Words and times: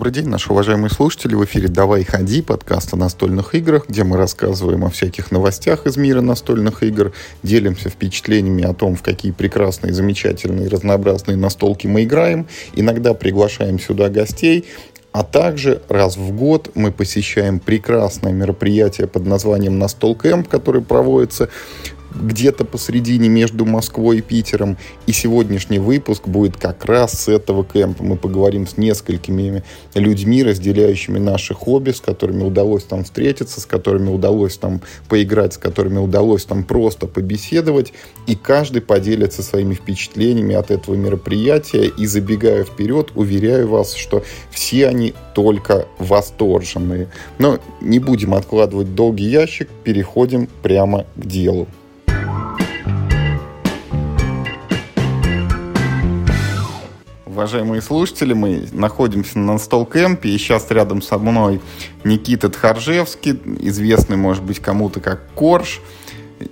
Добрый 0.00 0.14
день, 0.14 0.28
наши 0.28 0.50
уважаемые 0.50 0.88
слушатели. 0.88 1.34
В 1.34 1.44
эфире 1.44 1.68
«Давай 1.68 2.04
ходи» 2.04 2.40
подкаст 2.40 2.94
о 2.94 2.96
настольных 2.96 3.54
играх, 3.54 3.86
где 3.86 4.02
мы 4.02 4.16
рассказываем 4.16 4.82
о 4.86 4.88
всяких 4.88 5.30
новостях 5.30 5.84
из 5.84 5.98
мира 5.98 6.22
настольных 6.22 6.82
игр, 6.82 7.12
делимся 7.42 7.90
впечатлениями 7.90 8.64
о 8.64 8.72
том, 8.72 8.96
в 8.96 9.02
какие 9.02 9.30
прекрасные, 9.30 9.92
замечательные, 9.92 10.70
разнообразные 10.70 11.36
настолки 11.36 11.86
мы 11.86 12.04
играем. 12.04 12.46
Иногда 12.72 13.12
приглашаем 13.12 13.78
сюда 13.78 14.08
гостей, 14.08 14.64
а 15.12 15.22
также 15.22 15.82
раз 15.90 16.16
в 16.16 16.32
год 16.32 16.70
мы 16.74 16.92
посещаем 16.92 17.58
прекрасное 17.60 18.32
мероприятие 18.32 19.06
под 19.06 19.26
названием 19.26 19.78
«Настол 19.78 20.14
Кэмп», 20.14 20.48
которое 20.48 20.80
проводится 20.80 21.50
где-то 22.14 22.64
посередине 22.64 23.28
между 23.28 23.64
Москвой 23.64 24.18
и 24.18 24.22
Питером. 24.22 24.76
И 25.06 25.12
сегодняшний 25.12 25.78
выпуск 25.78 26.28
будет 26.28 26.56
как 26.56 26.84
раз 26.84 27.12
с 27.12 27.28
этого 27.28 27.64
кемпа. 27.64 28.02
Мы 28.02 28.16
поговорим 28.16 28.66
с 28.66 28.76
несколькими 28.76 29.62
людьми, 29.94 30.42
разделяющими 30.42 31.18
наши 31.18 31.54
хобби, 31.54 31.90
с 31.90 32.00
которыми 32.00 32.42
удалось 32.42 32.84
там 32.84 33.04
встретиться, 33.04 33.60
с 33.60 33.66
которыми 33.66 34.10
удалось 34.10 34.56
там 34.56 34.80
поиграть, 35.08 35.54
с 35.54 35.58
которыми 35.58 35.98
удалось 35.98 36.44
там 36.44 36.64
просто 36.64 37.06
побеседовать. 37.06 37.92
И 38.26 38.34
каждый 38.34 38.82
поделится 38.82 39.42
своими 39.42 39.74
впечатлениями 39.74 40.54
от 40.54 40.70
этого 40.70 40.94
мероприятия. 40.94 41.84
И 41.84 42.06
забегая 42.06 42.64
вперед, 42.64 43.10
уверяю 43.14 43.68
вас, 43.68 43.94
что 43.94 44.24
все 44.50 44.88
они 44.88 45.14
только 45.34 45.86
восторженные. 45.98 47.08
Но 47.38 47.58
не 47.80 47.98
будем 47.98 48.34
откладывать 48.34 48.94
долгий 48.94 49.28
ящик, 49.28 49.68
переходим 49.84 50.48
прямо 50.62 51.06
к 51.16 51.26
делу. 51.26 51.66
Уважаемые 57.30 57.80
слушатели, 57.80 58.32
мы 58.32 58.66
находимся 58.72 59.38
на 59.38 59.58
стол-кемпе, 59.58 60.30
и 60.30 60.38
сейчас 60.38 60.70
рядом 60.70 61.00
со 61.00 61.18
мной 61.18 61.60
Никита 62.02 62.48
Тхаржевский, 62.48 63.40
известный, 63.60 64.16
может 64.16 64.42
быть, 64.42 64.58
кому-то 64.58 65.00
как 65.00 65.32
Корж. 65.34 65.80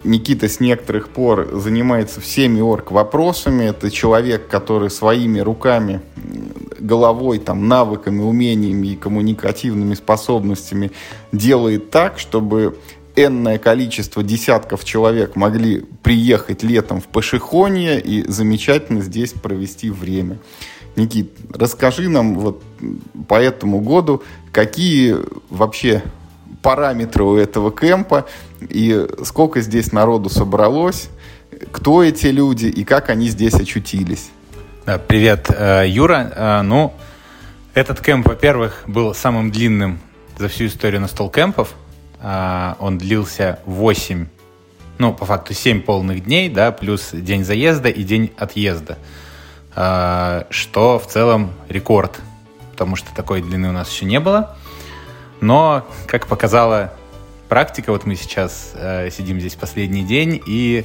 Никита 0.04 0.48
с 0.48 0.60
некоторых 0.60 1.08
пор 1.08 1.48
занимается 1.54 2.20
всеми 2.20 2.60
орг-вопросами. 2.60 3.64
Это 3.64 3.90
человек, 3.90 4.46
который 4.48 4.90
своими 4.90 5.40
руками, 5.40 6.02
головой, 6.78 7.38
там, 7.38 7.66
навыками, 7.68 8.20
умениями 8.20 8.88
и 8.88 8.96
коммуникативными 8.96 9.94
способностями 9.94 10.92
делает 11.32 11.90
так, 11.90 12.18
чтобы 12.18 12.78
энное 13.16 13.58
количество 13.58 14.22
десятков 14.22 14.84
человек 14.84 15.36
могли 15.36 15.84
приехать 16.02 16.62
летом 16.62 17.00
в 17.00 17.06
Пашихонье 17.06 18.00
и 18.00 18.28
замечательно 18.30 19.00
здесь 19.00 19.32
провести 19.32 19.90
время. 19.90 20.38
Никит, 20.96 21.32
расскажи 21.52 22.08
нам 22.08 22.38
вот 22.38 22.62
по 23.28 23.40
этому 23.40 23.80
году, 23.80 24.22
какие 24.52 25.16
вообще 25.50 26.02
параметры 26.62 27.24
у 27.24 27.36
этого 27.36 27.70
кемпа 27.70 28.26
и 28.60 29.06
сколько 29.24 29.60
здесь 29.60 29.92
народу 29.92 30.28
собралось, 30.28 31.08
кто 31.72 32.02
эти 32.02 32.26
люди 32.26 32.66
и 32.66 32.84
как 32.84 33.10
они 33.10 33.28
здесь 33.28 33.54
очутились. 33.54 34.30
Привет, 35.06 35.50
э, 35.50 35.84
Юра. 35.86 36.32
Э, 36.34 36.62
ну, 36.62 36.94
этот 37.74 38.00
кемп, 38.00 38.26
во-первых, 38.26 38.84
был 38.86 39.14
самым 39.14 39.50
длинным 39.50 40.00
за 40.38 40.48
всю 40.48 40.66
историю 40.66 41.00
настол 41.00 41.30
кемпов. 41.30 41.74
Э, 42.20 42.74
он 42.78 42.98
длился 42.98 43.58
8, 43.66 44.26
ну, 44.98 45.14
по 45.14 45.24
факту 45.24 45.54
7 45.54 45.82
полных 45.82 46.24
дней, 46.24 46.48
да, 46.48 46.72
плюс 46.72 47.10
день 47.12 47.44
заезда 47.44 47.88
и 47.88 48.02
день 48.02 48.32
отъезда. 48.36 48.98
А, 49.80 50.46
что 50.50 50.98
в 50.98 51.06
целом 51.06 51.52
рекорд, 51.68 52.18
потому 52.72 52.96
что 52.96 53.14
такой 53.14 53.42
длины 53.42 53.68
у 53.68 53.72
нас 53.72 53.88
еще 53.92 54.06
не 54.06 54.18
было. 54.18 54.56
Но, 55.40 55.86
как 56.06 56.26
показала 56.26 56.92
практика, 57.48 57.92
вот 57.92 58.04
мы 58.04 58.16
сейчас 58.16 58.72
э, 58.74 59.08
сидим 59.10 59.38
здесь 59.38 59.54
последний 59.54 60.02
день 60.02 60.42
и 60.44 60.84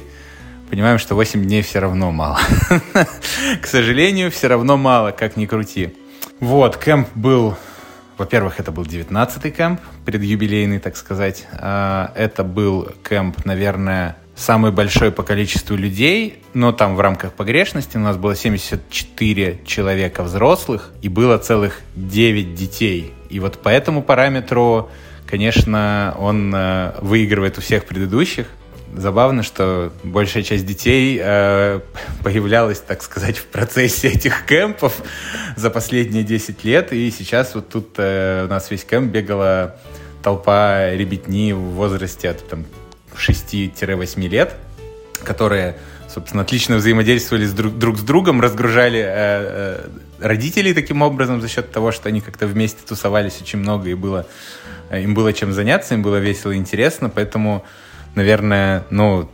понимаем, 0.70 0.98
что 0.98 1.16
8 1.16 1.42
дней 1.42 1.62
все 1.62 1.80
равно 1.80 2.12
мало. 2.12 2.38
К 3.60 3.66
сожалению, 3.66 4.30
все 4.30 4.46
равно 4.46 4.76
мало, 4.76 5.10
как 5.10 5.36
ни 5.36 5.46
крути. 5.46 5.96
Вот, 6.38 6.76
кемп 6.76 7.08
был... 7.16 7.56
Во-первых, 8.16 8.60
это 8.60 8.70
был 8.70 8.84
19-й 8.84 9.50
кемп, 9.50 9.80
предюбилейный, 10.04 10.78
так 10.78 10.96
сказать. 10.96 11.46
А, 11.52 12.12
это 12.14 12.44
был 12.44 12.88
кемп, 13.08 13.44
наверное, 13.44 14.16
самый 14.36 14.72
большой 14.72 15.10
по 15.10 15.22
количеству 15.22 15.76
людей, 15.76 16.42
но 16.54 16.72
там 16.72 16.96
в 16.96 17.00
рамках 17.00 17.32
погрешности 17.32 17.96
у 17.96 18.00
нас 18.00 18.16
было 18.16 18.36
74 18.36 19.60
человека 19.66 20.22
взрослых 20.22 20.90
и 21.02 21.08
было 21.08 21.38
целых 21.38 21.80
9 21.96 22.54
детей. 22.54 23.12
И 23.30 23.40
вот 23.40 23.58
по 23.58 23.68
этому 23.68 24.02
параметру, 24.02 24.90
конечно, 25.26 26.14
он 26.18 26.52
э, 26.54 26.92
выигрывает 27.00 27.58
у 27.58 27.60
всех 27.60 27.84
предыдущих. 27.84 28.46
Забавно, 28.96 29.42
что 29.42 29.92
большая 30.04 30.44
часть 30.44 30.64
детей 30.66 31.20
э, 31.20 31.80
появлялась, 32.22 32.80
так 32.80 33.02
сказать, 33.02 33.38
в 33.38 33.46
процессе 33.46 34.08
этих 34.08 34.46
кемпов 34.46 35.02
за 35.56 35.70
последние 35.70 36.22
10 36.22 36.64
лет. 36.64 36.92
И 36.92 37.10
сейчас 37.10 37.54
вот 37.54 37.68
тут 37.68 37.94
э, 37.98 38.44
у 38.44 38.48
нас 38.48 38.70
весь 38.70 38.84
кемп 38.84 39.10
бегала 39.10 39.76
толпа 40.22 40.90
ребятни 40.92 41.52
в 41.52 41.58
возрасте 41.58 42.30
от 42.30 42.48
там, 42.48 42.64
6-8 43.16 44.28
лет, 44.28 44.54
которые, 45.22 45.76
собственно, 46.08 46.42
отлично 46.42 46.76
взаимодействовали 46.76 47.44
с 47.44 47.52
друг, 47.52 47.76
друг 47.76 47.98
с 47.98 48.02
другом, 48.02 48.40
разгружали 48.40 49.00
э, 49.00 49.06
э, 49.06 49.88
родителей 50.20 50.72
таким 50.72 51.02
образом 51.02 51.40
за 51.40 51.48
счет 51.48 51.70
того, 51.72 51.92
что 51.92 52.08
они 52.08 52.20
как-то 52.20 52.46
вместе 52.46 52.80
тусовались 52.86 53.40
очень 53.40 53.58
много 53.58 53.90
и 53.90 53.94
было, 53.94 54.26
э, 54.90 55.02
им 55.02 55.14
было 55.14 55.32
чем 55.32 55.52
заняться, 55.52 55.94
им 55.94 56.02
было 56.02 56.16
весело 56.16 56.52
и 56.52 56.56
интересно, 56.56 57.10
поэтому, 57.10 57.64
наверное, 58.14 58.84
ну, 58.90 59.30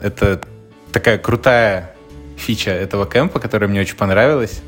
это 0.00 0.40
такая 0.92 1.18
крутая 1.18 1.94
фича 2.36 2.70
этого 2.70 3.06
кемпа, 3.06 3.38
которая 3.40 3.68
мне 3.68 3.80
очень 3.80 3.96
понравилась 3.96 4.62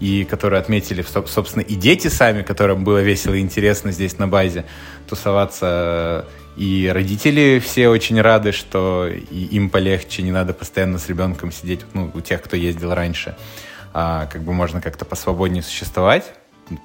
и 0.00 0.24
которые 0.24 0.60
отметили, 0.60 1.04
собственно, 1.26 1.62
и 1.62 1.74
дети 1.74 2.08
сами, 2.08 2.42
которым 2.42 2.84
было 2.84 3.02
весело 3.02 3.34
и 3.34 3.40
интересно 3.40 3.92
здесь 3.92 4.18
на 4.18 4.28
базе 4.28 4.64
тусоваться 5.08 6.26
и 6.56 6.90
родители 6.92 7.58
все 7.58 7.88
очень 7.88 8.20
рады, 8.20 8.52
что 8.52 9.08
им 9.08 9.70
полегче, 9.70 10.22
не 10.22 10.30
надо 10.30 10.54
постоянно 10.54 10.98
с 10.98 11.08
ребенком 11.08 11.50
сидеть, 11.50 11.80
ну, 11.94 12.10
у 12.14 12.20
тех, 12.20 12.42
кто 12.42 12.56
ездил 12.56 12.94
раньше. 12.94 13.36
А, 13.92 14.26
как 14.26 14.42
бы 14.42 14.52
можно 14.52 14.80
как-то 14.80 15.04
посвободнее 15.04 15.62
существовать. 15.62 16.32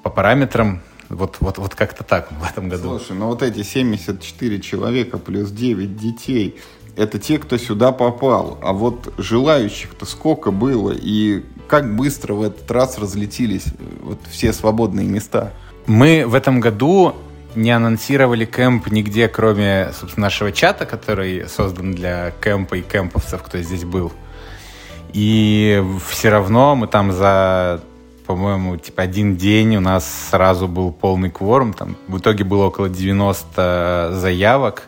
По 0.04 0.10
параметрам 0.10 0.82
вот, 1.10 1.38
вот, 1.40 1.58
вот 1.58 1.76
как-то 1.76 2.04
так 2.04 2.32
в 2.32 2.44
этом 2.44 2.70
году. 2.70 2.98
Слушай, 2.98 3.18
ну 3.18 3.28
вот 3.28 3.42
эти 3.42 3.64
74 3.64 4.62
человека 4.62 5.18
плюс 5.18 5.52
9 5.52 5.98
детей, 5.98 6.60
это 6.96 7.20
те, 7.20 7.38
кто 7.40 7.58
сюда 7.58 7.92
попал. 7.92 8.60
А 8.62 8.74
вот 8.74 9.14
желающих-то 9.18 10.06
сколько 10.06 10.52
было? 10.52 10.92
И 10.92 11.44
как 11.68 11.96
быстро 11.96 12.34
в 12.34 12.42
этот 12.44 12.70
раз 12.72 12.98
разлетелись 12.98 13.68
э, 13.68 13.84
вот 14.02 14.20
все 14.30 14.54
свободные 14.54 15.08
места? 15.08 15.54
Мы 15.86 16.26
в 16.26 16.36
этом 16.36 16.60
году 16.60 17.16
не 17.56 17.72
анонсировали 17.72 18.46
кемп 18.46 18.92
нигде, 18.92 19.28
кроме, 19.28 19.92
собственно, 20.00 20.26
нашего 20.26 20.52
чата, 20.52 20.86
который 20.86 21.48
создан 21.48 21.94
для 21.94 22.32
кемпа 22.44 22.76
и 22.76 22.82
кемповцев, 22.82 23.42
кто 23.42 23.58
здесь 23.60 23.84
был. 23.84 24.12
И 25.14 25.84
все 26.08 26.30
равно 26.30 26.76
мы 26.76 26.88
там 26.88 27.12
за, 27.12 27.82
по-моему, 28.30 28.78
типа 28.78 29.02
один 29.02 29.38
день 29.38 29.76
у 29.78 29.80
нас 29.80 30.28
сразу 30.30 30.68
был 30.68 30.92
полный 30.92 31.32
кворум. 31.32 31.74
Там 31.74 31.98
в 32.08 32.20
итоге 32.20 32.44
было 32.44 32.66
около 32.66 32.88
90 32.88 34.12
заявок. 34.14 34.84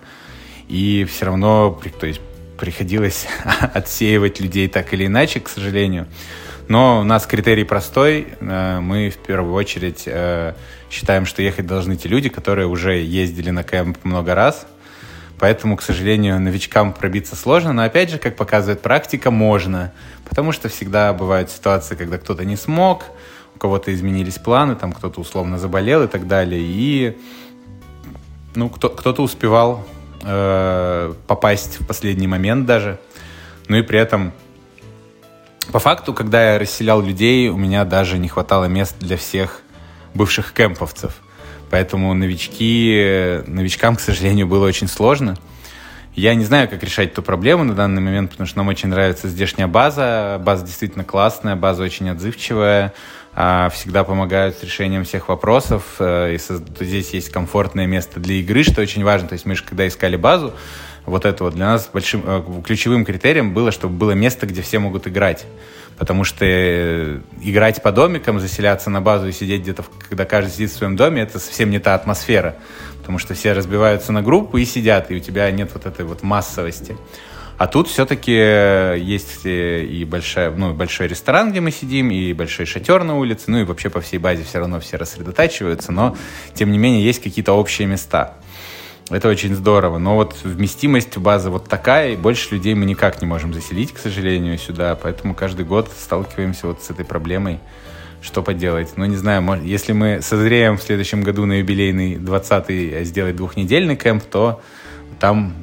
И 0.68 1.08
все 1.10 1.26
равно, 1.26 1.82
то 2.00 2.06
есть, 2.06 2.22
приходилось 2.60 3.26
отсеивать 3.74 4.40
людей 4.40 4.68
так 4.68 4.94
или 4.94 5.08
иначе, 5.08 5.40
к 5.40 5.50
сожалению. 5.50 6.06
Но 6.68 7.00
у 7.00 7.04
нас 7.04 7.26
критерий 7.26 7.64
простой. 7.64 8.28
Э, 8.42 8.80
мы 8.80 9.10
в 9.10 9.18
первую 9.18 9.56
очередь 9.56 10.04
э, 10.06 10.54
считаем, 10.92 11.26
что 11.26 11.42
ехать 11.42 11.66
должны 11.66 11.96
те 11.96 12.10
люди, 12.10 12.30
которые 12.30 12.68
уже 12.68 12.98
ездили 12.98 13.50
на 13.50 13.64
кемп 13.64 13.98
много 14.06 14.36
раз. 14.36 14.68
Поэтому, 15.40 15.78
к 15.78 15.82
сожалению, 15.82 16.40
новичкам 16.40 16.94
пробиться 16.94 17.36
сложно. 17.36 17.74
Но 17.74 17.82
опять 17.82 18.12
же, 18.12 18.20
как 18.20 18.36
показывает 18.36 18.82
практика, 18.82 19.32
можно. 19.32 19.92
Потому 20.30 20.52
что 20.52 20.70
всегда 20.70 21.12
бывают 21.12 21.50
ситуации, 21.50 21.96
когда 21.96 22.20
кто-то 22.20 22.46
не 22.46 22.56
смог, 22.56 23.06
кого-то 23.62 23.94
изменились 23.94 24.40
планы, 24.40 24.76
там 24.76 24.92
кто-то 24.92 25.22
условно 25.22 25.60
заболел 25.60 26.02
и 26.02 26.08
так 26.08 26.28
далее. 26.28 26.62
И 26.64 27.16
ну, 28.56 28.70
кто, 28.70 28.90
кто-то 28.90 29.22
успевал 29.22 29.86
э, 30.24 31.14
попасть 31.28 31.80
в 31.80 31.86
последний 31.86 32.26
момент 32.26 32.66
даже. 32.66 33.00
Ну 33.68 33.78
и 33.78 33.84
при 33.84 34.00
этом 34.00 34.34
по 35.72 35.78
факту, 35.78 36.16
когда 36.16 36.54
я 36.54 36.60
расселял 36.60 37.04
людей, 37.04 37.50
у 37.50 37.58
меня 37.58 37.86
даже 37.86 38.18
не 38.18 38.28
хватало 38.28 38.66
мест 38.66 38.96
для 39.00 39.16
всех 39.16 39.62
бывших 40.16 40.54
кемповцев. 40.54 41.22
Поэтому 41.70 42.16
новички, 42.16 43.42
новичкам, 43.46 43.96
к 43.96 44.00
сожалению, 44.00 44.48
было 44.48 44.66
очень 44.66 44.88
сложно. 44.88 45.38
Я 46.16 46.34
не 46.34 46.44
знаю, 46.44 46.68
как 46.68 46.84
решать 46.84 47.12
эту 47.12 47.22
проблему 47.22 47.64
на 47.64 47.76
данный 47.76 48.02
момент, 48.02 48.32
потому 48.32 48.48
что 48.48 48.58
нам 48.58 48.70
очень 48.70 48.90
нравится 48.90 49.30
здешняя 49.30 49.68
база. 49.68 50.42
База 50.44 50.66
действительно 50.66 51.04
классная, 51.04 51.56
база 51.56 51.84
очень 51.84 52.10
отзывчивая. 52.10 52.94
А, 53.34 53.70
всегда 53.70 54.04
помогают 54.04 54.58
с 54.58 54.64
решением 54.64 55.06
всех 55.06 55.30
вопросов. 55.30 55.96
Э, 56.00 56.36
и 56.36 56.84
здесь 56.84 57.12
есть 57.12 57.30
комфортное 57.30 57.86
место 57.86 58.20
для 58.20 58.36
игры, 58.36 58.64
что 58.64 58.82
очень 58.82 59.04
важно. 59.04 59.30
То 59.30 59.34
есть 59.34 59.46
мы 59.46 59.56
же 59.56 59.64
когда 59.64 59.88
искали 59.88 60.18
базу, 60.18 60.54
вот 61.06 61.26
это 61.26 61.46
вот 61.46 61.56
для 61.56 61.66
нас 61.68 61.90
большим 61.92 62.24
э, 62.26 62.44
ключевым 62.66 63.06
критерием 63.06 63.54
было, 63.54 63.72
чтобы 63.72 63.96
было 63.96 64.12
место, 64.12 64.46
где 64.46 64.62
все 64.62 64.80
могут 64.80 65.08
играть. 65.08 65.46
Потому 65.98 66.26
что 66.26 66.44
э, 66.46 67.20
играть 67.42 67.82
по 67.82 67.94
домикам, 67.94 68.40
заселяться 68.40 68.90
на 68.90 69.02
базу 69.02 69.30
и 69.30 69.32
сидеть 69.32 69.62
где-то, 69.62 69.86
когда 70.10 70.26
каждый 70.26 70.52
сидит 70.52 70.72
в 70.72 70.76
своем 70.76 70.98
доме, 70.98 71.22
это 71.22 71.40
совсем 71.40 71.70
не 71.70 71.80
та 71.80 71.96
атмосфера. 71.96 72.56
Потому 73.00 73.18
что 73.18 73.34
все 73.34 73.54
разбиваются 73.54 74.12
на 74.12 74.22
группы 74.22 74.62
и 74.62 74.66
сидят, 74.66 75.10
и 75.10 75.16
у 75.16 75.20
тебя 75.20 75.50
нет 75.52 75.72
вот 75.74 75.86
этой 75.86 76.04
вот 76.06 76.22
массовости. 76.22 76.98
А 77.62 77.68
тут 77.68 77.88
все-таки 77.88 78.32
есть 78.32 79.42
и 79.44 80.04
большая, 80.10 80.50
ну, 80.50 80.74
большой 80.74 81.08
ресторан, 81.08 81.52
где 81.52 81.62
мы 81.62 81.70
сидим, 81.70 82.10
и 82.10 82.34
большой 82.34 82.66
шатер 82.66 83.04
на 83.04 83.16
улице, 83.16 83.52
ну 83.52 83.60
и 83.60 83.66
вообще 83.66 83.92
по 83.92 84.02
всей 84.02 84.18
базе 84.18 84.44
все 84.44 84.58
равно 84.58 84.80
все 84.80 84.98
рассредотачиваются, 84.98 85.92
но 85.92 86.18
тем 86.56 86.72
не 86.72 86.80
менее 86.80 87.06
есть 87.06 87.22
какие-то 87.22 87.54
общие 87.54 87.88
места. 87.88 88.34
Это 89.12 89.30
очень 89.30 89.54
здорово. 89.54 90.00
Но 90.00 90.16
вот 90.16 90.38
вместимость 90.44 91.16
базы 91.20 91.52
вот 91.52 91.70
такая, 91.70 92.14
и 92.14 92.16
больше 92.16 92.56
людей 92.56 92.74
мы 92.74 92.86
никак 92.86 93.22
не 93.22 93.28
можем 93.28 93.54
заселить, 93.54 93.94
к 93.94 94.00
сожалению, 94.00 94.58
сюда. 94.58 94.96
Поэтому 94.96 95.36
каждый 95.36 95.64
год 95.64 95.92
сталкиваемся 95.96 96.66
вот 96.66 96.82
с 96.82 96.90
этой 96.90 97.06
проблемой. 97.06 97.60
Что 98.24 98.42
поделать? 98.42 98.94
Ну, 98.96 99.06
не 99.06 99.18
знаю, 99.18 99.44
может, 99.44 99.64
если 99.66 99.94
мы 99.94 100.24
созреем 100.24 100.78
в 100.78 100.82
следующем 100.82 101.22
году 101.22 101.46
на 101.46 101.60
юбилейный 101.60 102.16
20-й 102.16 103.04
сделать 103.04 103.36
двухнедельный 103.36 103.98
кемп, 103.98 104.24
то 104.24 104.64
там 105.20 105.54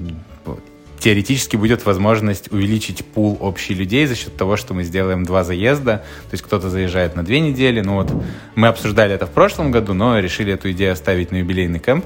теоретически 0.98 1.56
будет 1.56 1.84
возможность 1.86 2.50
увеличить 2.52 3.04
пул 3.04 3.36
общих 3.40 3.76
людей 3.76 4.06
за 4.06 4.14
счет 4.14 4.36
того, 4.36 4.56
что 4.56 4.74
мы 4.74 4.84
сделаем 4.84 5.24
два 5.24 5.44
заезда. 5.44 5.98
То 6.30 6.32
есть 6.32 6.44
кто-то 6.44 6.70
заезжает 6.70 7.16
на 7.16 7.24
две 7.24 7.40
недели. 7.40 7.80
Ну 7.80 7.94
вот 7.94 8.12
мы 8.54 8.68
обсуждали 8.68 9.14
это 9.14 9.26
в 9.26 9.30
прошлом 9.30 9.70
году, 9.70 9.94
но 9.94 10.18
решили 10.18 10.52
эту 10.52 10.70
идею 10.72 10.92
оставить 10.92 11.30
на 11.30 11.36
юбилейный 11.36 11.78
кемп. 11.78 12.04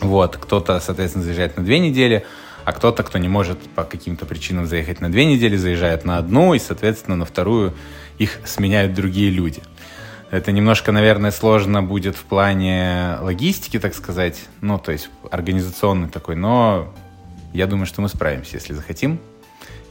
Вот, 0.00 0.36
кто-то, 0.36 0.80
соответственно, 0.80 1.24
заезжает 1.24 1.56
на 1.56 1.62
две 1.62 1.78
недели, 1.78 2.24
а 2.64 2.72
кто-то, 2.72 3.02
кто 3.02 3.18
не 3.18 3.28
может 3.28 3.58
по 3.74 3.84
каким-то 3.84 4.24
причинам 4.24 4.66
заехать 4.66 5.00
на 5.00 5.10
две 5.10 5.26
недели, 5.26 5.56
заезжает 5.56 6.04
на 6.04 6.16
одну, 6.16 6.54
и, 6.54 6.58
соответственно, 6.58 7.16
на 7.16 7.24
вторую 7.26 7.74
их 8.18 8.38
сменяют 8.44 8.94
другие 8.94 9.30
люди. 9.30 9.62
Это 10.30 10.52
немножко, 10.52 10.92
наверное, 10.92 11.32
сложно 11.32 11.82
будет 11.82 12.16
в 12.16 12.22
плане 12.22 13.16
логистики, 13.20 13.78
так 13.78 13.94
сказать, 13.94 14.40
ну, 14.60 14.78
то 14.78 14.92
есть 14.92 15.10
организационный 15.30 16.08
такой, 16.08 16.36
но 16.36 16.94
я 17.52 17.66
думаю, 17.66 17.86
что 17.86 18.02
мы 18.02 18.08
справимся, 18.08 18.56
если 18.56 18.74
захотим. 18.74 19.18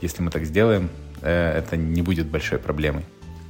Если 0.01 0.21
мы 0.21 0.31
так 0.31 0.45
сделаем, 0.45 0.89
э, 1.21 1.57
это 1.57 1.77
не 1.77 2.01
будет 2.01 2.27
большой 2.27 2.57
проблемой. 2.57 3.03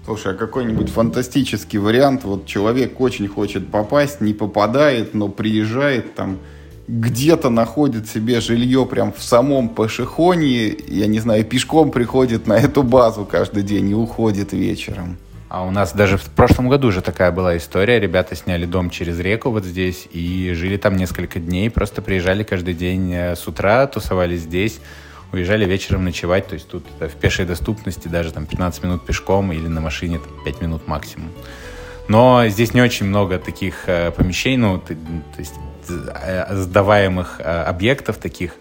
Слушай, 0.06 0.34
а 0.34 0.36
какой-нибудь 0.36 0.90
фантастический 0.90 1.78
вариант, 1.78 2.24
вот 2.24 2.48
человек 2.48 3.00
очень 3.00 3.28
хочет 3.28 3.70
попасть, 3.70 4.22
не 4.22 4.34
попадает, 4.34 5.14
но 5.14 5.28
приезжает 5.28 6.16
там, 6.16 6.40
где-то 6.88 7.52
находит 7.52 8.10
себе 8.10 8.42
жилье 8.42 8.88
прям 8.88 9.14
в 9.14 9.22
самом 9.22 9.70
Пашихоне, 9.70 10.76
я 10.88 11.06
не 11.06 11.20
знаю, 11.20 11.46
пешком 11.46 11.92
приходит 11.92 12.48
на 12.48 12.54
эту 12.54 12.82
базу 12.82 13.26
каждый 13.26 13.62
день 13.62 13.90
и 13.92 13.94
уходит 13.94 14.54
вечером. 14.54 15.18
А 15.50 15.64
у 15.64 15.72
нас 15.72 15.94
даже 15.94 16.18
в 16.18 16.26
прошлом 16.26 16.70
году 16.70 16.92
же 16.92 17.02
такая 17.02 17.32
была 17.32 17.58
история. 17.58 18.00
Ребята 18.00 18.36
сняли 18.36 18.66
дом 18.66 18.92
через 18.92 19.20
реку 19.20 19.50
вот 19.50 19.66
здесь 19.66 20.08
и 20.12 20.54
жили 20.54 20.78
там 20.78 20.96
несколько 20.96 21.40
дней. 21.40 21.72
Просто 21.72 22.04
приезжали 22.04 22.44
каждый 22.44 22.76
день 22.76 23.12
э, 23.12 23.36
с 23.36 23.48
утра, 23.48 23.88
тусовались 23.88 24.42
здесь, 24.42 24.80
уезжали 25.32 25.66
вечером 25.66 26.04
ночевать. 26.04 26.48
То 26.48 26.54
есть 26.54 26.68
тут 26.68 26.86
в 27.00 27.16
пешей 27.16 27.46
доступности 27.46 28.08
даже 28.08 28.32
там 28.32 28.46
15 28.46 28.84
минут 28.84 29.06
пешком 29.08 29.52
или 29.52 29.68
на 29.68 29.82
машине 29.82 30.20
там, 30.20 30.44
5 30.46 30.62
минут 30.62 30.88
максимум. 30.88 31.32
Но 32.08 32.48
здесь 32.48 32.76
не 32.76 32.82
очень 32.84 33.08
много 33.08 33.40
таких 33.40 33.86
э, 33.88 34.12
помещений, 34.12 34.58
ну, 34.58 34.78
то, 34.78 34.94
есть 35.40 35.56
э, 35.90 36.56
сдаваемых 36.58 37.42
объектов 37.42 38.18
таких. 38.18 38.54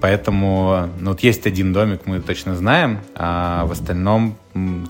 Поэтому 0.00 0.90
ну, 1.00 1.10
вот 1.10 1.20
есть 1.20 1.46
один 1.46 1.72
домик, 1.72 2.02
мы 2.04 2.20
точно 2.20 2.54
знаем, 2.54 3.00
а 3.14 3.64
в 3.64 3.72
остальном 3.72 4.36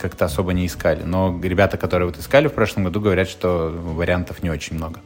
как-то 0.00 0.24
особо 0.24 0.52
не 0.52 0.66
искали. 0.66 1.02
Но 1.04 1.38
ребята, 1.42 1.76
которые 1.76 2.08
вот 2.08 2.18
искали 2.18 2.48
в 2.48 2.52
прошлом 2.52 2.84
году, 2.84 3.00
говорят, 3.00 3.28
что 3.28 3.72
вариантов 3.72 4.42
не 4.42 4.50
очень 4.50 4.76
много. 4.76 5.00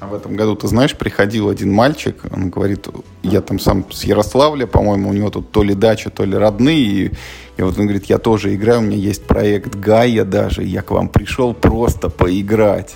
А 0.00 0.06
в 0.06 0.14
этом 0.14 0.34
году, 0.34 0.56
ты 0.56 0.66
знаешь, 0.66 0.96
приходил 0.96 1.50
один 1.50 1.72
мальчик, 1.72 2.22
он 2.32 2.48
говорит, 2.48 2.88
я 3.22 3.42
там 3.42 3.58
сам 3.58 3.84
с 3.92 4.04
Ярославля, 4.04 4.66
по-моему, 4.66 5.10
у 5.10 5.12
него 5.12 5.28
тут 5.30 5.52
то 5.52 5.62
ли 5.62 5.74
дача, 5.74 6.08
то 6.08 6.24
ли 6.24 6.36
родные, 6.36 6.80
и, 6.80 7.12
и 7.58 7.62
вот 7.62 7.78
он 7.78 7.84
говорит, 7.84 8.06
я 8.06 8.16
тоже 8.16 8.54
играю, 8.54 8.78
у 8.78 8.82
меня 8.82 8.96
есть 8.96 9.26
проект 9.26 9.74
Гая 9.74 10.24
даже, 10.24 10.62
я 10.64 10.80
к 10.80 10.90
вам 10.90 11.10
пришел 11.10 11.52
просто 11.52 12.08
поиграть. 12.08 12.94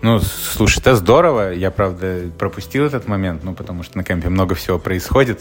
Ну, 0.00 0.20
слушай, 0.20 0.78
это 0.78 0.94
здорово. 0.94 1.52
Я, 1.52 1.70
правда, 1.70 2.30
пропустил 2.38 2.84
этот 2.84 3.08
момент, 3.08 3.42
ну, 3.42 3.54
потому 3.54 3.82
что 3.82 3.96
на 3.98 4.04
кемпе 4.04 4.28
много 4.28 4.54
всего 4.54 4.78
происходит, 4.78 5.40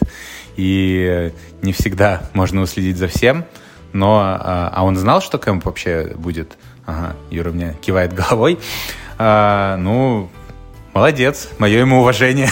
и 0.55 1.31
не 1.61 1.73
всегда 1.73 2.23
можно 2.33 2.61
уследить 2.61 2.97
за 2.97 3.07
всем. 3.07 3.45
Но, 3.93 4.19
а, 4.19 4.71
а 4.73 4.83
он 4.83 4.95
знал, 4.95 5.21
что 5.21 5.37
кемп 5.37 5.65
вообще 5.65 6.13
будет? 6.15 6.57
Ага, 6.85 7.15
Юра 7.29 7.51
мне 7.51 7.75
кивает 7.81 8.13
головой. 8.13 8.59
А, 9.17 9.77
ну, 9.77 10.29
молодец, 10.93 11.49
мое 11.59 11.79
ему 11.79 11.99
уважение. 11.99 12.49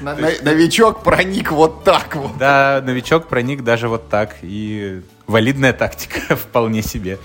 Новичок 0.00 1.02
проник 1.02 1.52
вот 1.52 1.84
так 1.84 2.16
вот. 2.16 2.36
Да, 2.38 2.82
новичок 2.84 3.28
проник 3.28 3.62
даже 3.62 3.88
вот 3.88 4.08
так. 4.08 4.36
И 4.42 5.02
валидная 5.26 5.72
тактика 5.72 6.36
вполне 6.36 6.82
себе. 6.82 7.18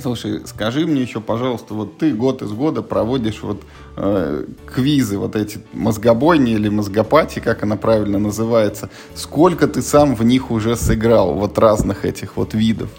Слушай, 0.00 0.42
скажи 0.46 0.86
мне 0.86 1.02
еще, 1.02 1.20
пожалуйста, 1.20 1.74
вот 1.74 1.98
ты 1.98 2.12
год 2.12 2.42
из 2.42 2.52
года 2.52 2.82
проводишь 2.82 3.42
вот 3.42 3.62
э, 3.96 4.44
квизы, 4.66 5.18
вот 5.18 5.34
эти 5.34 5.58
мозгобойни 5.72 6.52
или 6.52 6.68
мозгопати, 6.68 7.40
как 7.40 7.62
она 7.64 7.76
правильно 7.76 8.18
называется. 8.18 8.90
Сколько 9.14 9.66
ты 9.66 9.82
сам 9.82 10.14
в 10.14 10.24
них 10.24 10.50
уже 10.50 10.76
сыграл, 10.76 11.34
вот 11.34 11.58
разных 11.58 12.04
этих 12.04 12.36
вот 12.36 12.54
видов? 12.54 12.90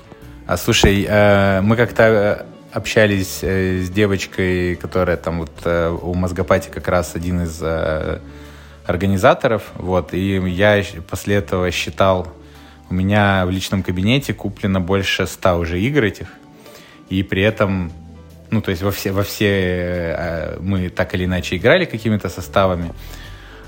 А 0.46 0.58
слушай, 0.58 1.06
э, 1.08 1.62
мы 1.62 1.76
как-то 1.78 2.04
э, 2.04 2.46
общались 2.74 3.40
э, 3.44 3.82
с 3.82 3.90
девочкой, 3.90 4.76
которая 4.76 5.16
там 5.16 5.40
вот 5.40 5.52
э, 5.64 5.90
у 5.90 6.14
мозгопати 6.14 6.70
как 6.70 6.88
раз 6.88 7.16
один 7.16 7.44
из 7.44 7.60
э, 7.62 8.20
организаторов, 8.86 9.64
вот, 9.76 10.14
и 10.14 10.36
я 10.50 10.84
после 11.10 11.36
этого 11.36 11.72
считал, 11.72 12.28
у 12.90 12.94
меня 12.94 13.46
в 13.46 13.52
личном 13.52 13.84
кабинете 13.84 14.34
куплено 14.34 14.82
больше 14.82 15.28
ста 15.28 15.56
уже 15.58 15.80
игр 15.80 16.04
этих, 16.04 16.28
и 17.10 17.24
при 17.24 17.42
этом, 17.42 17.92
ну, 18.52 18.62
то 18.62 18.72
есть 18.72 18.84
во 18.84 18.92
все, 18.92 19.12
во 19.12 19.24
все 19.24 19.48
э, 19.48 20.58
мы 20.60 20.90
так 20.90 21.14
или 21.16 21.26
иначе 21.26 21.58
играли 21.58 21.86
какими-то 21.86 22.30
составами. 22.30 22.94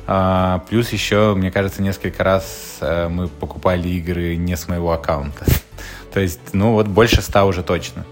А, 0.07 0.63
плюс 0.69 0.89
еще, 0.89 1.35
мне 1.35 1.51
кажется, 1.51 1.81
несколько 1.81 2.23
раз 2.23 2.77
э, 2.81 3.07
мы 3.07 3.27
покупали 3.27 3.87
игры 3.89 4.35
не 4.35 4.55
с 4.55 4.67
моего 4.67 4.91
аккаунта. 4.91 5.45
то 6.13 6.19
есть, 6.19 6.53
ну, 6.53 6.73
вот 6.73 6.87
больше 6.87 7.21
ста 7.21 7.45
уже 7.45 7.63
точно. 7.63 8.05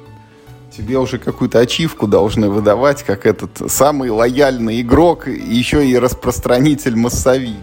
Тебе 0.76 0.98
уже 0.98 1.18
какую-то 1.18 1.60
ачивку 1.60 2.08
должны 2.08 2.50
выдавать, 2.50 3.04
как 3.04 3.26
этот 3.26 3.72
самый 3.72 4.10
лояльный 4.10 4.82
игрок, 4.82 5.28
еще 5.28 5.86
и 5.86 5.98
распространитель 5.98 6.96
массовик. 6.96 7.58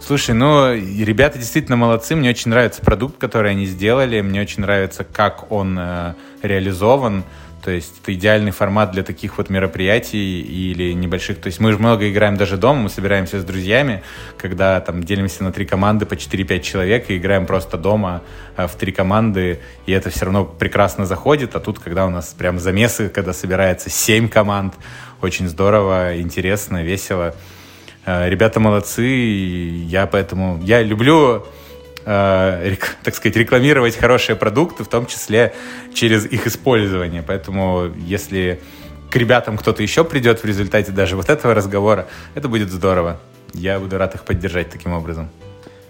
Слушай, 0.00 0.34
ну, 0.34 0.72
ребята 0.74 1.38
действительно 1.38 1.76
молодцы. 1.76 2.16
Мне 2.16 2.30
очень 2.30 2.50
нравится 2.50 2.80
продукт, 2.80 3.18
который 3.18 3.50
они 3.50 3.66
сделали. 3.66 4.22
Мне 4.22 4.40
очень 4.40 4.62
нравится, 4.62 5.04
как 5.04 5.52
он 5.52 5.78
э, 5.78 6.14
реализован. 6.42 7.22
То 7.62 7.70
есть 7.70 8.00
это 8.02 8.14
идеальный 8.14 8.50
формат 8.50 8.92
для 8.92 9.02
таких 9.02 9.36
вот 9.36 9.50
мероприятий 9.50 10.40
или 10.40 10.94
небольших. 10.94 11.38
То 11.40 11.48
есть 11.48 11.60
мы 11.60 11.72
же 11.72 11.78
много 11.78 12.10
играем 12.10 12.36
даже 12.36 12.56
дома, 12.56 12.80
мы 12.80 12.88
собираемся 12.88 13.38
с 13.38 13.44
друзьями, 13.44 14.02
когда 14.38 14.80
там 14.80 15.04
делимся 15.04 15.44
на 15.44 15.52
три 15.52 15.66
команды 15.66 16.06
по 16.06 16.14
4-5 16.14 16.60
человек 16.60 17.10
и 17.10 17.18
играем 17.18 17.44
просто 17.44 17.76
дома 17.76 18.22
э, 18.56 18.66
в 18.66 18.74
три 18.76 18.92
команды, 18.92 19.60
и 19.84 19.92
это 19.92 20.08
все 20.08 20.24
равно 20.24 20.46
прекрасно 20.46 21.04
заходит. 21.04 21.54
А 21.54 21.60
тут, 21.60 21.78
когда 21.78 22.06
у 22.06 22.10
нас 22.10 22.34
прям 22.36 22.58
замесы, 22.58 23.10
когда 23.10 23.34
собирается 23.34 23.90
7 23.90 24.30
команд, 24.30 24.74
очень 25.20 25.46
здорово, 25.46 26.18
интересно, 26.18 26.82
весело. 26.82 27.34
Э, 28.06 28.28
ребята 28.28 28.60
молодцы, 28.60 29.02
я 29.02 30.06
поэтому... 30.06 30.60
Я 30.62 30.82
люблю 30.82 31.44
э, 32.04 32.76
так 33.02 33.14
сказать, 33.14 33.36
рекламировать 33.36 33.96
хорошие 33.96 34.36
продукты, 34.36 34.84
в 34.84 34.88
том 34.88 35.06
числе 35.06 35.54
через 35.94 36.26
их 36.26 36.46
использование. 36.46 37.22
Поэтому 37.22 37.92
если 38.06 38.60
к 39.10 39.16
ребятам 39.16 39.58
кто-то 39.58 39.82
еще 39.82 40.04
придет 40.04 40.42
в 40.42 40.44
результате 40.44 40.92
даже 40.92 41.16
вот 41.16 41.28
этого 41.28 41.54
разговора, 41.54 42.06
это 42.34 42.48
будет 42.48 42.70
здорово. 42.70 43.20
Я 43.52 43.78
буду 43.80 43.98
рад 43.98 44.14
их 44.14 44.24
поддержать 44.24 44.70
таким 44.70 44.92
образом. 44.92 45.28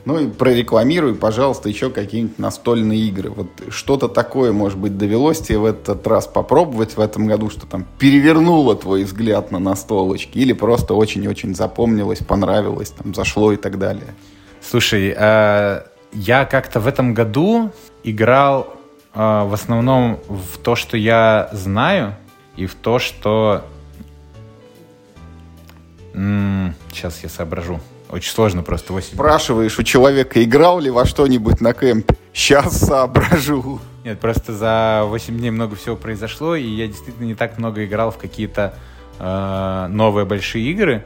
Ну 0.04 0.18
и 0.18 0.28
прорекламируй, 0.28 1.14
пожалуйста, 1.14 1.68
еще 1.68 1.90
какие-нибудь 1.90 2.38
настольные 2.38 3.00
игры. 3.00 3.30
Вот 3.30 3.48
что-то 3.68 4.08
такое, 4.08 4.52
может 4.52 4.78
быть, 4.78 4.96
довелось 4.96 5.40
тебе 5.40 5.58
в 5.58 5.64
этот 5.66 6.06
раз 6.06 6.26
попробовать 6.26 6.96
в 6.96 7.00
этом 7.00 7.26
году, 7.26 7.50
что 7.50 7.66
там 7.66 7.86
перевернуло 7.98 8.74
твой 8.76 9.04
взгляд 9.04 9.50
на 9.50 9.58
настолочки 9.58 10.38
или 10.38 10.54
просто 10.54 10.94
очень-очень 10.94 11.54
запомнилось, 11.54 12.20
понравилось, 12.20 12.90
там 12.90 13.14
зашло 13.14 13.52
и 13.52 13.56
так 13.56 13.78
далее. 13.78 14.14
Слушай, 14.62 15.14
э, 15.16 15.82
я 16.12 16.44
как-то 16.46 16.80
в 16.80 16.86
этом 16.86 17.12
году 17.12 17.70
играл 18.02 18.74
э, 19.12 19.18
в 19.18 19.52
основном 19.52 20.18
в 20.28 20.58
то, 20.58 20.76
что 20.76 20.96
я 20.96 21.50
знаю, 21.52 22.16
и 22.56 22.66
в 22.66 22.74
то, 22.74 22.98
что... 22.98 23.64
М-м, 26.14 26.74
сейчас 26.90 27.22
я 27.22 27.28
соображу. 27.28 27.80
Очень 28.10 28.32
сложно 28.32 28.62
просто 28.62 28.92
8 28.92 29.14
Спрашиваешь 29.14 29.78
у 29.78 29.84
человека, 29.84 30.42
играл 30.42 30.80
ли 30.80 30.90
во 30.90 31.06
что-нибудь 31.06 31.60
на 31.60 31.72
кемпе? 31.72 32.16
Сейчас 32.32 32.78
соображу. 32.80 33.80
Нет, 34.04 34.18
просто 34.18 34.52
за 34.52 35.02
8 35.04 35.38
дней 35.38 35.50
много 35.50 35.76
всего 35.76 35.94
произошло, 35.94 36.56
и 36.56 36.66
я 36.66 36.88
действительно 36.88 37.26
не 37.26 37.34
так 37.36 37.58
много 37.58 37.84
играл 37.84 38.10
в 38.10 38.18
какие-то 38.18 38.74
э, 39.18 39.86
новые 39.90 40.26
большие 40.26 40.68
игры. 40.70 41.04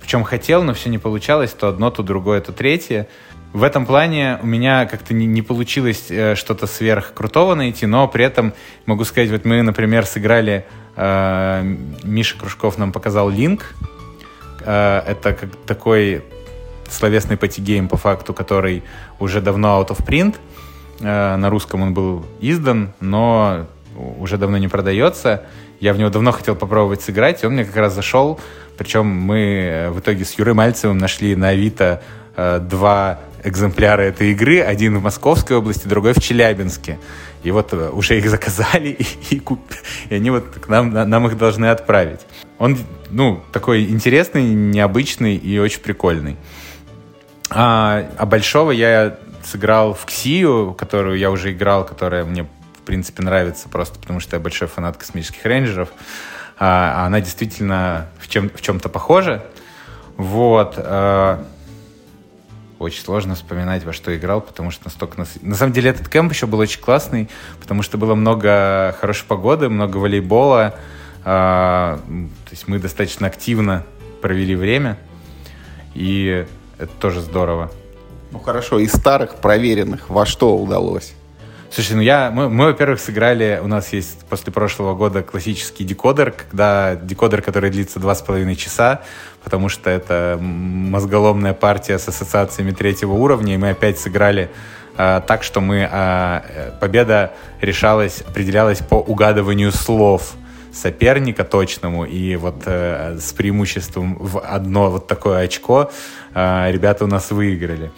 Причем 0.00 0.24
хотел, 0.24 0.62
но 0.62 0.74
все 0.74 0.90
не 0.90 0.98
получалось, 0.98 1.52
то 1.52 1.68
одно, 1.68 1.90
то 1.90 2.02
другое, 2.02 2.40
то 2.42 2.52
третье. 2.52 3.08
В 3.54 3.62
этом 3.62 3.86
плане 3.86 4.38
у 4.42 4.46
меня 4.46 4.84
как-то 4.86 5.14
не, 5.14 5.26
не 5.26 5.40
получилось 5.40 6.10
э, 6.10 6.34
что-то 6.34 6.66
сверх 6.66 7.14
крутого 7.14 7.54
найти, 7.54 7.86
но 7.86 8.08
при 8.08 8.26
этом 8.26 8.52
могу 8.84 9.04
сказать, 9.04 9.30
вот 9.30 9.46
мы, 9.46 9.62
например, 9.62 10.04
сыграли, 10.04 10.66
э, 10.96 11.76
Миша 12.02 12.36
Кружков 12.38 12.76
нам 12.76 12.92
показал 12.92 13.30
Линк. 13.30 13.74
Э, 14.64 15.02
это 15.06 15.32
как 15.32 15.50
такой 15.66 16.22
словесный 16.92 17.36
патигейм 17.36 17.88
по 17.88 17.96
факту, 17.96 18.34
который 18.34 18.82
уже 19.18 19.40
давно 19.40 19.80
out 19.80 19.88
of 19.88 20.06
print. 20.06 20.36
Э, 21.00 21.36
на 21.36 21.50
русском 21.50 21.82
он 21.82 21.94
был 21.94 22.24
издан, 22.40 22.92
но 23.00 23.66
уже 24.18 24.38
давно 24.38 24.58
не 24.58 24.68
продается. 24.68 25.44
Я 25.80 25.92
в 25.92 25.98
него 25.98 26.10
давно 26.10 26.32
хотел 26.32 26.54
попробовать 26.54 27.02
сыграть, 27.02 27.42
и 27.42 27.46
он 27.46 27.54
мне 27.54 27.64
как 27.64 27.76
раз 27.76 27.94
зашел. 27.94 28.38
Причем 28.78 29.06
мы 29.06 29.38
э, 29.38 29.90
в 29.90 30.00
итоге 30.00 30.24
с 30.24 30.34
Юрой 30.34 30.54
Мальцевым 30.54 30.98
нашли 30.98 31.34
на 31.36 31.48
Авито 31.48 32.02
э, 32.36 32.60
два 32.60 33.20
экземпляра 33.42 34.02
этой 34.02 34.32
игры. 34.32 34.60
Один 34.60 34.98
в 34.98 35.02
Московской 35.02 35.56
области, 35.56 35.88
другой 35.88 36.12
в 36.12 36.20
Челябинске. 36.20 36.98
И 37.42 37.50
вот 37.50 37.72
уже 37.72 38.18
их 38.18 38.30
заказали, 38.30 38.88
и, 39.30 39.34
и, 39.34 39.40
куп... 39.40 39.60
и 40.08 40.14
они 40.14 40.30
вот 40.30 40.44
к 40.44 40.68
нам, 40.68 40.90
нам 40.92 41.26
их 41.26 41.36
должны 41.36 41.66
отправить. 41.66 42.20
Он, 42.58 42.78
ну, 43.10 43.42
такой 43.52 43.86
интересный, 43.86 44.44
необычный 44.44 45.34
и 45.34 45.58
очень 45.58 45.80
прикольный. 45.80 46.36
А, 47.54 48.06
а 48.16 48.26
большого 48.26 48.70
я 48.70 49.16
сыграл 49.44 49.94
в 49.94 50.06
Ксию, 50.06 50.74
которую 50.74 51.18
я 51.18 51.30
уже 51.30 51.52
играл, 51.52 51.84
которая 51.84 52.24
мне, 52.24 52.44
в 52.44 52.82
принципе, 52.84 53.22
нравится 53.22 53.68
просто 53.68 53.98
потому, 53.98 54.20
что 54.20 54.36
я 54.36 54.40
большой 54.40 54.68
фанат 54.68 54.96
космических 54.96 55.44
рейнджеров. 55.44 55.90
А, 56.58 57.04
она 57.06 57.20
действительно 57.20 58.08
в, 58.18 58.28
чем, 58.28 58.48
в 58.48 58.60
чем-то 58.60 58.88
похожа. 58.88 59.44
Вот. 60.16 60.74
А, 60.78 61.44
очень 62.78 63.02
сложно 63.02 63.34
вспоминать, 63.34 63.84
во 63.84 63.92
что 63.92 64.16
играл, 64.16 64.40
потому 64.40 64.70
что 64.70 64.86
настолько... 64.86 65.18
Нас... 65.18 65.30
На 65.40 65.54
самом 65.54 65.72
деле 65.72 65.90
этот 65.90 66.08
кемп 66.08 66.32
еще 66.32 66.46
был 66.46 66.58
очень 66.58 66.80
классный, 66.80 67.28
потому 67.60 67.82
что 67.82 67.98
было 67.98 68.14
много 68.14 68.96
хорошей 68.98 69.26
погоды, 69.26 69.68
много 69.68 69.98
волейбола. 69.98 70.74
А, 71.24 72.00
то 72.06 72.50
есть 72.50 72.66
мы 72.66 72.78
достаточно 72.78 73.26
активно 73.26 73.84
провели 74.20 74.56
время, 74.56 74.98
и 75.94 76.46
это 76.82 76.92
тоже 77.00 77.20
здорово. 77.20 77.70
Ну 78.30 78.38
хорошо, 78.38 78.78
из 78.78 78.92
старых 78.92 79.36
проверенных 79.36 80.08
во 80.08 80.26
что 80.26 80.56
удалось? 80.56 81.14
Слушай, 81.70 81.96
ну 81.96 82.02
я, 82.02 82.30
мы, 82.30 82.50
мы, 82.50 82.66
во-первых, 82.66 83.00
сыграли, 83.00 83.58
у 83.62 83.66
нас 83.66 83.94
есть 83.94 84.26
после 84.28 84.52
прошлого 84.52 84.94
года 84.94 85.22
классический 85.22 85.84
декодер, 85.84 86.30
когда 86.32 86.96
декодер, 86.96 87.40
который 87.40 87.70
длится 87.70 87.98
два 87.98 88.14
с 88.14 88.20
половиной 88.20 88.56
часа, 88.56 89.00
потому 89.42 89.70
что 89.70 89.88
это 89.88 90.38
мозголомная 90.38 91.54
партия 91.54 91.98
с 91.98 92.06
ассоциациями 92.08 92.72
третьего 92.72 93.12
уровня, 93.12 93.54
и 93.54 93.56
мы 93.56 93.70
опять 93.70 93.98
сыграли 93.98 94.50
э, 94.98 95.22
так, 95.26 95.42
что 95.42 95.62
мы, 95.62 95.88
э, 95.90 96.72
победа 96.78 97.32
решалась, 97.62 98.20
определялась 98.20 98.80
по 98.80 98.96
угадыванию 98.96 99.72
слов 99.72 100.34
соперника 100.72 101.44
точному, 101.44 102.04
и 102.04 102.36
вот 102.36 102.62
э, 102.66 103.18
с 103.20 103.32
преимуществом 103.32 104.16
в 104.18 104.40
одно 104.40 104.90
вот 104.90 105.06
такое 105.06 105.44
очко 105.44 105.90
э, 106.34 106.70
ребята 106.72 107.04
у 107.04 107.08
нас 107.08 107.30
выиграли. 107.30 107.92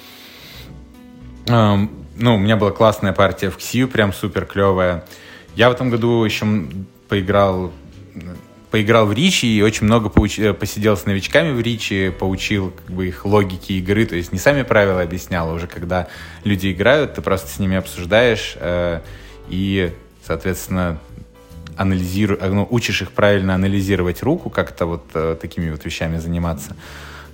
Эм, 1.46 1.90
ну, 2.16 2.34
у 2.36 2.38
меня 2.38 2.56
была 2.56 2.70
классная 2.70 3.12
партия 3.12 3.50
в 3.50 3.56
Ксию, 3.56 3.88
прям 3.88 4.12
супер 4.12 4.46
клевая. 4.46 5.04
Я 5.54 5.70
в 5.70 5.72
этом 5.72 5.90
году 5.90 6.24
еще 6.24 6.46
поиграл 7.08 7.72
поиграл 8.74 9.06
в 9.06 9.12
Ричи 9.12 9.46
и 9.46 9.62
очень 9.62 9.86
много 9.86 10.08
поуч... 10.08 10.36
Э, 10.40 10.52
посидел 10.52 10.96
с 10.96 11.06
новичками 11.06 11.52
в 11.52 11.60
Ричи, 11.60 12.10
поучил 12.10 12.72
как 12.72 12.90
бы, 12.92 13.06
их 13.06 13.24
логики 13.24 13.74
игры, 13.74 14.04
то 14.04 14.16
есть 14.16 14.32
не 14.32 14.38
сами 14.40 14.62
правила 14.62 15.00
объяснял, 15.00 15.48
а 15.48 15.52
уже 15.52 15.68
когда 15.68 16.08
люди 16.42 16.72
играют, 16.72 17.14
ты 17.14 17.22
просто 17.22 17.48
с 17.48 17.60
ними 17.60 17.76
обсуждаешь 17.76 18.56
э, 18.56 19.00
и, 19.48 19.92
соответственно, 20.26 20.98
анализируешь, 21.76 22.40
э, 22.42 22.48
ну, 22.48 22.66
учишь 22.70 23.02
их 23.02 23.12
правильно 23.12 23.54
анализировать 23.54 24.22
руку, 24.22 24.50
как-то 24.50 24.86
вот 24.86 25.04
э, 25.14 25.36
такими 25.40 25.70
вот 25.70 25.84
вещами 25.84 26.18
заниматься. 26.18 26.76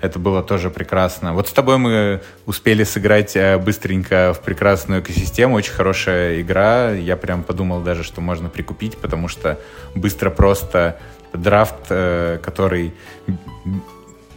Это 0.00 0.18
было 0.18 0.42
тоже 0.42 0.70
прекрасно. 0.70 1.34
Вот 1.34 1.48
с 1.48 1.52
тобой 1.52 1.76
мы 1.76 2.20
успели 2.46 2.84
сыграть 2.84 3.36
э, 3.36 3.58
быстренько 3.58 4.32
в 4.34 4.40
прекрасную 4.40 5.02
экосистему. 5.02 5.54
Очень 5.54 5.72
хорошая 5.72 6.40
игра. 6.40 6.92
Я 6.92 7.16
прям 7.16 7.42
подумал 7.42 7.82
даже, 7.82 8.02
что 8.02 8.20
можно 8.20 8.48
прикупить, 8.48 8.96
потому 8.96 9.28
что 9.28 9.58
быстро 9.94 10.30
просто 10.30 10.98
драфт, 11.32 11.86
э, 11.90 12.38
который 12.42 12.94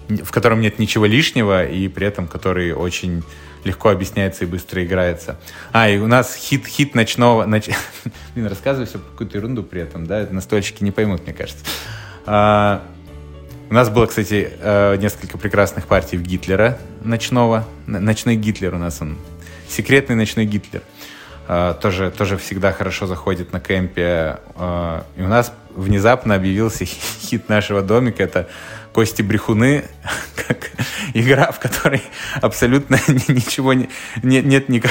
в 0.10 0.32
котором 0.32 0.60
нет 0.60 0.80
ничего 0.80 1.06
лишнего 1.06 1.66
и 1.66 1.88
при 1.88 2.06
этом 2.06 2.28
который 2.28 2.74
очень 2.74 3.24
легко 3.64 3.90
объясняется 3.90 4.44
и 4.44 4.48
быстро 4.48 4.84
играется. 4.84 5.38
А, 5.72 5.90
и 5.90 5.98
у 5.98 6.08
нас 6.08 6.36
хит, 6.36 6.66
хит 6.68 6.96
ночного... 6.96 7.46
Ноч... 7.46 7.70
Блин, 8.36 8.48
рассказываю 8.48 8.88
все 8.88 9.00
какую-то 9.00 9.38
ерунду 9.38 9.64
при 9.64 9.82
этом, 9.82 10.06
да? 10.06 10.28
Настольщики 10.30 10.84
не 10.84 10.92
поймут, 10.92 11.24
мне 11.24 11.34
кажется. 11.34 11.64
А, 12.26 12.84
у 13.70 13.74
нас 13.74 13.90
было, 13.90 14.06
кстати, 14.06 14.52
э, 14.60 14.98
несколько 14.98 15.38
прекрасных 15.38 15.88
партий 15.88 16.18
в 16.18 16.22
Гитлера 16.22 16.78
ночного. 17.04 17.66
Ночной 17.88 18.36
Гитлер 18.36 18.76
у 18.76 18.78
нас 18.78 19.02
он. 19.02 19.18
Секретный 19.68 20.16
ночной 20.16 20.46
Гитлер. 20.46 20.84
Э, 21.48 21.74
тоже, 21.82 22.12
тоже 22.12 22.38
всегда 22.38 22.72
хорошо 22.72 23.08
заходит 23.08 23.52
на 23.52 23.60
кемпе. 23.60 24.38
Э, 24.56 25.02
и 25.18 25.24
у 25.24 25.28
нас 25.28 25.54
внезапно 25.76 26.36
объявился 26.36 26.86
хит 26.86 27.50
нашего 27.50 27.82
домика. 27.82 28.22
Это 28.22 28.48
Кости 28.94 29.24
Брехуны, 29.24 29.86
как 30.36 30.72
игра, 31.14 31.52
в 31.52 31.60
которой 31.60 32.04
абсолютно 32.42 33.00
ничего 33.28 33.74
не, 33.74 33.90
нет, 34.22 34.46
нет 34.46 34.86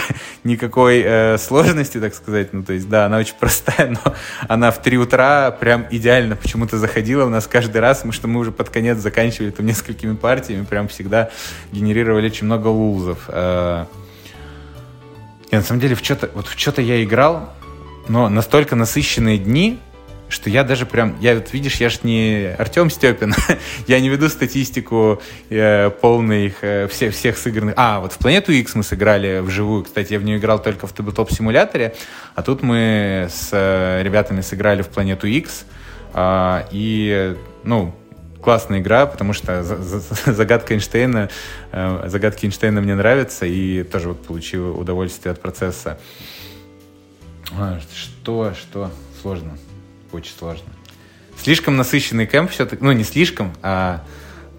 никакой 0.45 1.03
э, 1.05 1.39
сложности, 1.39 1.99
так 1.99 2.15
сказать. 2.15 2.53
Ну, 2.53 2.65
то 2.65 2.73
есть, 2.73 2.89
да, 2.89 3.07
она 3.07 3.19
очень 3.19 3.35
простая, 3.39 3.89
но 4.05 4.15
она 4.49 4.71
в 4.71 4.83
3 4.83 4.99
утра 4.99 5.51
прям 5.53 5.87
идеально 5.91 6.37
почему-то 6.37 6.79
заходила 6.79 7.25
у 7.25 7.29
нас 7.29 7.47
каждый 7.47 7.81
раз, 7.81 7.99
потому 7.99 8.13
что 8.13 8.29
мы 8.29 8.41
уже 8.41 8.53
под 8.53 8.71
конец 8.71 8.99
заканчивали 8.99 9.51
там 9.51 9.67
несколькими 9.67 10.15
партиями, 10.15 10.65
прям 10.65 10.89
всегда 10.89 11.31
генерировали 11.71 12.27
очень 12.27 12.47
много 12.47 12.69
лузов. 12.69 13.19
Э, 13.29 13.87
и 15.51 15.57
на 15.57 15.63
самом 15.63 15.81
деле 15.81 15.95
в 15.95 16.01
что-то 16.01 16.31
вот 16.35 16.47
в 16.47 16.59
что-то 16.59 16.83
я 16.83 17.03
играл, 17.05 17.53
но 18.09 18.29
настолько 18.29 18.75
насыщенные 18.75 19.39
дни, 19.39 19.79
что 20.33 20.49
я 20.49 20.65
даже 20.65 20.87
прям, 20.87 21.17
я 21.21 21.35
вот 21.35 21.53
видишь, 21.53 21.77
я 21.77 21.91
ж 21.91 22.01
не 22.03 22.55
Артем 22.59 22.91
Степин, 22.91 23.35
я 23.87 24.01
не 24.01 24.09
веду 24.09 24.29
статистику 24.29 25.21
э, 25.51 25.91
полных 25.91 26.65
э, 26.65 26.89
всех, 26.89 27.15
всех 27.15 27.37
сыгранных. 27.37 27.75
А, 27.77 28.01
вот 28.01 28.13
в 28.13 28.19
Планету 28.19 28.51
X 28.51 28.75
мы 28.75 28.83
сыграли 28.83 29.41
вживую, 29.41 29.85
кстати, 29.85 30.15
я 30.15 30.19
в 30.19 30.25
нее 30.25 30.39
играл 30.39 30.61
только 30.61 30.87
в 30.87 30.93
Таблетоп 30.93 31.31
симуляторе, 31.31 31.95
а 32.35 32.43
тут 32.43 32.63
мы 32.63 33.29
с 33.31 33.51
э, 33.53 34.03
ребятами 34.03 34.41
сыграли 34.41 34.81
в 34.81 34.89
Планету 34.89 35.27
X, 35.27 35.67
э, 36.15 36.63
и, 36.71 37.37
ну, 37.65 37.95
классная 38.43 38.81
игра, 38.81 39.05
потому 39.05 39.35
что 39.35 39.63
загадка 40.27 40.73
Эйнштейна, 40.73 41.29
э, 41.73 42.05
загадки 42.07 42.47
Эйнштейна 42.47 42.81
мне 42.81 42.95
нравятся, 42.95 43.45
и 43.45 43.83
тоже 43.83 44.09
вот 44.09 44.23
получил 44.23 44.79
удовольствие 44.79 45.33
от 45.33 45.43
процесса. 45.43 45.99
А, 47.55 47.79
что, 47.95 48.55
что 48.55 48.91
сложно 49.21 49.59
очень 50.13 50.35
сложно. 50.39 50.67
Слишком 51.41 51.77
насыщенный 51.77 52.27
кемп 52.27 52.51
все-таки, 52.51 52.83
ну 52.83 52.93
не 52.93 53.05
слишком, 53.05 53.53
а 53.63 54.05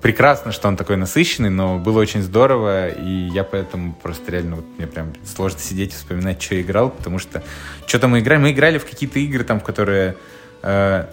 прекрасно, 0.02 0.52
что 0.52 0.68
он 0.68 0.76
такой 0.76 0.98
насыщенный, 0.98 1.50
но 1.50 1.80
было 1.80 2.00
очень 2.00 2.22
здорово, 2.22 2.90
и 2.90 3.30
я 3.30 3.46
поэтому 3.46 3.94
просто 3.94 4.32
реально, 4.34 4.58
вот 4.58 4.66
мне 4.78 4.86
прям 4.86 5.14
сложно 5.26 5.60
сидеть 5.60 5.94
и 5.94 5.96
вспоминать, 5.96 6.42
что 6.42 6.56
я 6.56 6.62
играл, 6.62 6.90
потому 6.90 7.20
что 7.20 7.42
что-то 7.88 8.10
мы 8.10 8.20
играли, 8.20 8.42
мы 8.42 8.52
играли 8.52 8.78
в 8.78 8.86
какие-то 8.86 9.20
игры 9.20 9.46
там, 9.46 9.62
в 9.62 9.64
которые 9.64 10.18
э, 10.62 11.06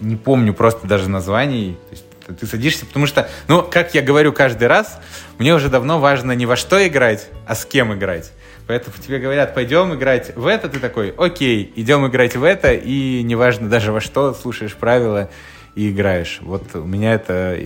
не 0.00 0.16
помню 0.16 0.54
просто 0.54 0.88
даже 0.88 1.08
названий, 1.08 1.78
то 1.88 1.92
есть 1.92 2.04
ты 2.40 2.46
садишься, 2.46 2.84
потому 2.86 3.06
что, 3.06 3.28
ну, 3.48 3.62
как 3.62 3.94
я 3.94 4.02
говорю 4.02 4.32
каждый 4.32 4.66
раз, 4.66 5.00
мне 5.38 5.54
уже 5.54 5.68
давно 5.68 6.00
важно 6.00 6.32
не 6.32 6.46
во 6.46 6.56
что 6.56 6.84
играть, 6.86 7.28
а 7.46 7.54
с 7.54 7.64
кем 7.64 7.94
играть. 7.94 8.32
Поэтому 8.66 8.96
тебе 9.04 9.18
говорят, 9.18 9.54
пойдем 9.54 9.94
играть 9.94 10.36
в 10.36 10.46
это, 10.46 10.68
ты 10.68 10.78
такой, 10.78 11.12
окей, 11.16 11.72
идем 11.76 12.06
играть 12.06 12.36
в 12.36 12.44
это, 12.44 12.72
и 12.72 13.22
неважно 13.22 13.68
даже 13.68 13.92
во 13.92 14.00
что, 14.00 14.34
слушаешь 14.34 14.74
правила 14.74 15.28
и 15.74 15.90
играешь. 15.90 16.38
Вот 16.42 16.74
у 16.74 16.84
меня 16.84 17.14
это 17.14 17.58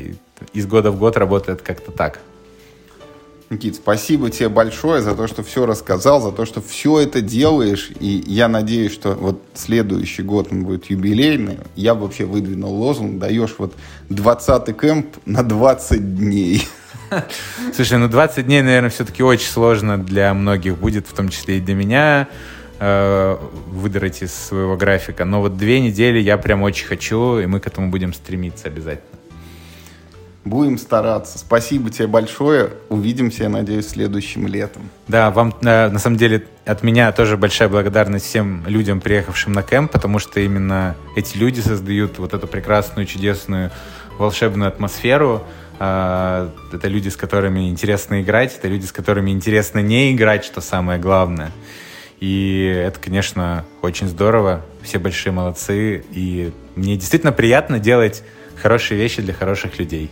из 0.53 0.67
года 0.67 0.91
в 0.91 0.99
год 0.99 1.17
работает 1.17 1.63
как-то 1.63 1.93
так. 1.93 2.21
Никит, 3.49 3.77
спасибо 3.77 4.29
тебе 4.29 4.49
большое 4.49 5.03
за 5.03 5.15
то, 5.15 5.29
что 5.29 5.45
все 5.45 5.67
рассказал, 5.67 6.21
за 6.21 6.33
то, 6.33 6.45
что 6.45 6.61
все 6.61 6.99
это 6.99 7.21
делаешь. 7.21 7.91
И 8.01 8.25
я 8.27 8.49
надеюсь, 8.49 8.93
что 8.93 9.13
вот 9.13 9.41
следующий 9.55 10.23
год 10.23 10.49
он 10.51 10.65
будет 10.65 10.87
юбилейный. 10.87 11.59
Я 11.77 11.95
вообще 11.95 12.25
выдвинул 12.25 12.75
лозунг, 12.75 13.21
даешь 13.21 13.55
вот 13.59 13.73
20-й 14.11 14.73
кемп 14.73 15.17
на 15.27 15.45
20 15.45 16.17
дней. 16.17 16.67
Слушай, 17.75 17.99
ну 17.99 18.09
20 18.09 18.47
дней, 18.47 18.63
наверное, 18.63 18.91
все-таки 18.91 19.23
очень 19.23 19.49
сложно 19.49 19.99
для 19.99 20.33
многих 20.35 20.77
будет, 20.79 21.07
в 21.07 21.13
том 21.13 21.29
числе 21.29 21.59
и 21.59 21.61
для 21.61 21.75
меня, 21.75 22.29
э, 22.79 23.37
выдрать 23.69 24.23
из 24.23 24.35
своего 24.35 24.77
графика. 24.77 25.25
Но 25.25 25.41
вот 25.41 25.57
две 25.57 25.81
недели 25.81 26.19
я 26.19 26.37
прям 26.39 26.63
очень 26.63 26.87
хочу, 26.87 27.39
и 27.39 27.47
мы 27.47 27.61
к 27.61 27.67
этому 27.67 27.91
будем 27.91 28.13
стремиться 28.13 28.69
обязательно. 28.69 29.17
Будем 30.47 30.79
стараться. 30.79 31.39
Спасибо 31.39 31.91
тебе 31.91 32.07
большое. 32.07 32.71
Увидимся, 32.89 33.43
я 33.43 33.49
надеюсь, 33.49 33.89
следующим 33.89 34.47
летом. 34.47 34.91
Да, 35.09 35.33
вам 35.33 35.53
э, 35.61 35.89
на 35.89 35.99
самом 35.99 36.17
деле 36.19 36.47
от 36.65 36.85
меня 36.85 37.11
тоже 37.11 37.37
большая 37.37 37.69
благодарность 37.69 38.27
всем 38.27 38.63
людям, 38.69 39.01
приехавшим 39.01 39.53
на 39.53 39.65
кемп, 39.65 39.91
потому 39.91 40.21
что 40.21 40.39
именно 40.39 40.95
эти 41.17 41.37
люди 41.37 41.59
создают 41.59 42.21
вот 42.21 42.33
эту 42.33 42.47
прекрасную, 42.47 43.07
чудесную, 43.07 43.73
волшебную 44.19 44.69
атмосферу. 44.69 45.43
Э, 45.79 46.49
это 46.73 46.89
люди, 46.89 47.09
с 47.09 47.17
которыми 47.17 47.69
интересно 47.69 48.23
играть, 48.23 48.57
это 48.57 48.69
люди, 48.69 48.87
с 48.87 48.93
которыми 48.93 49.31
интересно 49.31 49.81
не 49.81 50.13
играть, 50.13 50.45
что 50.45 50.61
самое 50.61 50.99
главное. 50.99 51.53
И 52.21 52.65
это, 52.65 52.99
конечно, 52.99 53.65
очень 53.83 54.09
здорово. 54.09 54.65
Все 54.83 54.99
большие 54.99 55.33
молодцы. 55.33 56.05
И 56.13 56.53
мне 56.75 56.97
действительно 56.97 57.33
приятно 57.33 57.79
делать 57.79 58.23
хорошие 58.61 58.99
вещи 58.99 59.21
для 59.21 59.35
хороших 59.35 59.79
людей. 59.79 60.11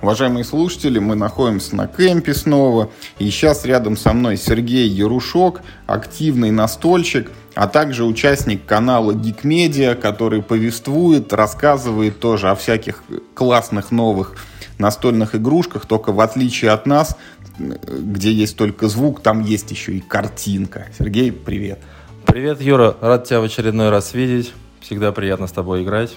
Уважаемые 0.00 0.44
слушатели, 0.44 1.00
мы 1.00 1.16
находимся 1.16 1.74
на 1.74 1.88
кемпе 1.88 2.32
снова. 2.32 2.90
И 3.18 3.28
сейчас 3.28 3.64
рядом 3.64 3.96
со 3.96 4.12
мной 4.12 4.36
Сергей 4.36 4.88
Ярушок, 4.88 5.62
активный 5.86 6.52
настольщик, 6.52 7.32
а 7.56 7.68
также 7.68 8.04
участник 8.04 8.66
канала 8.66 9.12
Geek 9.12 9.42
Media, 9.42 9.94
который 9.94 10.42
повествует, 10.42 11.32
рассказывает 11.32 12.20
тоже 12.20 12.50
о 12.50 12.54
всяких 12.54 13.02
классных 13.34 13.90
новых 13.90 14.36
настольных 14.78 15.34
игрушках, 15.34 15.86
только 15.86 16.12
в 16.12 16.20
отличие 16.20 16.70
от 16.70 16.84
нас, 16.84 17.16
где 17.58 18.30
есть 18.30 18.58
только 18.58 18.88
звук, 18.88 19.22
там 19.22 19.40
есть 19.42 19.70
еще 19.70 19.92
и 19.92 20.00
картинка. 20.00 20.88
Сергей, 20.98 21.32
привет. 21.32 21.78
Привет, 22.26 22.60
Юра. 22.60 22.94
Рад 23.00 23.24
тебя 23.24 23.40
в 23.40 23.44
очередной 23.44 23.88
раз 23.88 24.12
видеть. 24.12 24.52
Всегда 24.80 25.10
приятно 25.12 25.46
с 25.46 25.52
тобой 25.52 25.82
играть. 25.82 26.14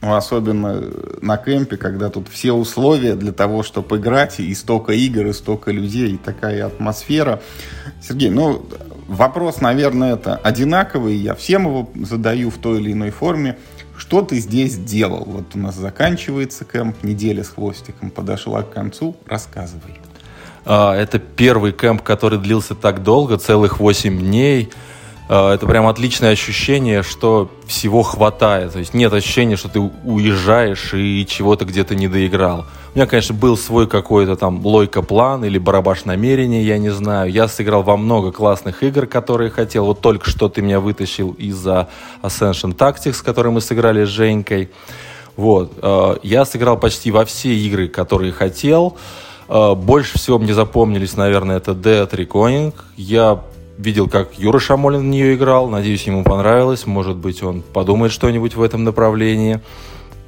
Ну, 0.00 0.14
особенно 0.14 0.82
на 1.20 1.36
кемпе, 1.36 1.76
когда 1.76 2.08
тут 2.08 2.28
все 2.28 2.52
условия 2.52 3.14
для 3.14 3.32
того, 3.32 3.62
чтобы 3.62 3.98
играть, 3.98 4.40
и 4.40 4.54
столько 4.54 4.92
игр, 4.92 5.26
и 5.26 5.32
столько 5.34 5.70
людей, 5.70 6.12
и 6.14 6.16
такая 6.16 6.66
атмосфера. 6.66 7.42
Сергей, 8.02 8.30
ну, 8.30 8.66
вопрос, 9.08 9.60
наверное, 9.60 10.14
это 10.14 10.36
одинаковый, 10.36 11.16
я 11.16 11.34
всем 11.34 11.66
его 11.66 11.88
задаю 11.94 12.50
в 12.50 12.58
той 12.58 12.80
или 12.80 12.92
иной 12.92 13.10
форме. 13.10 13.56
Что 13.96 14.22
ты 14.22 14.38
здесь 14.38 14.76
делал? 14.76 15.24
Вот 15.24 15.54
у 15.54 15.58
нас 15.58 15.76
заканчивается 15.76 16.64
кемп, 16.64 17.02
неделя 17.04 17.44
с 17.44 17.50
хвостиком 17.50 18.10
подошла 18.10 18.62
к 18.62 18.72
концу. 18.72 19.16
Рассказывай. 19.26 20.00
А, 20.64 20.94
это 20.94 21.18
первый 21.18 21.72
кемп, 21.72 22.02
который 22.02 22.38
длился 22.38 22.74
так 22.74 23.02
долго, 23.02 23.38
целых 23.38 23.78
8 23.78 24.18
дней. 24.18 24.70
А, 25.28 25.54
это 25.54 25.66
прям 25.66 25.86
отличное 25.86 26.32
ощущение, 26.32 27.02
что 27.02 27.50
всего 27.66 28.02
хватает. 28.02 28.72
То 28.72 28.78
есть 28.80 28.94
нет 28.94 29.12
ощущения, 29.12 29.56
что 29.56 29.68
ты 29.68 29.78
уезжаешь 29.78 30.92
и 30.94 31.24
чего-то 31.28 31.64
где-то 31.64 31.94
не 31.94 32.08
доиграл. 32.08 32.66
У 32.94 32.96
меня, 32.96 33.08
конечно, 33.08 33.34
был 33.34 33.56
свой 33.56 33.88
какой-то 33.88 34.36
там 34.36 34.64
лойка-план 34.64 35.44
или 35.44 35.58
барабаш 35.58 36.04
намерения, 36.04 36.62
я 36.62 36.78
не 36.78 36.90
знаю. 36.90 37.28
Я 37.28 37.48
сыграл 37.48 37.82
во 37.82 37.96
много 37.96 38.30
классных 38.30 38.84
игр, 38.84 39.06
которые 39.06 39.50
хотел. 39.50 39.86
Вот 39.86 40.00
только 40.00 40.30
что 40.30 40.48
ты 40.48 40.62
меня 40.62 40.78
вытащил 40.78 41.32
из-за 41.32 41.88
Ascension 42.22 42.72
Tactics, 42.72 43.20
который 43.24 43.50
мы 43.50 43.60
сыграли 43.60 44.04
с 44.04 44.08
Женькой. 44.08 44.70
Вот. 45.34 45.72
А, 45.82 46.20
я 46.22 46.44
сыграл 46.44 46.78
почти 46.78 47.10
во 47.10 47.24
все 47.24 47.52
игры, 47.52 47.88
которые 47.88 48.30
хотел. 48.30 48.96
А, 49.48 49.74
больше 49.74 50.16
всего 50.16 50.38
мне 50.38 50.54
запомнились, 50.54 51.16
наверное, 51.16 51.56
это 51.56 51.72
Dead 51.72 52.08
Reckoning. 52.08 52.72
Я 52.96 53.42
видел, 53.76 54.08
как 54.08 54.38
Юра 54.38 54.60
Шамолин 54.60 55.00
в 55.00 55.04
нее 55.06 55.34
играл. 55.34 55.66
Надеюсь, 55.68 56.04
ему 56.06 56.22
понравилось. 56.22 56.86
Может 56.86 57.16
быть, 57.16 57.42
он 57.42 57.62
подумает 57.62 58.12
что-нибудь 58.12 58.54
в 58.54 58.62
этом 58.62 58.84
направлении. 58.84 59.60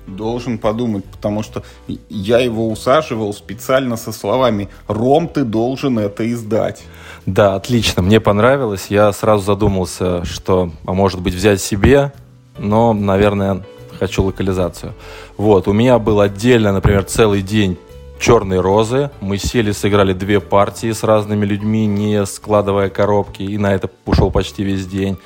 Должен 0.06 0.58
подумать, 0.58 1.04
потому 1.04 1.42
что 1.42 1.62
я 2.08 2.38
его 2.38 2.68
усаживал 2.70 3.32
специально 3.34 3.96
со 3.96 4.12
словами 4.12 4.68
«Ром, 4.86 5.28
ты 5.28 5.44
должен 5.44 5.98
это 5.98 6.30
издать». 6.30 6.84
Да, 7.26 7.56
отлично, 7.56 8.02
мне 8.02 8.20
понравилось. 8.20 8.86
Я 8.88 9.12
сразу 9.12 9.44
задумался, 9.44 10.24
что, 10.24 10.70
а 10.86 10.92
может 10.92 11.20
быть, 11.20 11.34
взять 11.34 11.60
себе, 11.60 12.12
но, 12.58 12.92
наверное, 12.92 13.64
хочу 13.98 14.22
локализацию. 14.22 14.94
Вот, 15.36 15.66
у 15.66 15.72
меня 15.72 15.98
был 15.98 16.20
отдельно, 16.20 16.72
например, 16.72 17.04
целый 17.04 17.42
день 17.42 17.76
черные 18.18 18.60
розы. 18.60 19.10
Мы 19.20 19.38
сели, 19.38 19.72
сыграли 19.72 20.12
две 20.12 20.40
партии 20.40 20.92
с 20.92 21.02
разными 21.02 21.44
людьми, 21.44 21.86
не 21.86 22.24
складывая 22.26 22.88
коробки, 22.88 23.42
и 23.42 23.58
на 23.58 23.74
это 23.74 23.90
ушел 24.04 24.30
почти 24.30 24.62
весь 24.62 24.86
день. 24.86 25.18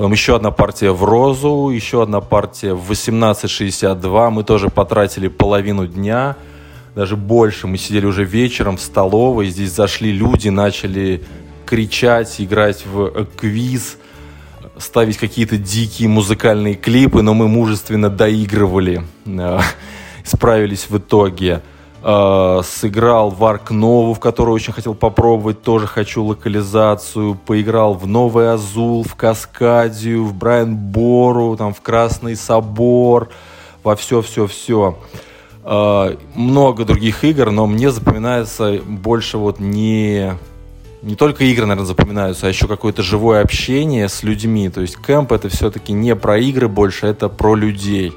Потом 0.00 0.12
еще 0.12 0.34
одна 0.34 0.50
партия 0.50 0.92
в 0.92 1.04
розу, 1.04 1.68
еще 1.68 2.02
одна 2.02 2.22
партия 2.22 2.72
в 2.72 2.84
1862. 2.84 4.30
Мы 4.30 4.44
тоже 4.44 4.70
потратили 4.70 5.28
половину 5.28 5.86
дня, 5.86 6.36
даже 6.94 7.18
больше. 7.18 7.66
Мы 7.66 7.76
сидели 7.76 8.06
уже 8.06 8.24
вечером 8.24 8.78
в 8.78 8.80
столовой, 8.80 9.48
здесь 9.48 9.72
зашли 9.72 10.10
люди, 10.10 10.48
начали 10.48 11.22
кричать, 11.66 12.36
играть 12.38 12.86
в 12.86 13.26
квиз, 13.36 13.98
ставить 14.78 15.18
какие-то 15.18 15.58
дикие 15.58 16.08
музыкальные 16.08 16.76
клипы, 16.76 17.20
но 17.20 17.34
мы 17.34 17.46
мужественно 17.46 18.08
доигрывали, 18.08 19.02
справились 20.24 20.86
в 20.88 20.96
итоге. 20.96 21.60
Э, 22.02 22.62
сыграл 22.64 23.28
в 23.28 23.44
Арк 23.44 23.70
Нову, 23.70 24.14
в 24.14 24.20
которую 24.20 24.54
очень 24.54 24.72
хотел 24.72 24.94
попробовать, 24.94 25.62
тоже 25.62 25.86
хочу 25.86 26.24
локализацию. 26.24 27.34
Поиграл 27.34 27.92
в 27.92 28.06
Новый 28.06 28.50
Азул, 28.52 29.04
в 29.04 29.14
Каскадию, 29.16 30.24
в 30.24 30.32
Брайан 30.32 30.76
Бору, 30.76 31.56
там, 31.58 31.74
в 31.74 31.82
Красный 31.82 32.36
Собор, 32.36 33.28
во 33.82 33.96
все-все-все. 33.96 34.98
Э, 35.62 36.16
много 36.34 36.86
других 36.86 37.22
игр, 37.22 37.50
но 37.50 37.66
мне 37.66 37.90
запоминается 37.90 38.80
больше 38.86 39.36
вот 39.36 39.60
не 39.60 40.32
не 41.02 41.16
только 41.16 41.44
игры, 41.44 41.64
наверное, 41.64 41.86
запоминаются, 41.86 42.46
а 42.46 42.50
еще 42.50 42.66
какое-то 42.66 43.02
живое 43.02 43.42
общение 43.42 44.08
с 44.08 44.22
людьми. 44.22 44.68
То 44.68 44.82
есть 44.82 44.96
кемп 44.96 45.32
это 45.32 45.48
все-таки 45.48 45.92
не 45.92 46.14
про 46.14 46.38
игры 46.38 46.68
больше, 46.68 47.06
это 47.06 47.28
про 47.28 47.54
людей. 47.54 48.14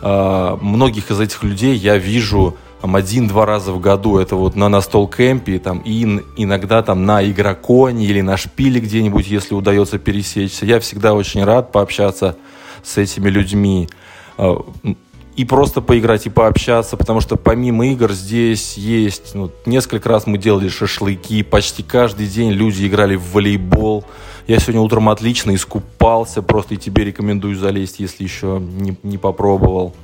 Э, 0.00 0.56
многих 0.62 1.10
из 1.10 1.20
этих 1.20 1.42
людей 1.42 1.76
я 1.76 1.98
вижу 1.98 2.56
там, 2.80 2.94
один-два 2.94 3.44
раза 3.46 3.72
в 3.72 3.80
году 3.80 4.18
это 4.18 4.36
вот 4.36 4.54
на 4.56 4.68
настол 4.68 5.08
кемпе, 5.08 5.58
там, 5.58 5.78
и 5.84 6.02
иногда 6.36 6.82
там 6.82 7.04
на 7.04 7.28
игроконе 7.28 8.06
или 8.06 8.20
на 8.20 8.36
шпиле 8.36 8.80
где-нибудь, 8.80 9.26
если 9.26 9.54
удается 9.54 9.98
пересечься. 9.98 10.64
Я 10.66 10.78
всегда 10.80 11.14
очень 11.14 11.44
рад 11.44 11.72
пообщаться 11.72 12.36
с 12.82 12.96
этими 12.96 13.28
людьми 13.28 13.88
а, 14.36 14.64
и 15.38 15.44
просто 15.44 15.80
поиграть 15.80 16.26
и 16.26 16.30
пообщаться, 16.30 16.96
потому 16.96 17.20
что 17.20 17.36
помимо 17.36 17.86
игр 17.88 18.12
здесь 18.12 18.76
есть, 18.76 19.34
ну, 19.34 19.50
несколько 19.66 20.08
раз 20.08 20.26
мы 20.26 20.38
делали 20.38 20.68
шашлыки, 20.68 21.42
почти 21.42 21.82
каждый 21.82 22.26
день 22.26 22.50
люди 22.50 22.86
играли 22.86 23.16
в 23.16 23.32
волейбол. 23.32 24.04
Я 24.46 24.58
сегодня 24.58 24.80
утром 24.80 25.08
отлично 25.08 25.54
искупался, 25.54 26.42
просто 26.42 26.74
и 26.74 26.76
тебе 26.76 27.04
рекомендую 27.04 27.54
залезть, 27.54 28.00
если 28.00 28.24
еще 28.24 28.60
не, 28.60 28.96
не 29.02 29.18
попробовал. 29.18 29.94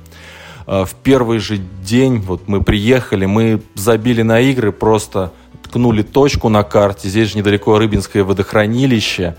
Э, 0.67 0.85
в 0.85 0.95
первый 0.95 1.39
же 1.39 1.57
день 1.57 2.19
вот 2.19 2.47
мы 2.47 2.61
приехали, 2.61 3.25
мы 3.25 3.61
забили 3.75 4.21
на 4.21 4.39
игры, 4.39 4.71
просто 4.71 5.31
ткнули 5.63 6.01
точку 6.01 6.49
на 6.49 6.63
карте. 6.63 7.09
Здесь 7.09 7.31
же 7.31 7.37
недалеко 7.37 7.77
Рыбинское 7.77 8.23
водохранилище. 8.23 9.35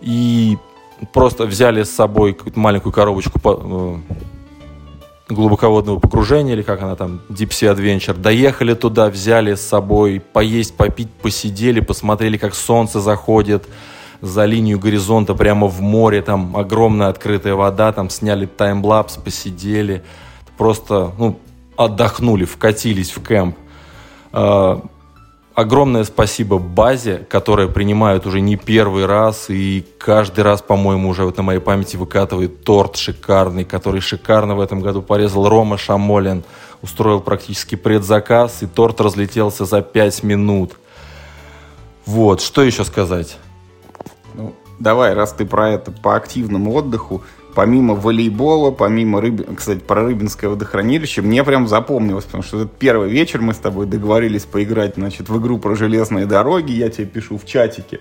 И 0.00 0.56
просто 1.12 1.46
взяли 1.46 1.82
с 1.82 1.90
собой 1.90 2.34
какую-то 2.34 2.58
маленькую 2.58 2.92
коробочку 2.92 3.38
по, 3.40 3.60
э, 3.62 4.14
глубоководного 5.28 5.98
погружения, 5.98 6.52
или 6.52 6.62
как 6.62 6.82
она 6.82 6.94
там, 6.94 7.20
Deep 7.28 7.48
Sea 7.48 7.74
Adventure. 7.74 8.16
Доехали 8.16 8.74
туда, 8.74 9.08
взяли 9.10 9.54
с 9.54 9.60
собой 9.60 10.20
поесть, 10.20 10.76
попить, 10.76 11.10
посидели, 11.10 11.80
посмотрели, 11.80 12.36
как 12.36 12.54
солнце 12.54 13.00
заходит 13.00 13.64
за 14.20 14.44
линию 14.44 14.78
горизонта 14.78 15.34
прямо 15.34 15.66
в 15.66 15.80
море, 15.80 16.22
там 16.22 16.56
огромная 16.56 17.08
открытая 17.08 17.54
вода, 17.54 17.92
там 17.92 18.08
сняли 18.08 18.46
таймлапс, 18.46 19.16
посидели 19.16 20.02
просто 20.56 21.12
ну, 21.18 21.38
отдохнули, 21.76 22.44
вкатились 22.44 23.16
в 23.16 23.22
кемп. 23.22 23.56
А, 24.32 24.82
огромное 25.54 26.04
спасибо 26.04 26.58
базе, 26.58 27.26
которая 27.28 27.68
принимает 27.68 28.26
уже 28.26 28.40
не 28.40 28.56
первый 28.56 29.06
раз 29.06 29.46
и 29.48 29.84
каждый 29.98 30.44
раз, 30.44 30.62
по-моему, 30.62 31.08
уже 31.08 31.24
вот 31.24 31.36
на 31.36 31.42
моей 31.42 31.60
памяти 31.60 31.96
выкатывает 31.96 32.64
торт 32.64 32.96
шикарный, 32.96 33.64
который 33.64 34.00
шикарно 34.00 34.54
в 34.54 34.60
этом 34.60 34.80
году 34.80 35.02
порезал 35.02 35.48
Рома 35.48 35.78
Шамолин. 35.78 36.44
Устроил 36.82 37.20
практически 37.20 37.74
предзаказ, 37.74 38.62
и 38.62 38.66
торт 38.66 39.00
разлетелся 39.00 39.64
за 39.64 39.80
5 39.80 40.22
минут. 40.22 40.74
Вот, 42.04 42.42
что 42.42 42.62
еще 42.62 42.84
сказать? 42.84 43.38
Ну, 44.34 44.54
давай, 44.78 45.14
раз 45.14 45.32
ты 45.32 45.46
про 45.46 45.70
это 45.70 45.90
по 45.90 46.16
активному 46.16 46.72
отдыху, 46.74 47.22
помимо 47.56 47.94
волейбола, 47.94 48.70
помимо, 48.70 49.22
рыб... 49.22 49.56
кстати, 49.56 49.80
про 49.80 50.04
Рыбинское 50.04 50.50
водохранилище, 50.50 51.22
мне 51.22 51.42
прям 51.42 51.66
запомнилось, 51.66 52.24
потому 52.24 52.42
что 52.42 52.58
этот 52.58 52.72
первый 52.78 53.08
вечер 53.08 53.40
мы 53.40 53.54
с 53.54 53.56
тобой 53.56 53.86
договорились 53.86 54.44
поиграть, 54.44 54.96
значит, 54.96 55.30
в 55.30 55.40
игру 55.40 55.58
про 55.58 55.74
железные 55.74 56.26
дороги, 56.26 56.72
я 56.72 56.90
тебе 56.90 57.06
пишу 57.06 57.38
в 57.38 57.46
чатике, 57.46 58.00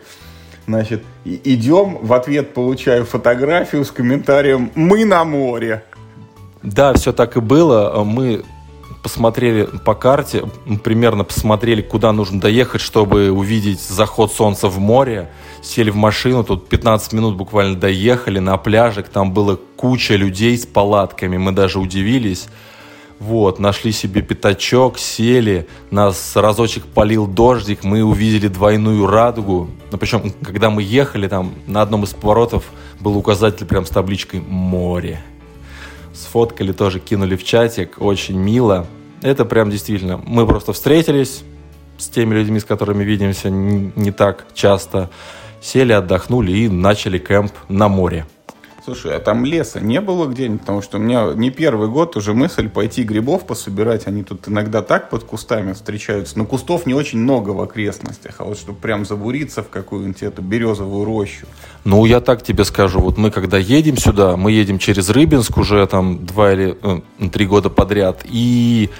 значит, 0.67 1.03
идем, 1.23 1.99
в 2.01 2.11
ответ 2.11 2.53
получаю 2.53 3.05
фотографию 3.05 3.85
с 3.85 3.91
комментарием 3.91 4.71
«Мы 4.75 5.05
на 5.05 5.23
море». 5.23 5.85
Да, 6.61 6.93
все 6.93 7.13
так 7.13 7.37
и 7.37 7.39
было. 7.39 8.03
Мы 8.03 8.43
посмотрели 9.03 9.69
по 9.85 9.93
карте, 9.93 10.43
примерно 10.83 11.23
посмотрели, 11.23 11.81
куда 11.81 12.11
нужно 12.11 12.41
доехать, 12.41 12.81
чтобы 12.81 13.31
увидеть 13.31 13.79
заход 13.79 14.33
солнца 14.33 14.67
в 14.67 14.79
море. 14.79 15.29
Сели 15.65 15.89
в 15.89 15.95
машину, 15.95 16.43
тут 16.43 16.69
15 16.69 17.13
минут 17.13 17.35
буквально 17.35 17.75
доехали 17.75 18.37
на 18.37 18.55
пляжик, 18.55 19.09
там 19.09 19.31
было 19.31 19.59
куча 19.75 20.15
людей 20.15 20.55
с 20.55 20.65
палатками, 20.65 21.37
мы 21.37 21.53
даже 21.53 21.79
удивились. 21.79 22.49
Вот, 23.17 23.57
нашли 23.57 23.91
себе 23.91 24.21
пятачок, 24.21 24.99
сели, 24.99 25.67
нас 25.89 26.35
разочек 26.35 26.85
полил 26.85 27.25
дождик, 27.25 27.83
мы 27.83 28.03
увидели 28.03 28.47
двойную 28.47 29.07
радугу. 29.07 29.67
Ну, 29.91 29.97
причем, 29.97 30.31
когда 30.43 30.69
мы 30.69 30.83
ехали, 30.83 31.27
там 31.27 31.55
на 31.65 31.81
одном 31.81 32.03
из 32.03 32.13
поворотов 32.13 32.65
был 32.99 33.17
указатель 33.17 33.65
прям 33.65 33.87
с 33.87 33.89
табличкой 33.89 34.41
«Море» 34.41 35.23
сфоткали, 36.13 36.73
тоже 36.73 36.99
кинули 36.99 37.35
в 37.35 37.43
чатик, 37.43 37.95
очень 37.99 38.37
мило. 38.37 38.85
Это 39.23 39.45
прям 39.45 39.71
действительно, 39.71 40.21
мы 40.23 40.45
просто 40.45 40.73
встретились 40.73 41.43
с 41.97 42.07
теми 42.07 42.35
людьми, 42.35 42.59
с 42.59 42.65
которыми 42.65 43.03
видимся 43.03 43.49
не, 43.49 44.11
так 44.11 44.45
часто, 44.53 45.09
сели, 45.65 45.93
отдохнули 45.93 46.51
и 46.51 46.69
начали 46.69 47.17
кемп 47.17 47.51
на 47.67 47.87
море. 47.87 48.25
Слушай, 48.85 49.15
а 49.15 49.19
там 49.19 49.45
леса 49.45 49.79
не 49.79 49.99
было 49.99 50.27
где-нибудь? 50.27 50.59
Потому 50.61 50.83
что 50.83 50.97
у 50.97 51.01
меня 51.01 51.33
не 51.33 51.49
первый 51.49 51.89
год 51.89 52.15
уже 52.17 52.35
мысль 52.35 52.69
пойти 52.69 53.01
грибов 53.01 53.47
пособирать. 53.47 54.05
Они 54.05 54.21
тут 54.21 54.47
иногда 54.47 54.83
так 54.83 55.09
под 55.09 55.23
кустами 55.23 55.73
встречаются. 55.73 56.37
Но 56.37 56.45
кустов 56.45 56.85
не 56.85 56.93
очень 56.93 57.17
много 57.17 57.49
в 57.49 57.61
окрестностях. 57.61 58.35
А 58.37 58.43
вот 58.43 58.59
чтобы 58.59 58.77
прям 58.77 59.03
забуриться 59.03 59.63
в 59.63 59.69
какую-нибудь 59.69 60.21
эту 60.21 60.43
березовую 60.43 61.03
рощу. 61.03 61.47
Ну, 61.83 62.05
я 62.05 62.21
так 62.21 62.43
тебе 62.43 62.63
скажу. 62.63 62.99
Вот 62.99 63.17
мы 63.17 63.31
когда 63.31 63.57
едем 63.57 63.97
сюда, 63.97 64.37
мы 64.37 64.51
едем 64.51 64.77
через 64.77 65.09
Рыбинск 65.09 65.57
уже 65.57 65.87
там 65.87 66.23
два 66.23 66.53
или 66.53 66.77
э, 66.79 67.29
три 67.29 67.47
года 67.47 67.71
подряд. 67.71 68.23
И 68.25 68.91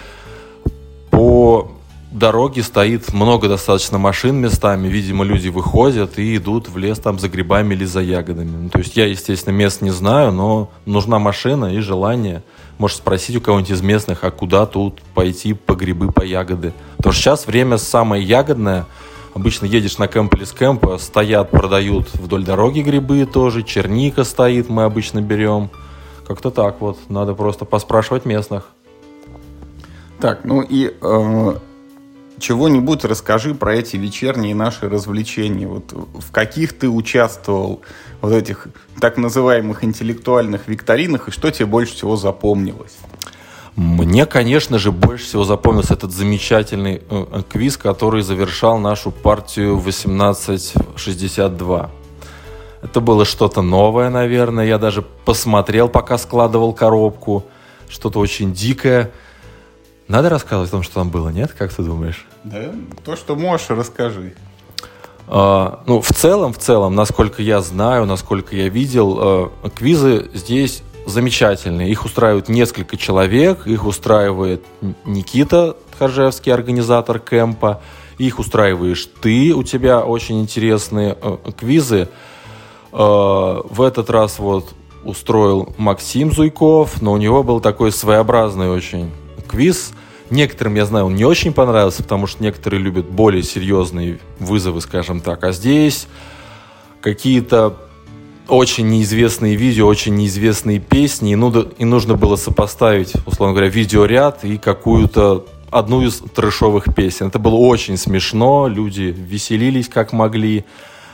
по 1.12 1.75
дороге 2.18 2.64
стоит 2.64 3.14
много 3.14 3.48
достаточно 3.48 3.98
машин 3.98 4.38
местами. 4.38 4.88
Видимо, 4.88 5.24
люди 5.24 5.50
выходят 5.50 6.18
и 6.18 6.38
идут 6.38 6.70
в 6.70 6.78
лес 6.78 7.00
там 7.00 7.20
за 7.20 7.30
грибами 7.30 7.74
или 7.74 7.86
за 7.86 8.02
ягодами. 8.02 8.56
Ну, 8.64 8.70
то 8.70 8.80
есть 8.80 8.96
я, 8.96 9.06
естественно, 9.06 9.54
мест 9.54 9.82
не 9.82 9.92
знаю, 9.92 10.32
но 10.32 10.70
нужна 10.86 11.20
машина 11.20 11.74
и 11.74 11.80
желание. 11.80 12.44
Можешь 12.78 12.98
спросить 12.98 13.36
у 13.36 13.42
кого-нибудь 13.42 13.72
из 13.72 13.82
местных, 13.82 14.24
а 14.24 14.32
куда 14.32 14.66
тут 14.66 15.02
пойти 15.14 15.54
по 15.54 15.76
грибы, 15.76 16.12
по 16.12 16.24
ягоды. 16.24 16.74
Потому 16.98 17.14
что 17.14 17.22
сейчас 17.22 17.48
время 17.48 17.78
самое 17.78 18.24
ягодное. 18.24 18.86
Обычно 19.34 19.66
едешь 19.66 19.98
на 19.98 20.08
кемп 20.08 20.36
или 20.36 20.46
с 20.46 20.54
кемпа, 20.54 20.98
стоят, 20.98 21.52
продают 21.52 22.14
вдоль 22.14 22.46
дороги 22.46 22.80
грибы 22.80 23.26
тоже, 23.26 23.64
черника 23.64 24.24
стоит, 24.24 24.70
мы 24.70 24.84
обычно 24.84 25.20
берем. 25.22 25.70
Как-то 26.26 26.52
так 26.52 26.80
вот, 26.80 26.98
надо 27.10 27.34
просто 27.34 27.66
поспрашивать 27.66 28.24
местных. 28.24 28.70
Так, 30.22 30.46
ну 30.46 30.62
и 30.62 30.96
э, 31.02 31.56
чего-нибудь 32.40 33.06
расскажи 33.06 33.54
про 33.54 33.76
эти 33.76 33.98
вечерние 33.98 34.56
наши 34.56 34.90
развлечения. 34.90 35.68
Вот 35.68 35.94
в 35.94 36.32
каких 36.32 36.74
ты 36.74 36.90
участвовал, 36.90 37.82
вот 38.22 38.34
этих 38.34 38.68
так 39.00 39.18
называемых 39.18 39.84
интеллектуальных 39.84 40.68
викторинах, 40.68 41.28
и 41.28 41.32
что 41.32 41.52
тебе 41.52 41.66
больше 41.66 41.96
всего 41.96 42.16
запомнилось? 42.16 42.96
Мне, 43.76 44.26
конечно 44.26 44.80
же, 44.80 44.94
больше 44.94 45.26
всего 45.26 45.44
запомнился 45.44 45.96
этот 45.96 46.14
замечательный 46.14 47.02
э, 47.10 47.42
квиз, 47.50 47.76
который 47.76 48.22
завершал 48.22 48.78
нашу 48.78 49.12
партию 49.12 49.78
1862. 49.78 51.92
Это 52.82 53.02
было 53.02 53.26
что-то 53.26 53.62
новое, 53.62 54.10
наверное. 54.10 54.66
Я 54.66 54.78
даже 54.78 55.02
посмотрел, 55.02 55.90
пока 55.90 56.18
складывал 56.18 56.72
коробку. 56.72 57.44
Что-то 57.90 58.20
очень 58.20 58.54
дикое. 58.54 59.12
Надо 60.08 60.30
рассказывать 60.30 60.70
о 60.70 60.72
том, 60.72 60.84
что 60.84 60.96
там 60.96 61.10
было, 61.10 61.30
нет? 61.30 61.52
Как 61.58 61.74
ты 61.74 61.82
думаешь? 61.82 62.26
Да, 62.44 62.72
то, 63.04 63.16
что 63.16 63.36
можешь, 63.36 63.70
расскажи. 63.70 64.34
А, 65.28 65.82
ну, 65.88 66.02
в 66.02 66.12
целом, 66.14 66.54
в 66.54 66.60
целом, 66.60 66.94
насколько 66.94 67.42
я 67.42 67.62
знаю, 67.62 68.06
насколько 68.06 68.56
я 68.56 68.70
видел, 68.70 69.18
а, 69.20 69.70
квизы 69.70 70.30
здесь 70.34 70.84
замечательные. 71.06 71.90
Их 71.90 72.06
устраивает 72.06 72.50
несколько 72.50 72.98
человек, 72.98 73.68
их 73.68 73.86
устраивает 73.86 74.64
Никита 75.06 75.76
Тхаржевский, 75.96 76.54
организатор 76.54 77.20
кемпа, 77.20 77.82
их 78.18 78.40
устраиваешь 78.40 79.08
ты, 79.22 79.54
у 79.54 79.64
тебя 79.64 80.02
очень 80.02 80.42
интересные 80.42 81.18
э, 81.22 81.38
квизы. 81.58 82.10
Э, 82.92 83.62
в 83.70 83.82
этот 83.82 84.10
раз 84.10 84.40
вот 84.40 84.74
устроил 85.04 85.74
Максим 85.78 86.32
Зуйков, 86.32 87.02
но 87.02 87.12
у 87.12 87.18
него 87.18 87.44
был 87.44 87.60
такой 87.60 87.92
своеобразный 87.92 88.70
очень 88.70 89.12
квиз. 89.46 89.94
Некоторым, 90.30 90.76
я 90.76 90.86
знаю, 90.86 91.06
он 91.06 91.16
не 91.16 91.26
очень 91.26 91.54
понравился, 91.54 92.02
потому 92.04 92.28
что 92.28 92.44
некоторые 92.44 92.82
любят 92.82 93.06
более 93.06 93.44
серьезные 93.44 94.20
вызовы, 94.40 94.82
скажем 94.82 95.22
так. 95.22 95.44
А 95.44 95.52
здесь 95.52 96.08
какие-то 97.02 97.78
очень 98.48 98.90
неизвестные 98.90 99.56
видео, 99.56 99.88
очень 99.88 100.16
неизвестные 100.16 100.80
песни, 100.80 101.32
и, 101.32 101.36
ну, 101.36 101.52
и 101.52 101.86
нужно 101.86 102.16
было 102.16 102.36
сопоставить, 102.36 103.14
условно 103.26 103.54
говоря, 103.54 103.70
видеоряд 103.70 104.44
и 104.44 104.58
какую-то 104.58 105.46
одну 105.72 106.02
из 106.04 106.22
трэшовых 106.34 106.94
песен. 106.96 107.28
Это 107.28 107.40
было 107.40 107.56
очень 107.56 107.98
смешно, 107.98 108.68
люди 108.68 109.14
веселились 109.16 109.90
как 109.90 110.14
могли, 110.14 110.66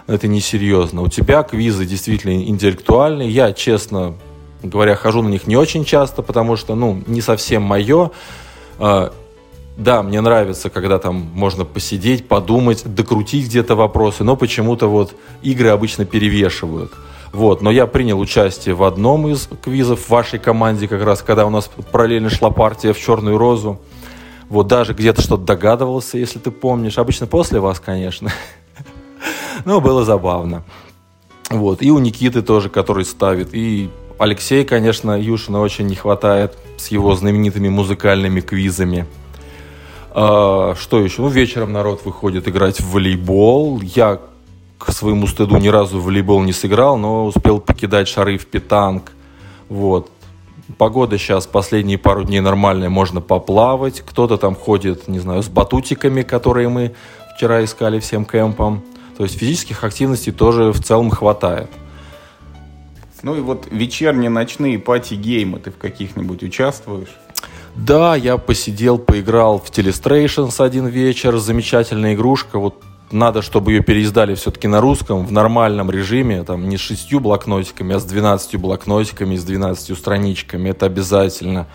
это 0.08 0.28
несерьезно. 0.28 1.02
У 1.02 1.08
тебя 1.08 1.44
квизы 1.44 1.86
действительно 1.86 2.44
интеллектуальные. 2.44 3.30
Я, 3.30 3.54
честно 3.54 4.16
говоря, 4.64 4.96
хожу 4.96 5.22
на 5.22 5.30
них 5.30 5.48
не 5.48 5.56
очень 5.56 5.86
часто, 5.86 6.22
потому 6.22 6.56
что, 6.56 6.76
ну, 6.76 7.02
не 7.08 7.22
совсем 7.22 7.64
мое. 7.64 8.12
А, 8.80 9.14
да, 9.78 10.04
мне 10.04 10.22
нравится, 10.22 10.70
когда 10.70 11.00
там 11.00 11.30
можно 11.34 11.66
посидеть, 11.66 12.28
подумать, 12.28 12.84
докрутить 12.86 13.46
где-то 13.46 13.76
вопросы, 13.76 14.24
но 14.24 14.36
почему-то 14.36 14.88
вот 14.88 15.14
игры 15.42 15.70
обычно 15.70 16.06
перевешивают. 16.06 16.92
Вот, 17.32 17.62
но 17.62 17.72
я 17.72 17.88
принял 17.88 18.20
участие 18.20 18.76
в 18.76 18.84
одном 18.84 19.28
из 19.28 19.48
квизов 19.64 20.02
в 20.02 20.10
вашей 20.10 20.38
команде, 20.38 20.88
как 20.88 21.02
раз 21.04 21.22
когда 21.22 21.46
у 21.46 21.50
нас 21.50 21.70
параллельно 21.92 22.30
шла 22.30 22.50
партия 22.50 22.92
в 22.92 23.00
черную 23.00 23.38
розу. 23.38 23.80
Вот 24.50 24.68
даже 24.68 24.94
где-то 24.94 25.22
что-то 25.22 25.44
догадывался, 25.44 26.18
если 26.18 26.38
ты 26.38 26.52
помнишь. 26.52 26.98
Обычно 26.98 27.26
после 27.26 27.62
вас, 27.62 27.80
конечно. 27.80 28.30
Но 29.66 29.80
было 29.80 30.04
забавно. 30.04 30.66
Вот. 31.50 31.82
И 31.82 31.90
у 31.90 32.00
Никиты 32.00 32.42
тоже, 32.42 32.70
который 32.70 33.06
ставит. 33.06 33.54
И 33.54 33.90
Алексей, 34.22 34.64
конечно, 34.66 35.20
Юшина 35.20 35.62
очень 35.62 35.88
не 35.88 35.96
хватает 35.96 36.56
с 36.78 36.90
его 36.90 37.16
знаменитыми 37.16 37.70
музыкальными 37.70 38.40
квизами. 38.40 39.08
А, 40.12 40.76
что 40.80 41.00
еще? 41.00 41.24
Ну, 41.24 41.30
вечером 41.30 41.74
народ 41.74 42.06
выходит 42.06 42.48
играть 42.48 42.80
в 42.80 42.92
волейбол. 42.92 43.82
Я, 43.82 44.20
к 44.78 44.92
своему 44.92 45.26
стыду, 45.26 45.58
ни 45.58 45.70
разу 45.70 46.00
в 46.00 46.04
волейбол 46.04 46.44
не 46.44 46.54
сыграл, 46.54 46.98
но 46.98 47.26
успел 47.26 47.60
покидать 47.60 48.08
шары 48.08 48.38
в 48.38 48.46
питанг. 48.46 49.12
Вот. 49.70 50.12
Погода 50.78 51.18
сейчас 51.18 51.48
последние 51.48 51.98
пару 51.98 52.24
дней 52.24 52.42
нормальная, 52.42 52.90
можно 52.90 53.22
поплавать. 53.22 54.02
Кто-то 54.02 54.38
там 54.38 54.54
ходит, 54.54 55.08
не 55.08 55.18
знаю, 55.18 55.42
с 55.42 55.48
батутиками, 55.48 56.22
которые 56.22 56.70
мы 56.70 56.94
вчера 57.36 57.64
искали 57.64 58.00
всем 58.00 58.26
кемпом. 58.26 58.84
То 59.18 59.24
есть 59.24 59.40
физических 59.40 59.84
активностей 59.84 60.32
тоже 60.32 60.72
в 60.72 60.80
целом 60.84 61.10
хватает. 61.10 61.72
Ну 63.24 63.36
и 63.36 63.40
вот 63.40 63.68
вечерние 63.70 64.30
ночные 64.30 64.80
пати-геймы, 64.80 65.60
ты 65.60 65.72
в 65.72 65.78
каких-нибудь 65.78 66.42
участвуешь? 66.44 67.16
Да, 67.76 68.16
я 68.16 68.38
посидел, 68.38 68.98
поиграл 68.98 69.60
в 69.60 69.70
Telestrations 69.70 70.64
один 70.64 70.88
вечер, 70.88 71.38
замечательная 71.38 72.16
игрушка, 72.16 72.60
вот 72.60 72.82
надо, 73.12 73.42
чтобы 73.42 73.74
ее 73.74 73.82
переиздали 73.82 74.36
все-таки 74.36 74.68
на 74.68 74.82
русском, 74.82 75.26
в 75.26 75.32
нормальном 75.32 75.92
режиме, 75.92 76.44
там 76.44 76.68
не 76.68 76.78
с 76.78 76.82
шестью 76.82 77.20
блокнотиками, 77.20 77.96
а 77.96 78.00
с 78.00 78.06
двенадцатью 78.06 78.60
блокнотиками, 78.60 79.36
с 79.36 79.44
двенадцатью 79.44 79.96
страничками, 79.96 80.70
это 80.70 80.86
обязательно. 80.86 81.68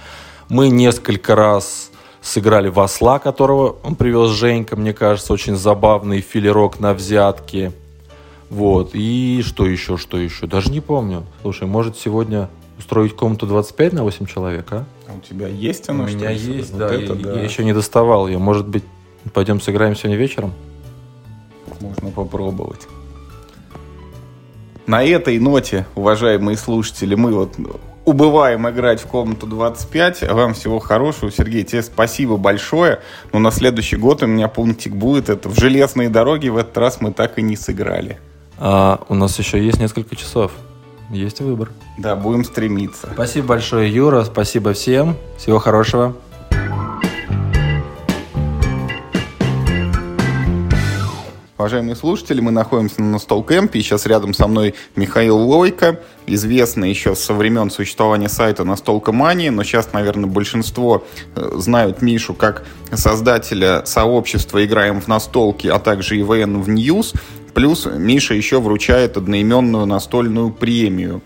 Мы 0.49 0.69
несколько 0.69 1.35
раз 1.35 1.91
сыграли 2.21 2.69
в 2.69 2.81
осла, 2.81 3.19
которого 3.19 3.77
он 3.85 3.95
привез 3.95 4.31
Женька, 4.31 4.77
мне 4.77 4.93
кажется, 4.93 5.33
очень 5.33 5.57
забавный 5.57 6.21
филерок 6.21 6.81
на 6.81 6.93
взятки. 6.93 7.73
Вот, 8.51 8.91
и 8.95 9.43
что 9.45 9.67
еще, 9.67 9.97
что 9.97 10.19
еще, 10.19 10.47
даже 10.47 10.71
не 10.71 10.81
помню. 10.81 11.25
Слушай, 11.43 11.67
может 11.67 11.97
сегодня 11.97 12.49
устроить 12.79 13.15
комнату 13.17 13.47
25 13.47 13.93
на 13.95 14.05
8 14.05 14.27
человек, 14.27 14.67
а? 14.71 14.85
А 15.09 15.15
у 15.15 15.21
тебя 15.21 15.49
есть 15.49 15.89
оно? 15.89 16.05
У 16.05 16.07
меня 16.07 16.35
что 16.35 16.51
есть, 16.51 16.71
Вот 16.71 16.79
да, 16.79 16.95
это 16.95 17.15
я, 17.15 17.25
да. 17.25 17.33
я 17.35 17.43
еще 17.43 17.65
не 17.65 17.73
доставал 17.73 18.29
ее. 18.29 18.39
Может 18.39 18.69
быть, 18.69 18.85
пойдем 19.33 19.61
сыграем 19.61 19.97
сегодня 19.97 20.17
вечером? 20.17 20.53
Можно 21.81 22.11
попробовать. 22.11 22.87
На 24.87 25.03
этой 25.05 25.39
ноте, 25.41 25.87
уважаемые 25.97 26.57
слушатели, 26.57 27.17
мы 27.17 27.35
вот 27.35 27.55
убываем 28.05 28.69
играть 28.69 29.01
в 29.01 29.07
комнату 29.07 29.47
25. 29.47 30.23
А 30.23 30.35
Вам 30.35 30.55
всего 30.55 30.79
хорошего. 30.79 31.33
Сергей, 31.33 31.65
тебе 31.65 31.83
спасибо 31.83 32.37
большое. 32.37 33.01
Но 33.33 33.41
на 33.41 33.51
следующий 33.51 33.97
год 33.97 34.23
у 34.23 34.27
меня 34.27 34.47
пунктик 34.47 34.95
будет. 34.95 35.29
Это 35.29 35.49
в 35.49 35.59
железные 35.59 36.09
дороги 36.09 36.49
в 36.49 36.57
этот 36.57 36.79
раз 36.79 37.01
мы 37.01 37.13
так 37.13 37.39
и 37.39 37.43
не 37.43 37.57
сыграли. 37.57 38.19
А, 38.59 39.01
у 39.09 39.15
нас 39.15 39.39
еще 39.39 39.65
есть 39.65 39.79
несколько 39.79 40.17
часов. 40.17 40.53
Есть 41.11 41.41
выбор. 41.41 41.71
Да, 41.99 42.17
будем 42.17 42.45
стремиться. 42.45 43.09
Спасибо 43.13 43.49
большое, 43.49 43.93
Юра. 43.93 44.25
Спасибо 44.25 44.73
всем. 44.73 45.17
Всего 45.39 45.59
хорошего. 45.59 46.17
Уважаемые 51.59 51.97
слушатели, 51.97 52.41
мы 52.41 52.51
находимся 52.51 53.01
на 53.01 53.13
Настолкэмпе, 53.13 53.79
и 53.79 53.83
сейчас 53.83 54.05
рядом 54.05 54.35
со 54.35 54.47
мной 54.47 54.75
Михаил 54.95 55.39
Лойко, 55.39 56.01
известный 56.27 56.91
еще 56.91 57.15
со 57.15 57.33
времен 57.33 57.71
существования 57.71 58.29
сайта 58.29 58.63
Настолкомания, 58.63 59.51
но 59.51 59.65
сейчас, 59.65 59.95
наверное, 59.95 60.29
большинство 60.29 61.03
э, 61.35 61.53
знают 61.55 62.03
Мишу 62.03 62.35
как 62.35 62.67
создателя 62.93 63.87
сообщества 63.87 64.63
«Играем 64.67 65.01
в 65.01 65.09
настолки», 65.09 65.67
а 65.67 65.79
также 65.79 66.21
ИВН 66.21 66.61
News. 66.61 67.15
Плюс 67.57 67.87
Миша 67.87 68.35
еще 68.35 68.61
вручает 68.61 69.17
одноименную 69.17 69.87
настольную 69.87 70.53
премию. 70.53 71.23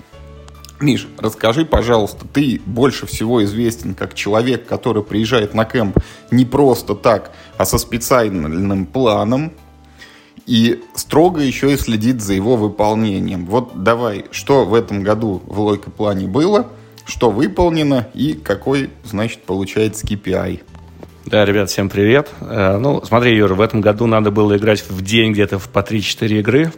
Миш, 0.79 1.09
расскажи, 1.19 1.65
пожалуйста, 1.65 2.25
ты 2.33 2.63
больше 2.67 3.05
всего 3.07 3.43
известен 3.43 3.97
как 3.97 4.15
человек, 4.15 4.65
который 4.65 5.03
приезжает 5.03 5.55
на 5.55 5.65
кемп 5.65 5.99
не 6.31 6.45
просто 6.45 6.95
так, 6.95 7.33
а 7.57 7.65
со 7.65 7.79
специальным 7.79 8.87
планом, 8.87 9.53
и 10.47 10.81
строго 10.95 11.41
еще 11.41 11.73
и 11.73 11.77
следит 11.77 12.23
за 12.23 12.35
его 12.35 12.55
выполнением. 12.55 13.47
Вот 13.47 13.83
давай, 13.83 14.27
что 14.31 14.65
в 14.65 14.75
этом 14.75 15.03
году 15.03 15.43
в 15.45 15.59
лойко 15.59 15.91
плане 15.91 16.29
было, 16.29 16.69
что 17.07 17.33
выполнено 17.33 18.07
и 18.15 18.35
какой, 18.35 18.91
значит, 19.03 19.43
получается 19.43 20.07
KPI. 20.07 20.61
Да, 21.27 21.45
ребят, 21.45 21.69
всем 21.69 21.91
привет. 21.91 22.31
Э, 22.41 22.79
Ну, 22.79 23.03
смотри, 23.05 23.37
Юра, 23.37 23.55
в 23.55 23.61
этом 23.61 23.83
году 23.83 24.07
надо 24.07 24.31
было 24.31 24.57
играть 24.57 24.83
в 24.89 25.03
день 25.03 25.33
где-то 25.33 25.59
в 25.59 25.69
по 25.69 25.81
3-4 25.81 26.41
игры. 26.41 26.73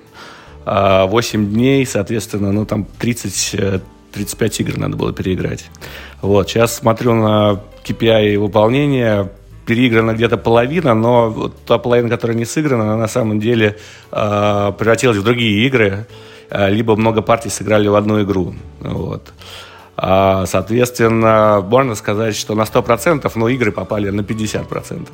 А 0.64 1.06
8 1.06 1.48
дней, 1.52 1.86
соответственно, 1.86 2.50
ну, 2.52 2.66
там 2.66 2.84
30, 2.98 3.54
э, 3.54 3.80
35 4.12 4.60
игр 4.60 4.78
надо 4.78 4.96
было 4.96 5.12
переиграть. 5.12 5.66
Вот, 6.22 6.48
сейчас 6.48 6.76
смотрю 6.76 7.14
на 7.14 7.60
KPI 7.84 8.36
выполнения, 8.38 9.30
переиграна 9.64 10.12
где-то 10.12 10.36
половина, 10.36 10.94
но 10.94 11.30
вот 11.30 11.56
та 11.64 11.78
половина, 11.78 12.08
которая 12.08 12.36
не 12.36 12.44
сыграна, 12.44 12.82
она 12.82 12.96
на 12.96 13.08
самом 13.08 13.38
деле 13.38 13.78
э, 14.10 14.72
превратилась 14.76 15.18
в 15.18 15.22
другие 15.22 15.66
игры, 15.66 16.06
э, 16.50 16.68
либо 16.68 16.96
много 16.96 17.22
партий 17.22 17.48
сыграли 17.48 17.86
в 17.86 17.94
одну 17.94 18.20
игру. 18.22 18.54
Вот. 18.80 19.32
А, 20.04 20.46
соответственно, 20.46 21.64
можно 21.64 21.94
сказать, 21.94 22.34
что 22.34 22.56
на 22.56 22.62
100%, 22.62 23.30
но 23.36 23.48
игры 23.48 23.70
попали 23.70 24.10
на 24.10 24.22
50%. 24.22 25.08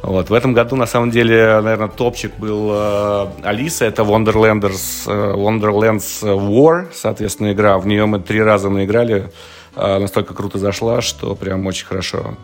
Вот. 0.00 0.30
В 0.30 0.32
этом 0.32 0.54
году, 0.54 0.76
на 0.76 0.86
самом 0.86 1.10
деле, 1.10 1.60
наверное, 1.60 1.88
топчик 1.88 2.32
был 2.38 2.70
э, 2.72 3.26
Алиса, 3.42 3.84
это 3.84 4.02
Wonderlanders, 4.02 5.04
э, 5.06 5.34
Wonderlands 5.34 6.22
War, 6.22 6.86
соответственно, 6.94 7.52
игра. 7.52 7.76
В 7.76 7.86
нее 7.86 8.06
мы 8.06 8.18
три 8.18 8.42
раза 8.42 8.70
наиграли, 8.70 9.30
э, 9.76 9.98
настолько 9.98 10.32
круто 10.32 10.58
зашла, 10.58 11.02
что 11.02 11.34
прям 11.34 11.66
очень 11.66 11.84
хорошо. 11.84 12.34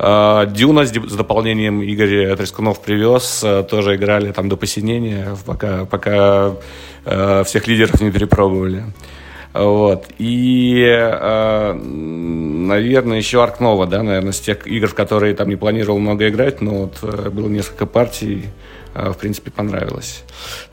Э, 0.00 0.46
Дюна 0.48 0.84
с, 0.84 0.90
с 0.90 1.14
дополнением 1.14 1.80
Игорь 1.80 2.34
Трескунов 2.34 2.80
привез, 2.80 3.42
э, 3.44 3.62
тоже 3.62 3.94
играли 3.94 4.32
там 4.32 4.48
до 4.48 4.56
посинения, 4.56 5.36
пока, 5.46 5.84
пока 5.84 6.56
э, 7.04 7.44
всех 7.44 7.68
лидеров 7.68 8.00
не 8.00 8.10
перепробовали. 8.10 8.82
Вот. 9.52 10.06
И, 10.18 10.82
э, 10.82 11.72
наверное, 11.74 13.18
еще 13.18 13.42
Арк 13.42 13.60
Нова, 13.60 13.86
да, 13.86 14.02
наверное, 14.02 14.32
с 14.32 14.40
тех 14.40 14.66
игр, 14.66 14.88
в 14.88 14.94
которые 14.94 15.34
там 15.34 15.48
не 15.48 15.56
планировал 15.56 15.98
много 15.98 16.28
играть, 16.28 16.60
но 16.60 16.86
вот 16.86 16.98
э, 17.02 17.28
было 17.30 17.48
несколько 17.48 17.86
партий, 17.86 18.46
э, 18.94 19.10
в 19.10 19.18
принципе, 19.18 19.50
понравилось. 19.50 20.24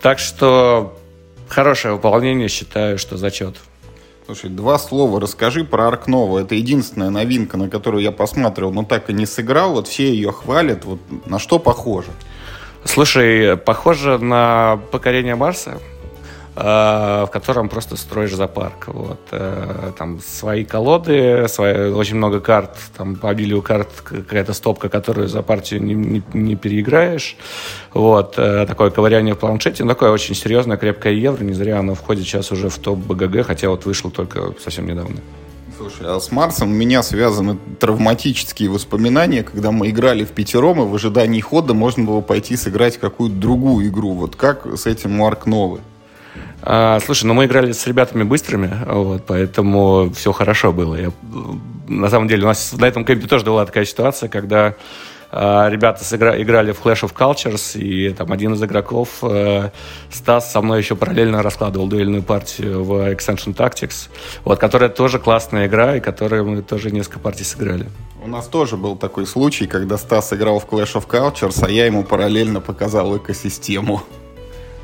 Так 0.02 0.20
что 0.20 0.98
хорошее 1.50 1.96
выполнение, 1.96 2.48
считаю, 2.48 2.98
что 2.98 3.18
зачет. 3.18 3.56
Слушай, 4.26 4.52
два 4.52 4.78
слова 4.78 5.20
расскажи 5.20 5.64
про 5.64 5.88
Аркнову. 5.88 6.38
Это 6.38 6.54
единственная 6.54 7.10
новинка, 7.10 7.58
на 7.58 7.68
которую 7.68 8.04
я 8.04 8.12
посмотрел, 8.12 8.72
но 8.72 8.84
так 8.84 9.10
и 9.10 9.14
не 9.14 9.26
сыграл. 9.26 9.74
Вот 9.74 9.88
все 9.88 10.08
ее 10.14 10.32
хвалят. 10.32 10.86
Вот 10.86 11.00
на 11.26 11.40
что 11.40 11.58
похоже? 11.58 12.10
Слушай, 12.86 13.58
похоже 13.58 14.20
на 14.20 14.80
покорение 14.92 15.36
Марса, 15.36 15.80
в 16.64 17.30
котором 17.32 17.70
просто 17.70 17.96
строишь 17.96 18.34
зоопарк. 18.36 18.88
Вот. 18.88 19.20
э, 19.32 19.92
Там 19.98 20.20
свои 20.20 20.64
колоды, 20.66 21.48
свои, 21.48 21.92
очень 21.92 22.18
много 22.18 22.40
карт, 22.40 22.76
там 22.98 23.16
по 23.16 23.30
обилию 23.30 23.62
карт 23.62 23.90
какая-то 24.04 24.54
стопка, 24.54 24.90
которую 24.90 25.28
за 25.28 25.42
партию 25.42 25.82
не, 25.84 25.94
не- 25.94 26.24
не 26.34 26.56
переиграешь. 26.56 27.38
Вот. 27.94 28.36
э, 28.38 28.66
Такое 28.68 28.90
ковыряние 28.90 29.36
в 29.36 29.38
планшете. 29.40 29.86
Такое 29.86 30.12
очень 30.12 30.36
серьезное, 30.36 30.78
крепкое 30.78 31.14
евро. 31.14 31.44
Не 31.44 31.54
зря 31.54 31.80
оно 31.80 31.96
входит 31.96 32.26
сейчас 32.26 32.52
уже 32.52 32.70
в 32.70 32.78
топ 32.78 33.00
БГГ, 33.00 33.46
хотя 33.46 33.70
вот 33.70 33.86
вышел 33.86 34.12
только 34.12 34.54
совсем 34.62 34.88
недавно. 34.88 35.18
Слушай, 35.78 36.08
а 36.08 36.20
с 36.20 36.30
Марсом 36.32 36.72
у 36.72 36.74
меня 36.74 37.02
связаны 37.04 37.58
травматические 37.80 38.70
воспоминания, 38.70 39.44
когда 39.44 39.72
мы 39.72 39.90
играли 39.90 40.26
в 40.26 40.32
пятером, 40.32 40.82
и 40.82 40.86
в 40.86 40.94
ожидании 40.94 41.40
хода 41.40 41.74
можно 41.74 42.04
было 42.04 42.20
пойти 42.20 42.58
сыграть 42.58 42.98
какую-то 42.98 43.38
другую 43.38 43.88
игру. 43.88 44.12
Вот 44.14 44.36
как 44.36 44.66
с 44.78 44.86
этим 44.86 45.22
у 45.22 45.26
Аркновы? 45.28 45.80
А, 46.62 47.00
слушай, 47.00 47.26
ну 47.26 47.34
мы 47.34 47.46
играли 47.46 47.72
с 47.72 47.88
ребятами 47.88 48.24
быстрыми, 48.24 48.72
вот, 48.86 49.24
поэтому 49.26 50.12
все 50.14 50.32
хорошо 50.32 50.74
было. 50.74 50.96
Я, 50.96 51.12
на 51.88 52.10
самом 52.10 52.28
деле, 52.28 52.44
у 52.44 52.48
нас 52.48 52.74
на 52.74 52.86
этом 52.86 53.06
кемпе 53.06 53.28
тоже 53.28 53.46
была 53.46 53.66
такая 53.66 53.86
ситуация, 53.86 54.30
когда 54.30 54.76
а, 55.32 55.70
ребята 55.70 56.04
сыгра- 56.04 56.42
играли 56.42 56.72
в 56.72 56.82
Clash 56.84 57.04
of 57.04 57.14
Cultures, 57.14 57.80
и 57.80 58.12
там 58.14 58.32
один 58.32 58.54
из 58.54 58.64
игроков, 58.64 59.20
э, 59.22 59.70
Стас, 60.12 60.52
со 60.52 60.62
мной 60.62 60.80
еще 60.80 60.96
параллельно 60.96 61.44
раскладывал 61.44 61.88
дуэльную 61.88 62.24
партию 62.24 62.84
в 62.84 62.94
Extension 63.12 63.56
Tactics, 63.56 64.10
вот, 64.44 64.60
которая 64.60 64.90
тоже 64.90 65.20
классная 65.20 65.68
игра, 65.68 65.98
и 65.98 66.00
которой 66.00 66.44
мы 66.44 66.62
тоже 66.64 66.90
несколько 66.90 67.20
партий 67.20 67.44
сыграли. 67.44 67.86
У 68.24 68.28
нас 68.28 68.48
тоже 68.48 68.76
был 68.76 68.96
такой 68.96 69.28
случай, 69.28 69.68
когда 69.68 69.98
Стас 69.98 70.34
играл 70.34 70.60
в 70.60 70.66
Clash 70.66 70.96
of 70.96 71.08
Cultures, 71.08 71.64
а 71.64 71.70
я 71.70 71.86
ему 71.86 72.04
параллельно 72.04 72.60
показал 72.60 73.16
экосистему. 73.18 74.02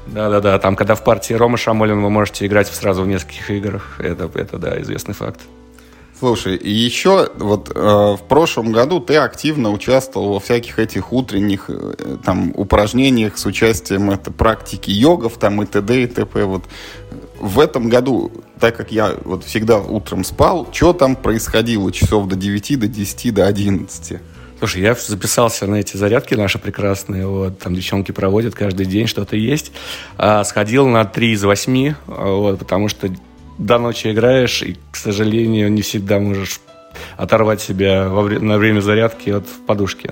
Да-да-да, 0.07 0.59
там, 0.59 0.75
когда 0.75 0.95
в 0.95 1.03
партии 1.03 1.33
Рома 1.33 1.57
Шамолин 1.57 2.01
вы 2.01 2.09
можете 2.09 2.45
играть 2.45 2.67
сразу 2.67 3.03
в 3.03 3.07
нескольких 3.07 3.49
играх, 3.49 3.99
это, 3.99 4.29
это 4.35 4.57
да, 4.57 4.79
известный 4.81 5.13
факт. 5.13 5.41
Слушай, 6.17 6.55
и 6.55 6.71
еще 6.71 7.29
вот 7.37 7.71
э, 7.75 7.79
в 7.81 8.21
прошлом 8.29 8.71
году 8.71 9.01
ты 9.01 9.17
активно 9.17 9.71
участвовал 9.71 10.33
во 10.33 10.39
всяких 10.39 10.79
этих 10.79 11.11
утренних 11.11 11.65
э, 11.67 12.17
там 12.23 12.53
упражнениях 12.55 13.37
с 13.37 13.45
участием 13.45 14.09
это 14.09 14.31
практики 14.31 14.91
йогов 14.91 15.37
там 15.37 15.61
и 15.61 15.65
т.д. 15.65 16.03
и 16.03 16.07
т.п. 16.07 16.45
Вот 16.45 16.63
в 17.37 17.59
этом 17.59 17.89
году, 17.89 18.31
так 18.61 18.77
как 18.77 18.93
я 18.93 19.13
вот 19.25 19.43
всегда 19.43 19.79
утром 19.79 20.23
спал, 20.23 20.69
что 20.71 20.93
там 20.93 21.17
происходило 21.17 21.91
часов 21.91 22.27
до 22.27 22.37
9, 22.37 22.79
до 22.79 22.87
10, 22.87 23.33
до 23.33 23.47
11? 23.47 24.19
Слушай, 24.57 24.83
я 24.83 24.95
записался 24.95 25.67
на 25.67 25.75
эти 25.75 25.97
зарядки 25.97 26.33
наши 26.33 26.59
прекрасные, 26.59 27.27
вот, 27.27 27.59
там 27.59 27.75
девчонки 27.75 28.11
проводят 28.11 28.55
каждый 28.55 28.85
день, 28.85 29.05
что-то 29.05 29.35
есть. 29.35 29.73
А, 30.17 30.43
сходил 30.45 30.87
на 30.87 31.03
3 31.03 31.31
из 31.31 31.43
8, 31.43 31.95
вот, 32.07 32.59
потому 32.59 32.87
что 32.87 33.09
до 33.57 33.77
ночи 33.77 34.11
играешь, 34.11 34.61
и, 34.63 34.77
к 34.91 34.95
сожалению, 34.95 35.71
не 35.71 35.81
всегда 35.81 36.19
можешь 36.19 36.61
оторвать 37.17 37.59
себя 37.59 38.07
во 38.07 38.21
вре- 38.21 38.39
на 38.39 38.57
время 38.57 38.79
зарядки 38.79 39.29
от 39.29 39.45
подушки. 39.67 40.11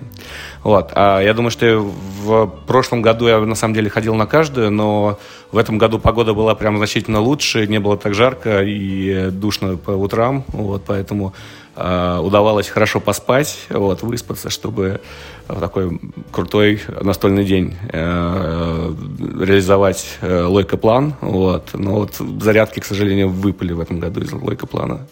Вот. 0.64 0.92
А 0.94 1.22
я 1.22 1.34
думаю, 1.34 1.52
что 1.52 1.80
в 1.80 2.48
прошлом 2.68 3.02
году 3.02 3.28
я 3.28 3.40
на 3.40 3.56
самом 3.56 3.74
деле 3.74 3.90
ходил 3.90 4.16
на 4.16 4.26
каждую, 4.26 4.72
но 4.72 5.18
в 5.52 5.58
этом 5.58 5.78
году 5.78 6.00
погода 6.00 6.34
была 6.34 6.56
прям 6.56 6.78
значительно 6.78 7.22
лучше, 7.22 7.68
не 7.68 7.80
было 7.80 7.98
так 7.98 8.14
жарко 8.14 8.62
и 8.64 9.30
душно 9.32 9.78
по 9.78 9.92
утрам, 9.92 10.44
вот, 10.50 10.84
поэтому 10.86 11.34
удавалось 11.76 12.68
хорошо 12.68 13.00
поспать, 13.00 13.66
вот, 13.70 14.04
выспаться, 14.04 14.50
чтобы 14.50 15.02
в 15.48 15.60
такой 15.60 16.00
крутой 16.32 16.82
настольный 17.02 17.44
день 17.44 17.76
э, 17.92 18.94
реализовать 19.42 20.18
э, 20.22 20.44
лойка-план. 20.44 21.16
Вот. 21.22 21.70
Но 21.74 21.96
вот 21.96 22.16
зарядки, 22.42 22.80
к 22.80 22.86
сожалению, 22.86 23.30
выпали 23.30 23.74
в 23.74 23.80
этом 23.80 24.00
году 24.00 24.22
из 24.22 24.32
лойка-плана. 24.32 25.08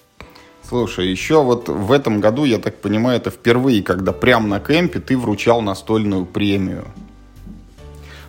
Слушай, 0.67 1.07
еще 1.07 1.43
вот 1.43 1.67
в 1.67 1.91
этом 1.91 2.21
году, 2.21 2.45
я 2.45 2.57
так 2.57 2.79
понимаю, 2.79 3.17
это 3.17 3.29
впервые, 3.29 3.83
когда 3.83 4.13
прямо 4.13 4.47
на 4.47 4.59
кемпе 4.59 4.99
ты 4.99 5.17
вручал 5.17 5.61
настольную 5.61 6.25
премию. 6.25 6.85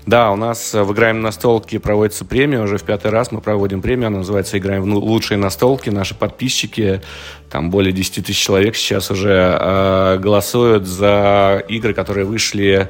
Да, 0.05 0.33
у 0.33 0.37
нас 0.37 0.75
в 0.75 0.93
«Играем 0.93 1.21
на 1.21 1.31
столке» 1.31 1.79
проводится 1.79 2.25
премия, 2.25 2.61
уже 2.61 2.77
в 2.77 2.83
пятый 2.83 3.13
раз 3.13 3.31
мы 3.31 3.41
проводим 3.41 3.81
премию, 3.81 4.09
она 4.09 4.19
называется 4.19 4.59
«Играем 4.59 4.83
в 4.83 4.87
лучшие 4.87 5.39
настолки». 5.39 5.91
Наши 5.91 6.17
подписчики, 6.17 7.03
там 7.49 7.71
более 7.71 7.93
10 7.93 8.27
тысяч 8.27 8.39
человек 8.39 8.75
сейчас 8.75 9.13
уже 9.13 9.31
э, 9.31 10.19
голосуют 10.19 10.89
за 10.89 11.63
игры, 11.69 11.95
которые 11.95 12.25
вышли 12.25 12.89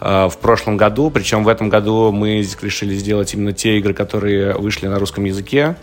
э, 0.00 0.28
в 0.32 0.38
прошлом 0.38 0.78
году, 0.78 1.10
причем 1.10 1.44
в 1.44 1.48
этом 1.48 1.68
году 1.68 2.10
мы 2.10 2.40
решили 2.62 2.94
сделать 2.94 3.34
именно 3.34 3.52
те 3.52 3.76
игры, 3.76 3.92
которые 3.92 4.54
вышли 4.54 4.86
на 4.86 4.98
русском 4.98 5.24
языке. 5.24 5.76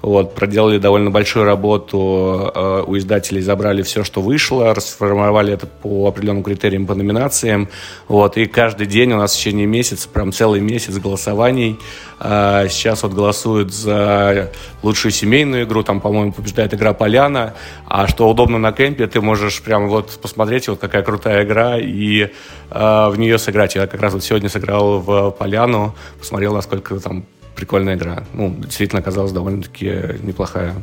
Вот, 0.00 0.34
проделали 0.34 0.78
довольно 0.78 1.10
большую 1.10 1.44
работу 1.44 2.52
э, 2.54 2.84
у 2.86 2.96
издателей, 2.96 3.42
забрали 3.42 3.82
все, 3.82 4.04
что 4.04 4.20
вышло, 4.20 4.72
расформировали 4.72 5.52
это 5.52 5.66
по 5.66 6.06
определенным 6.06 6.44
критериям, 6.44 6.86
по 6.86 6.94
номинациям. 6.94 7.68
Вот, 8.06 8.36
и 8.36 8.46
каждый 8.46 8.86
день 8.86 9.12
у 9.12 9.16
нас 9.16 9.34
в 9.34 9.36
течение 9.36 9.66
месяца, 9.66 10.08
прям 10.08 10.32
целый 10.32 10.60
месяц 10.60 10.96
голосований. 10.98 11.80
Э, 12.20 12.68
сейчас 12.70 13.02
вот 13.02 13.12
голосуют 13.12 13.74
за 13.74 14.52
лучшую 14.84 15.10
семейную 15.10 15.64
игру, 15.64 15.82
там, 15.82 16.00
по-моему, 16.00 16.32
побеждает 16.32 16.72
игра 16.74 16.92
«Поляна». 16.92 17.54
А 17.86 18.06
что 18.06 18.30
удобно 18.30 18.58
на 18.58 18.70
кемпе, 18.70 19.08
ты 19.08 19.20
можешь 19.20 19.60
прям 19.62 19.88
вот 19.88 20.16
посмотреть, 20.22 20.68
вот 20.68 20.78
какая 20.78 21.02
крутая 21.02 21.44
игра, 21.44 21.76
и 21.76 22.28
э, 22.70 23.08
в 23.08 23.14
нее 23.18 23.36
сыграть. 23.36 23.74
Я 23.74 23.88
как 23.88 24.00
раз 24.00 24.12
вот 24.12 24.22
сегодня 24.22 24.48
сыграл 24.48 25.00
в 25.00 25.32
«Поляну», 25.32 25.96
посмотрел, 26.20 26.54
насколько 26.54 27.00
там 27.00 27.24
прикольная 27.58 27.96
игра. 27.96 28.22
Ну, 28.34 28.54
действительно 28.56 29.00
оказалась 29.00 29.32
довольно-таки 29.32 30.20
неплохая 30.22 30.74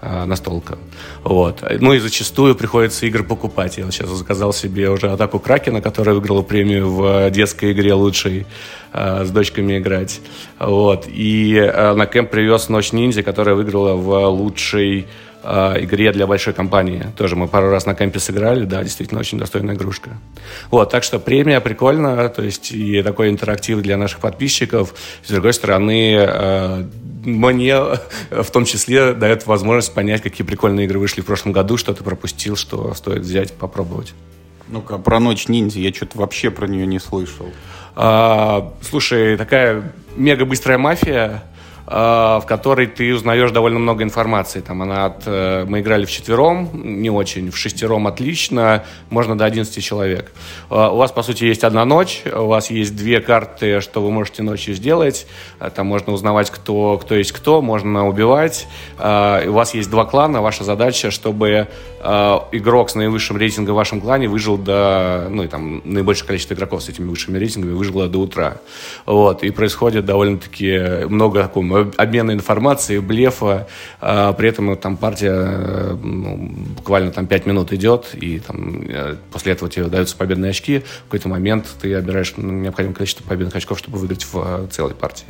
э, 0.00 0.24
настолка. 0.24 0.76
Вот. 1.22 1.62
Ну 1.80 1.92
и 1.92 2.00
зачастую 2.00 2.56
приходится 2.56 3.06
игры 3.06 3.22
покупать. 3.22 3.78
Я 3.78 3.88
сейчас 3.92 4.10
заказал 4.10 4.52
себе 4.52 4.90
уже 4.90 5.08
атаку 5.08 5.38
Кракена, 5.38 5.80
которая 5.80 6.16
выиграла 6.16 6.42
премию 6.42 6.90
в 6.90 7.30
детской 7.30 7.70
игре 7.70 7.94
лучшей 7.94 8.44
э, 8.92 9.24
с 9.24 9.30
дочками 9.30 9.78
играть. 9.78 10.20
Вот. 10.58 11.04
И 11.06 11.72
на 11.96 12.06
кемп 12.06 12.30
привез 12.30 12.68
Ночь 12.68 12.92
ниндзя, 12.92 13.22
которая 13.22 13.54
выиграла 13.54 13.94
в 13.94 14.28
лучшей 14.28 15.06
э, 15.46 15.84
игре 15.84 16.12
для 16.12 16.26
большой 16.26 16.52
компании. 16.52 17.06
Тоже 17.16 17.36
мы 17.36 17.48
пару 17.48 17.70
раз 17.70 17.86
на 17.86 17.94
кемпе 17.94 18.18
сыграли, 18.18 18.64
да, 18.64 18.82
действительно 18.82 19.20
очень 19.20 19.38
достойная 19.38 19.74
игрушка. 19.74 20.10
Вот, 20.70 20.90
так 20.90 21.02
что 21.02 21.18
премия 21.18 21.60
прикольно, 21.60 22.28
то 22.28 22.42
есть 22.42 22.72
и 22.72 23.02
такой 23.02 23.30
интерактив 23.30 23.80
для 23.80 23.96
наших 23.96 24.20
подписчиков. 24.20 24.94
С 25.24 25.30
другой 25.30 25.52
стороны, 25.52 26.16
э, 26.18 26.84
мне 27.24 27.78
в 28.30 28.50
том 28.52 28.64
числе 28.64 29.12
дает 29.12 29.46
возможность 29.46 29.94
понять, 29.94 30.22
какие 30.22 30.46
прикольные 30.46 30.86
игры 30.86 30.98
вышли 30.98 31.20
в 31.20 31.26
прошлом 31.26 31.52
году, 31.52 31.76
что 31.76 31.94
ты 31.94 32.02
пропустил, 32.04 32.56
что 32.56 32.94
стоит 32.94 33.22
взять, 33.22 33.52
попробовать. 33.52 34.14
Ну-ка, 34.68 34.98
про 34.98 35.20
Ночь 35.20 35.48
ниндзя, 35.48 35.80
я 35.80 35.92
что-то 35.92 36.18
вообще 36.18 36.50
про 36.50 36.66
нее 36.66 36.86
не 36.86 36.98
слышал. 36.98 37.46
А, 37.94 38.74
слушай, 38.82 39.36
такая 39.36 39.92
мега 40.16 40.44
быстрая 40.44 40.76
мафия, 40.76 41.44
в 41.86 42.44
которой 42.46 42.88
ты 42.88 43.14
узнаешь 43.14 43.52
довольно 43.52 43.78
много 43.78 44.02
информации. 44.02 44.60
Там 44.60 44.82
она 44.82 45.06
от... 45.06 45.22
Э, 45.26 45.64
мы 45.68 45.80
играли 45.80 46.04
в 46.04 46.10
четвером, 46.10 46.68
не 46.74 47.10
очень, 47.10 47.52
в 47.52 47.56
шестером 47.56 48.08
отлично, 48.08 48.84
можно 49.08 49.38
до 49.38 49.44
11 49.44 49.84
человек. 49.84 50.32
Э, 50.68 50.88
у 50.88 50.96
вас, 50.96 51.12
по 51.12 51.22
сути, 51.22 51.44
есть 51.44 51.62
одна 51.62 51.84
ночь, 51.84 52.24
у 52.26 52.46
вас 52.46 52.70
есть 52.72 52.96
две 52.96 53.20
карты, 53.20 53.80
что 53.80 54.02
вы 54.02 54.10
можете 54.10 54.42
ночью 54.42 54.74
сделать. 54.74 55.28
Там 55.76 55.86
можно 55.86 56.12
узнавать, 56.12 56.50
кто, 56.50 56.98
кто 56.98 57.14
есть 57.14 57.30
кто, 57.30 57.62
можно 57.62 58.08
убивать. 58.08 58.66
У 58.98 59.52
вас 59.52 59.74
есть 59.74 59.88
два 59.88 60.04
клана, 60.04 60.42
ваша 60.42 60.64
задача, 60.64 61.10
чтобы 61.10 61.68
игрок 62.02 62.90
с 62.90 62.94
наивысшим 62.94 63.36
рейтингом 63.36 63.74
в 63.74 63.76
вашем 63.76 64.00
клане 64.00 64.28
выжил 64.28 64.56
до... 64.58 65.28
Ну, 65.30 65.44
и 65.44 65.48
там 65.48 65.82
наибольшее 65.84 66.26
количество 66.26 66.54
игроков 66.54 66.82
с 66.82 66.88
этими 66.88 67.08
высшими 67.08 67.38
рейтингами 67.38 67.72
выжило 67.72 68.08
до 68.08 68.18
утра. 68.18 68.58
Вот. 69.06 69.42
И 69.42 69.50
происходит 69.50 70.04
довольно-таки 70.04 71.06
много 71.08 71.42
такого 71.42 71.64
обмена 71.96 72.32
информацией, 72.32 73.00
блефа. 73.00 73.66
А, 74.00 74.32
при 74.32 74.48
этом 74.48 74.76
там 74.76 74.96
партия 74.96 75.32
э, 75.32 75.96
ну, 76.02 76.52
буквально 76.76 77.10
там 77.10 77.26
5 77.26 77.46
минут 77.46 77.72
идет, 77.72 78.14
и 78.14 78.38
там, 78.38 78.82
э, 78.88 79.16
после 79.32 79.52
этого 79.52 79.70
тебе 79.70 79.86
даются 79.86 80.16
победные 80.16 80.50
очки. 80.50 80.78
В 80.78 81.04
какой-то 81.04 81.28
момент 81.28 81.66
ты 81.80 81.94
обираешь 81.94 82.34
необходимое 82.36 82.94
количество 82.94 83.24
победных 83.24 83.56
очков, 83.56 83.78
чтобы 83.78 83.98
выиграть 83.98 84.24
в 84.24 84.36
э, 84.36 84.66
целой 84.70 84.94
партии. 84.94 85.26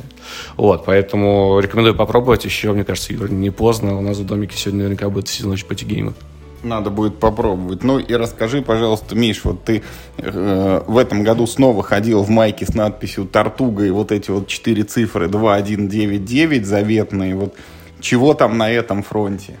Вот, 0.55 0.85
поэтому 0.85 1.59
рекомендую 1.59 1.95
попробовать. 1.95 2.45
Еще, 2.45 2.71
мне 2.71 2.83
кажется, 2.83 3.13
Юра, 3.13 3.27
не 3.27 3.49
поздно. 3.49 3.97
У 3.97 4.01
нас 4.01 4.17
в 4.17 4.25
домике 4.25 4.57
сегодня 4.57 4.83
наверняка 4.83 5.09
будет 5.09 5.27
сезон 5.27 5.51
ночь 5.51 5.65
пати-геймов. 5.65 6.13
Надо 6.63 6.89
будет 6.89 7.19
попробовать. 7.19 7.83
Ну 7.83 7.99
и 7.99 8.13
расскажи, 8.13 8.61
пожалуйста, 8.61 9.15
Миш, 9.15 9.43
вот 9.43 9.63
ты 9.63 9.83
э, 10.17 10.81
в 10.87 10.97
этом 10.97 11.23
году 11.23 11.45
снова 11.45 11.83
ходил 11.83 12.23
в 12.23 12.29
майке 12.29 12.65
с 12.65 12.73
надписью 12.73 13.25
«Тортуга» 13.25 13.85
и 13.85 13.91
вот 13.91 14.11
эти 14.11 14.31
вот 14.31 14.47
четыре 14.47 14.83
цифры 14.83 15.27
2199 15.27 16.65
заветные. 16.65 17.35
Вот 17.35 17.55
чего 17.99 18.33
там 18.33 18.57
на 18.57 18.71
этом 18.71 19.03
фронте? 19.03 19.57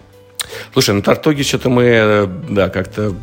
Слушай, 0.73 0.95
на 0.95 1.01
Тортуге 1.01 1.43
что-то 1.43 1.69
мы, 1.69 1.83
э, 1.83 2.27
да, 2.49 2.69
как-то 2.69 3.13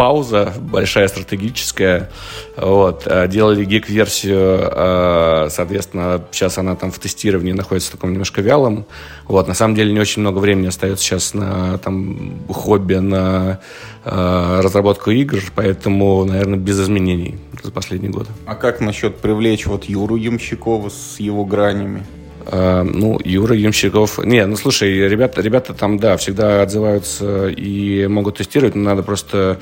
пауза 0.00 0.54
большая 0.58 1.08
стратегическая. 1.08 2.10
Вот. 2.56 3.02
А 3.04 3.26
делали 3.26 3.66
гик-версию, 3.66 4.58
а, 4.62 5.48
соответственно, 5.50 6.24
сейчас 6.32 6.56
она 6.56 6.74
там 6.74 6.90
в 6.90 6.98
тестировании 6.98 7.52
находится 7.52 7.90
в 7.90 7.92
таком 7.96 8.12
немножко 8.12 8.40
вялом. 8.40 8.86
Вот. 9.28 9.46
На 9.46 9.52
самом 9.52 9.74
деле 9.74 9.92
не 9.92 10.00
очень 10.00 10.22
много 10.22 10.38
времени 10.38 10.68
остается 10.68 11.04
сейчас 11.04 11.34
на 11.34 11.76
там, 11.76 12.38
хобби, 12.48 12.94
на 12.94 13.60
э, 14.06 14.60
разработку 14.62 15.10
игр, 15.10 15.42
поэтому, 15.54 16.24
наверное, 16.24 16.58
без 16.58 16.80
изменений 16.80 17.38
за 17.62 17.70
последние 17.70 18.10
годы. 18.10 18.30
А 18.46 18.54
как 18.54 18.80
насчет 18.80 19.18
привлечь 19.18 19.66
вот 19.66 19.84
Юру 19.84 20.16
Ямщикова 20.16 20.88
с 20.88 21.20
его 21.20 21.44
гранями? 21.44 22.06
Uh, 22.46 22.82
ну, 22.82 23.18
Юра 23.24 23.54
Ямщиков... 23.54 24.18
Не, 24.24 24.46
ну, 24.46 24.56
слушай, 24.56 25.08
ребята, 25.08 25.42
ребята 25.42 25.74
там, 25.74 25.98
да, 25.98 26.16
всегда 26.16 26.62
отзываются 26.62 27.48
и 27.48 28.06
могут 28.06 28.38
тестировать, 28.38 28.74
но 28.74 28.82
надо 28.82 29.02
просто... 29.02 29.58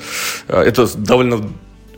Uh, 0.47 0.61
это 0.61 0.87
довольно 0.97 1.41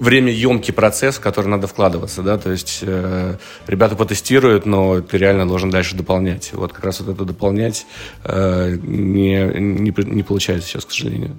время 0.02 0.32
емкий 0.32 0.74
процесс, 0.74 1.18
в 1.18 1.20
который 1.22 1.48
надо 1.48 1.68
вкладываться, 1.68 2.24
да, 2.24 2.40
то 2.40 2.50
есть 2.50 2.80
э, 2.82 3.36
ребята 3.68 3.96
потестируют, 3.96 4.66
но 4.66 5.00
ты 5.00 5.20
реально 5.20 5.48
должен 5.48 5.70
дальше 5.70 5.96
дополнять. 5.96 6.50
Вот 6.54 6.74
как 6.74 6.84
раз 6.86 7.02
вот 7.02 7.14
это 7.14 7.24
дополнять 7.24 7.86
э, 8.24 8.78
не, 8.82 9.44
не, 9.60 9.94
не 9.96 10.24
получается 10.24 10.68
сейчас, 10.68 10.86
к 10.86 10.92
сожалению. 10.92 11.38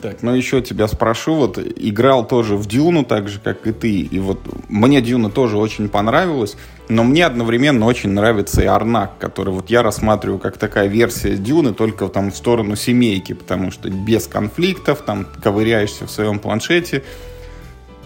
Так, 0.00 0.22
ну 0.22 0.34
еще 0.34 0.62
тебя 0.62 0.88
спрошу, 0.88 1.34
вот 1.34 1.58
играл 1.58 2.26
тоже 2.26 2.56
в 2.56 2.66
Дюну, 2.66 3.04
так 3.04 3.28
же, 3.28 3.38
как 3.38 3.66
и 3.66 3.72
ты, 3.72 4.00
и 4.00 4.18
вот 4.20 4.40
мне 4.68 5.02
Дюна 5.02 5.30
тоже 5.30 5.58
очень 5.58 5.90
понравилась, 5.90 6.56
но 6.88 7.04
мне 7.04 7.26
одновременно 7.26 7.84
очень 7.84 8.10
нравится 8.10 8.62
и 8.62 8.66
Арнак, 8.66 9.18
который 9.18 9.52
вот 9.52 9.68
я 9.68 9.82
рассматриваю 9.82 10.38
как 10.38 10.56
такая 10.56 10.86
версия 10.86 11.36
Дюны, 11.36 11.74
только 11.74 12.08
там 12.08 12.30
в 12.30 12.36
сторону 12.36 12.74
семейки, 12.74 13.34
потому 13.34 13.70
что 13.70 13.90
без 13.90 14.26
конфликтов, 14.26 15.02
там 15.02 15.26
ковыряешься 15.42 16.06
в 16.06 16.10
своем 16.10 16.38
планшете, 16.38 17.04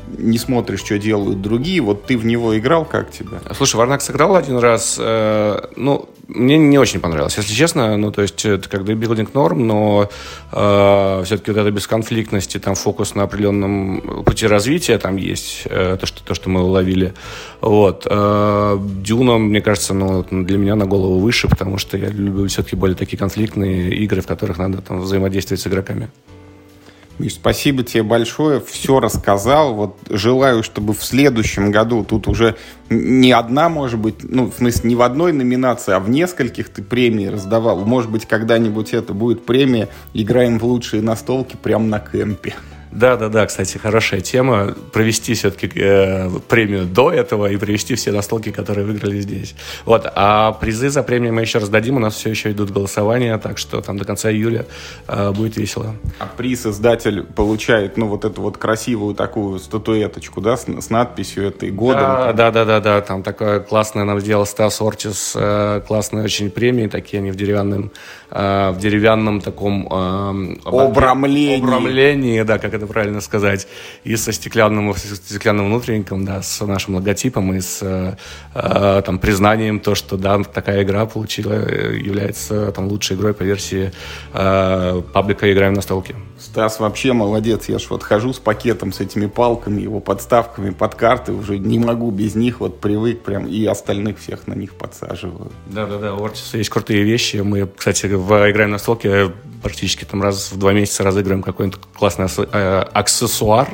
не 0.08 0.38
смотришь, 0.38 0.80
что 0.80 0.98
делают 0.98 1.42
другие. 1.42 1.80
Вот 1.80 2.04
ты 2.04 2.16
в 2.16 2.24
него 2.24 2.56
играл, 2.56 2.84
как 2.84 3.10
тебе? 3.10 3.38
Слушай, 3.54 3.76
Варнак 3.76 4.02
сыграл 4.02 4.36
один 4.36 4.58
раз. 4.58 4.96
Э, 5.00 5.66
ну, 5.76 6.08
мне 6.28 6.58
не 6.58 6.78
очень 6.78 7.00
понравилось, 7.00 7.36
если 7.36 7.52
честно. 7.52 7.96
Ну, 7.96 8.10
то 8.10 8.22
есть, 8.22 8.44
это 8.44 8.68
как 8.68 8.84
дебилдинг 8.84 9.34
норм, 9.34 9.66
но 9.66 10.10
э, 10.52 11.22
все-таки 11.24 11.52
вот 11.52 11.60
эта 11.60 11.70
бесконфликтность 11.70 12.56
и 12.56 12.58
там 12.58 12.74
фокус 12.74 13.14
на 13.14 13.22
определенном 13.22 14.24
пути 14.24 14.46
развития 14.46 14.98
там 14.98 15.16
есть, 15.16 15.62
э, 15.66 15.96
то, 16.00 16.06
что, 16.06 16.24
то, 16.24 16.34
что 16.34 16.50
мы 16.50 16.62
уловили. 16.62 17.14
Вот. 17.60 18.06
Э, 18.10 18.78
Дюна, 18.80 19.38
мне 19.38 19.60
кажется, 19.60 19.94
ну, 19.94 20.24
для 20.30 20.58
меня 20.58 20.74
на 20.74 20.86
голову 20.86 21.20
выше, 21.20 21.48
потому 21.48 21.78
что 21.78 21.96
я 21.96 22.08
люблю 22.08 22.48
все-таки 22.48 22.76
более 22.76 22.96
такие 22.96 23.18
конфликтные 23.18 23.94
игры, 23.94 24.20
в 24.20 24.26
которых 24.26 24.58
надо 24.58 24.82
там 24.82 25.00
взаимодействовать 25.00 25.60
с 25.60 25.66
игроками. 25.66 26.08
Миш, 27.18 27.34
спасибо 27.34 27.82
тебе 27.82 28.02
большое, 28.02 28.60
все 28.60 29.00
рассказал. 29.00 29.74
Вот 29.74 29.96
желаю, 30.10 30.62
чтобы 30.62 30.92
в 30.92 31.02
следующем 31.02 31.70
году 31.70 32.04
тут 32.04 32.28
уже 32.28 32.56
не 32.90 33.32
одна, 33.32 33.70
может 33.70 33.98
быть, 33.98 34.16
ну, 34.22 34.50
в 34.50 34.54
смысле, 34.54 34.90
не 34.90 34.96
в 34.96 35.02
одной 35.02 35.32
номинации, 35.32 35.92
а 35.92 36.00
в 36.00 36.10
нескольких 36.10 36.68
ты 36.68 36.82
премии 36.82 37.26
раздавал. 37.26 37.78
Может 37.84 38.10
быть, 38.10 38.26
когда-нибудь 38.26 38.92
это 38.92 39.14
будет 39.14 39.46
премия 39.46 39.88
«Играем 40.12 40.58
в 40.58 40.64
лучшие 40.64 41.00
настолки» 41.00 41.56
прямо 41.56 41.86
на 41.86 42.00
кемпе. 42.00 42.54
Да, 42.96 43.16
да, 43.16 43.28
да, 43.28 43.44
кстати, 43.44 43.76
хорошая 43.76 44.20
тема. 44.20 44.74
Провести 44.92 45.34
все-таки 45.34 45.70
э, 45.74 46.30
премию 46.48 46.86
до 46.86 47.12
этого 47.12 47.50
и 47.50 47.58
привести 47.58 47.94
все 47.94 48.10
настолки, 48.10 48.50
которые 48.50 48.86
выиграли 48.86 49.20
здесь. 49.20 49.54
Вот. 49.84 50.10
А 50.14 50.52
призы 50.52 50.88
за 50.88 51.02
премию 51.02 51.34
мы 51.34 51.42
еще 51.42 51.58
раздадим. 51.58 51.96
У 51.96 51.98
нас 51.98 52.14
все 52.14 52.30
еще 52.30 52.52
идут 52.52 52.70
голосования, 52.70 53.36
так 53.36 53.58
что 53.58 53.82
там 53.82 53.98
до 53.98 54.06
конца 54.06 54.30
июля 54.30 54.64
э, 55.08 55.30
будет 55.32 55.58
весело. 55.58 55.94
А 56.18 56.26
приз 56.26 56.64
издатель 56.64 57.22
получает, 57.22 57.98
ну, 57.98 58.08
вот 58.08 58.24
эту 58.24 58.40
вот 58.40 58.56
красивую 58.56 59.14
такую 59.14 59.58
статуэточку, 59.58 60.40
да, 60.40 60.56
с, 60.56 60.64
с 60.66 60.88
надписью 60.88 61.48
этой 61.48 61.70
года. 61.70 62.00
Да, 62.00 62.32
да, 62.32 62.50
да, 62.50 62.64
да, 62.64 62.80
да. 62.80 63.00
Там 63.02 63.22
такое 63.22 63.60
классное 63.60 64.04
нам 64.04 64.20
сделал 64.20 64.46
Стас 64.46 64.80
Ортис, 64.80 65.34
э, 65.36 65.82
классные 65.86 66.24
очень 66.24 66.50
премии, 66.50 66.86
такие 66.86 67.18
они 67.18 67.30
в 67.30 67.36
деревянном, 67.36 67.92
э, 68.30 68.70
в 68.70 68.78
деревянном 68.78 69.40
таком 69.40 69.86
э, 69.90 70.56
Обрамлении. 70.64 71.58
обрамлении, 71.58 72.42
да, 72.42 72.58
как 72.58 72.74
это 72.74 72.86
правильно 72.86 73.20
сказать, 73.20 73.66
и 74.04 74.16
со 74.16 74.32
стеклянным, 74.32 74.94
со 74.94 75.16
стеклянным 75.16 75.66
внутренником, 75.66 76.24
да, 76.24 76.42
с 76.42 76.64
нашим 76.64 76.96
логотипом 76.96 77.54
и 77.54 77.60
с 77.60 77.80
э, 78.54 79.02
там 79.04 79.18
признанием 79.18 79.80
то, 79.80 79.94
что 79.94 80.16
да, 80.16 80.42
такая 80.42 80.82
игра 80.82 81.06
получила, 81.06 81.52
является 81.52 82.72
там 82.72 82.88
лучшей 82.88 83.16
игрой 83.16 83.34
по 83.34 83.42
версии 83.42 83.92
э, 84.32 85.02
паблика 85.12 85.52
«Играем 85.52 85.74
на 85.74 85.82
столке». 85.82 86.14
Стас 86.38 86.80
вообще 86.80 87.12
молодец. 87.12 87.68
Я 87.68 87.78
ж 87.78 87.86
вот 87.88 88.02
хожу 88.02 88.32
с 88.32 88.38
пакетом, 88.38 88.92
с 88.92 89.00
этими 89.00 89.26
палками, 89.26 89.80
его 89.80 90.00
подставками 90.00 90.70
под 90.70 90.94
карты. 90.94 91.32
Уже 91.32 91.58
не 91.58 91.78
могу 91.78 92.10
без 92.10 92.34
них, 92.34 92.60
вот 92.60 92.80
привык 92.80 93.22
прям. 93.22 93.46
И 93.46 93.64
остальных 93.64 94.18
всех 94.18 94.46
на 94.46 94.54
них 94.54 94.74
подсаживаю. 94.74 95.50
Да-да-да, 95.66 96.14
у 96.14 96.24
Ортиса 96.24 96.58
есть 96.58 96.70
крутые 96.70 97.04
вещи. 97.04 97.38
Мы, 97.38 97.66
кстати, 97.66 98.06
в 98.16 98.50
«Играем 98.50 98.70
на 98.70 98.78
столке» 98.78 99.32
практически 99.62 100.04
там 100.04 100.22
раз 100.22 100.52
в 100.52 100.58
два 100.58 100.72
месяца 100.72 101.02
разыгрываем 101.02 101.42
какой-нибудь 101.42 101.80
классный 101.92 102.26
э, 102.26 102.84
аксессуар. 102.92 103.68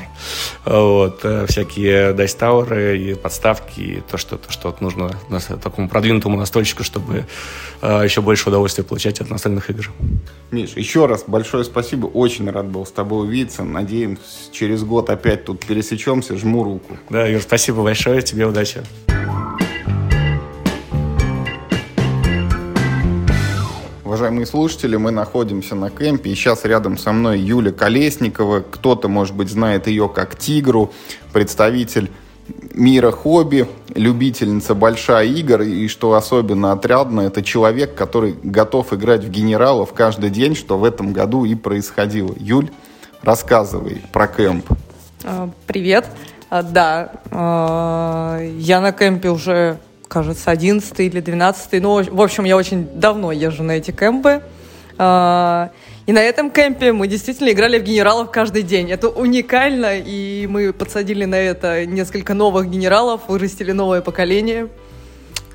Вот, 0.64 1.20
э, 1.22 1.45
всякие 1.47 2.14
дайстауры 2.14 2.99
и 2.99 3.14
подставки, 3.14 3.80
и 3.80 4.01
то, 4.01 4.16
что, 4.16 4.38
то, 4.38 4.51
что 4.51 4.74
нужно 4.80 5.11
у 5.28 5.32
нас 5.32 5.49
такому 5.62 5.88
продвинутому 5.90 6.38
настольщику, 6.38 6.82
чтобы 6.82 7.26
э, 7.82 8.01
еще 8.05 8.22
больше 8.22 8.49
удовольствия 8.49 8.84
получать 8.84 9.20
от 9.20 9.28
настольных 9.28 9.68
игр. 9.68 9.90
Миш, 10.51 10.70
еще 10.76 11.07
раз 11.07 11.24
большое 11.26 11.64
спасибо. 11.64 12.07
Очень 12.07 12.51
рад 12.51 12.66
был 12.66 12.86
с 12.86 12.93
тобой 12.93 13.26
увидеться. 13.26 13.62
Надеемся, 13.62 14.22
через 14.51 14.84
год 14.84 15.11
опять 15.11 15.45
тут 15.45 15.64
пересечемся. 15.66 16.36
Жму 16.38 16.64
руку. 16.64 16.97
Да, 17.11 17.26
Юр, 17.26 17.43
спасибо 17.43 17.82
большое. 17.82 18.22
Тебе 18.22 18.47
удачи. 18.47 18.82
Уважаемые 24.12 24.44
слушатели, 24.44 24.96
мы 24.96 25.10
находимся 25.10 25.74
на 25.74 25.88
кемпе, 25.88 26.28
и 26.28 26.34
сейчас 26.34 26.66
рядом 26.66 26.98
со 26.98 27.12
мной 27.12 27.40
Юля 27.40 27.72
Колесникова. 27.72 28.60
Кто-то, 28.60 29.08
может 29.08 29.34
быть, 29.34 29.48
знает 29.48 29.86
ее 29.86 30.06
как 30.06 30.36
Тигру, 30.36 30.92
представитель 31.32 32.10
мира 32.74 33.10
хобби, 33.10 33.66
любительница 33.94 34.74
большая 34.74 35.24
игр, 35.24 35.62
и 35.62 35.88
что 35.88 36.12
особенно 36.12 36.72
отрядно, 36.72 37.22
это 37.22 37.42
человек, 37.42 37.94
который 37.94 38.36
готов 38.42 38.92
играть 38.92 39.24
в 39.24 39.30
генералов 39.30 39.94
каждый 39.94 40.28
день, 40.28 40.56
что 40.56 40.76
в 40.76 40.84
этом 40.84 41.14
году 41.14 41.46
и 41.46 41.54
происходило. 41.54 42.34
Юль, 42.36 42.70
рассказывай 43.22 44.02
про 44.12 44.26
кемп. 44.28 44.66
А, 45.24 45.48
Привет. 45.66 46.04
А, 46.50 46.62
Да, 46.62 47.12
а, 47.30 48.40
я 48.58 48.82
на 48.82 48.92
кемпе 48.92 49.30
уже, 49.30 49.78
кажется, 50.12 50.50
11 50.50 51.00
или 51.00 51.20
12 51.20 51.82
Ну, 51.82 52.02
в 52.02 52.20
общем, 52.20 52.44
я 52.44 52.56
очень 52.56 52.86
давно 52.94 53.32
езжу 53.32 53.62
на 53.62 53.72
эти 53.72 53.92
кемпы. 53.92 54.42
А, 54.98 55.70
И 56.06 56.12
на 56.12 56.20
этом 56.20 56.50
кемпе 56.50 56.92
мы 56.92 57.06
действительно 57.06 57.50
играли 57.50 57.78
в 57.78 57.82
генералов 57.82 58.30
каждый 58.30 58.62
день. 58.62 58.90
Это 58.90 59.08
уникально, 59.08 59.98
и 59.98 60.46
мы 60.48 60.72
подсадили 60.72 61.24
на 61.24 61.36
это 61.36 61.86
несколько 61.86 62.34
новых 62.34 62.68
генералов, 62.68 63.22
вырастили 63.28 63.72
новое 63.72 64.02
поколение. 64.02 64.68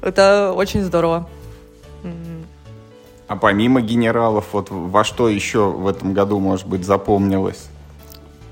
Это 0.01 0.53
очень 0.55 0.83
здорово. 0.83 1.27
А 3.27 3.35
помимо 3.35 3.81
генералов, 3.81 4.45
вот 4.53 4.69
во 4.71 5.03
что 5.03 5.29
еще 5.29 5.69
в 5.69 5.87
этом 5.87 6.13
году, 6.13 6.39
может 6.39 6.65
быть, 6.65 6.83
запомнилось? 6.85 7.67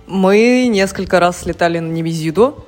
Мы 0.06 0.68
несколько 0.68 1.20
раз 1.20 1.42
слетали 1.42 1.80
на 1.80 1.92
Немезиду. 1.92 2.64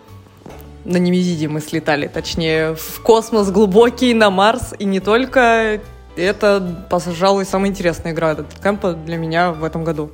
На 0.87 0.95
Немезиде 0.95 1.49
мы 1.49 1.59
слетали, 1.59 2.07
точнее, 2.07 2.73
в 2.73 3.01
космос 3.01 3.51
глубокий, 3.51 4.13
на 4.13 4.29
Марс, 4.29 4.73
и 4.79 4.85
не 4.85 5.01
только. 5.01 5.81
Это, 6.15 6.87
пожалуй, 6.89 7.43
самая 7.43 7.71
интересная 7.71 8.13
игра 8.13 8.31
этот 8.31 8.57
кемпа 8.63 8.93
для 8.93 9.17
меня 9.17 9.51
в 9.51 9.65
этом 9.65 9.83
году. 9.83 10.09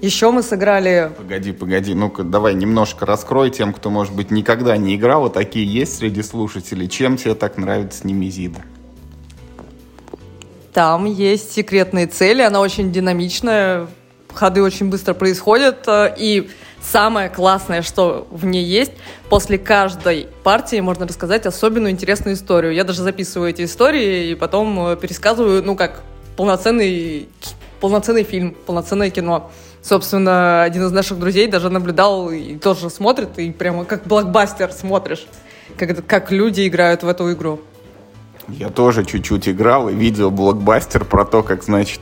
Еще 0.00 0.32
мы 0.32 0.42
сыграли... 0.42 1.12
Погоди, 1.16 1.52
погоди, 1.52 1.94
ну-ка 1.94 2.24
давай 2.24 2.54
немножко 2.54 3.06
раскрой 3.06 3.50
тем, 3.50 3.72
кто, 3.72 3.90
может 3.90 4.12
быть, 4.12 4.32
никогда 4.32 4.76
не 4.76 4.96
играл, 4.96 5.20
вот 5.22 5.34
такие 5.34 5.64
есть 5.64 5.98
среди 5.98 6.22
слушателей. 6.22 6.88
Чем 6.88 7.16
тебе 7.16 7.36
так 7.36 7.56
нравится 7.56 8.04
Немезида? 8.04 8.58
Там 10.72 11.04
есть 11.04 11.52
секретные 11.52 12.08
цели, 12.08 12.42
она 12.42 12.60
очень 12.60 12.90
динамичная, 12.90 13.86
ходы 14.34 14.62
очень 14.62 14.90
быстро 14.90 15.14
происходят, 15.14 15.86
э, 15.86 16.12
и 16.18 16.50
самое 16.82 17.28
классное, 17.30 17.82
что 17.82 18.26
в 18.30 18.44
ней 18.44 18.64
есть, 18.64 18.92
после 19.28 19.58
каждой 19.58 20.28
партии 20.42 20.80
можно 20.80 21.06
рассказать 21.06 21.46
особенную 21.46 21.92
интересную 21.92 22.34
историю. 22.34 22.74
Я 22.74 22.84
даже 22.84 23.02
записываю 23.02 23.50
эти 23.50 23.64
истории 23.64 24.30
и 24.30 24.34
потом 24.34 24.88
э, 24.88 24.96
пересказываю, 24.96 25.62
ну, 25.62 25.76
как 25.76 26.02
полноценный, 26.36 27.28
полноценный 27.80 28.24
фильм, 28.24 28.56
полноценное 28.66 29.10
кино. 29.10 29.50
Собственно, 29.82 30.62
один 30.62 30.86
из 30.86 30.92
наших 30.92 31.18
друзей 31.18 31.48
даже 31.48 31.68
наблюдал 31.68 32.30
и 32.30 32.56
тоже 32.56 32.90
смотрит, 32.90 33.38
и 33.38 33.50
прямо 33.50 33.84
как 33.84 34.06
блокбастер 34.06 34.72
смотришь, 34.72 35.26
как, 35.76 36.06
как 36.06 36.30
люди 36.30 36.68
играют 36.68 37.02
в 37.02 37.08
эту 37.08 37.32
игру. 37.32 37.60
Я 38.48 38.70
тоже 38.70 39.04
чуть-чуть 39.04 39.48
играл 39.48 39.88
и 39.88 39.94
видел 39.94 40.30
блокбастер 40.30 41.04
про 41.04 41.24
то, 41.24 41.42
как, 41.42 41.62
значит, 41.62 42.00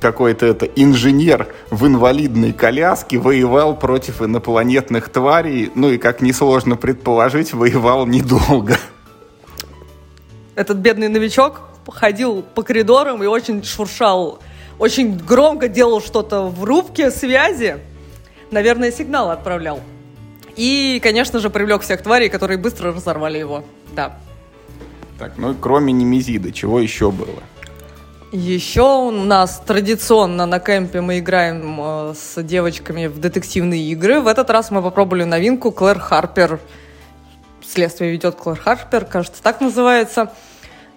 какой-то 0.00 0.46
это 0.46 0.66
инженер 0.66 1.48
в 1.70 1.86
инвалидной 1.86 2.52
коляске 2.52 3.18
воевал 3.18 3.76
против 3.76 4.22
инопланетных 4.22 5.08
тварей. 5.08 5.70
Ну 5.74 5.90
и, 5.90 5.98
как 5.98 6.20
несложно 6.20 6.76
предположить, 6.76 7.52
воевал 7.52 8.06
недолго. 8.06 8.76
этот 10.54 10.78
бедный 10.78 11.08
новичок 11.08 11.60
ходил 11.86 12.42
по 12.42 12.62
коридорам 12.62 13.22
и 13.22 13.26
очень 13.26 13.64
шуршал, 13.64 14.40
очень 14.78 15.16
громко 15.16 15.68
делал 15.68 16.00
что-то 16.00 16.42
в 16.42 16.64
рубке 16.64 17.10
связи. 17.10 17.78
Наверное, 18.50 18.92
сигнал 18.92 19.30
отправлял. 19.30 19.80
И, 20.56 21.00
конечно 21.02 21.38
же, 21.38 21.50
привлек 21.50 21.82
всех 21.82 22.02
тварей, 22.02 22.28
которые 22.28 22.58
быстро 22.58 22.92
разорвали 22.92 23.38
его. 23.38 23.64
Да. 23.94 24.18
Так, 25.18 25.36
ну 25.36 25.52
и 25.52 25.54
кроме 25.60 25.92
Немезида, 25.92 26.52
чего 26.52 26.80
еще 26.80 27.10
было? 27.10 27.42
Еще 28.30 28.82
у 28.82 29.10
нас 29.10 29.62
традиционно 29.66 30.44
на 30.44 30.60
кемпе 30.60 31.00
мы 31.00 31.18
играем 31.18 31.80
э, 31.80 32.14
с 32.14 32.42
девочками 32.42 33.06
в 33.06 33.18
детективные 33.18 33.82
игры. 33.92 34.20
В 34.20 34.26
этот 34.26 34.50
раз 34.50 34.70
мы 34.70 34.82
попробовали 34.82 35.24
новинку 35.24 35.72
Клэр 35.72 35.98
Харпер. 35.98 36.60
Следствие 37.66 38.10
ведет 38.10 38.34
Клэр 38.34 38.58
Харпер, 38.58 39.06
кажется, 39.06 39.42
так 39.42 39.62
называется. 39.62 40.30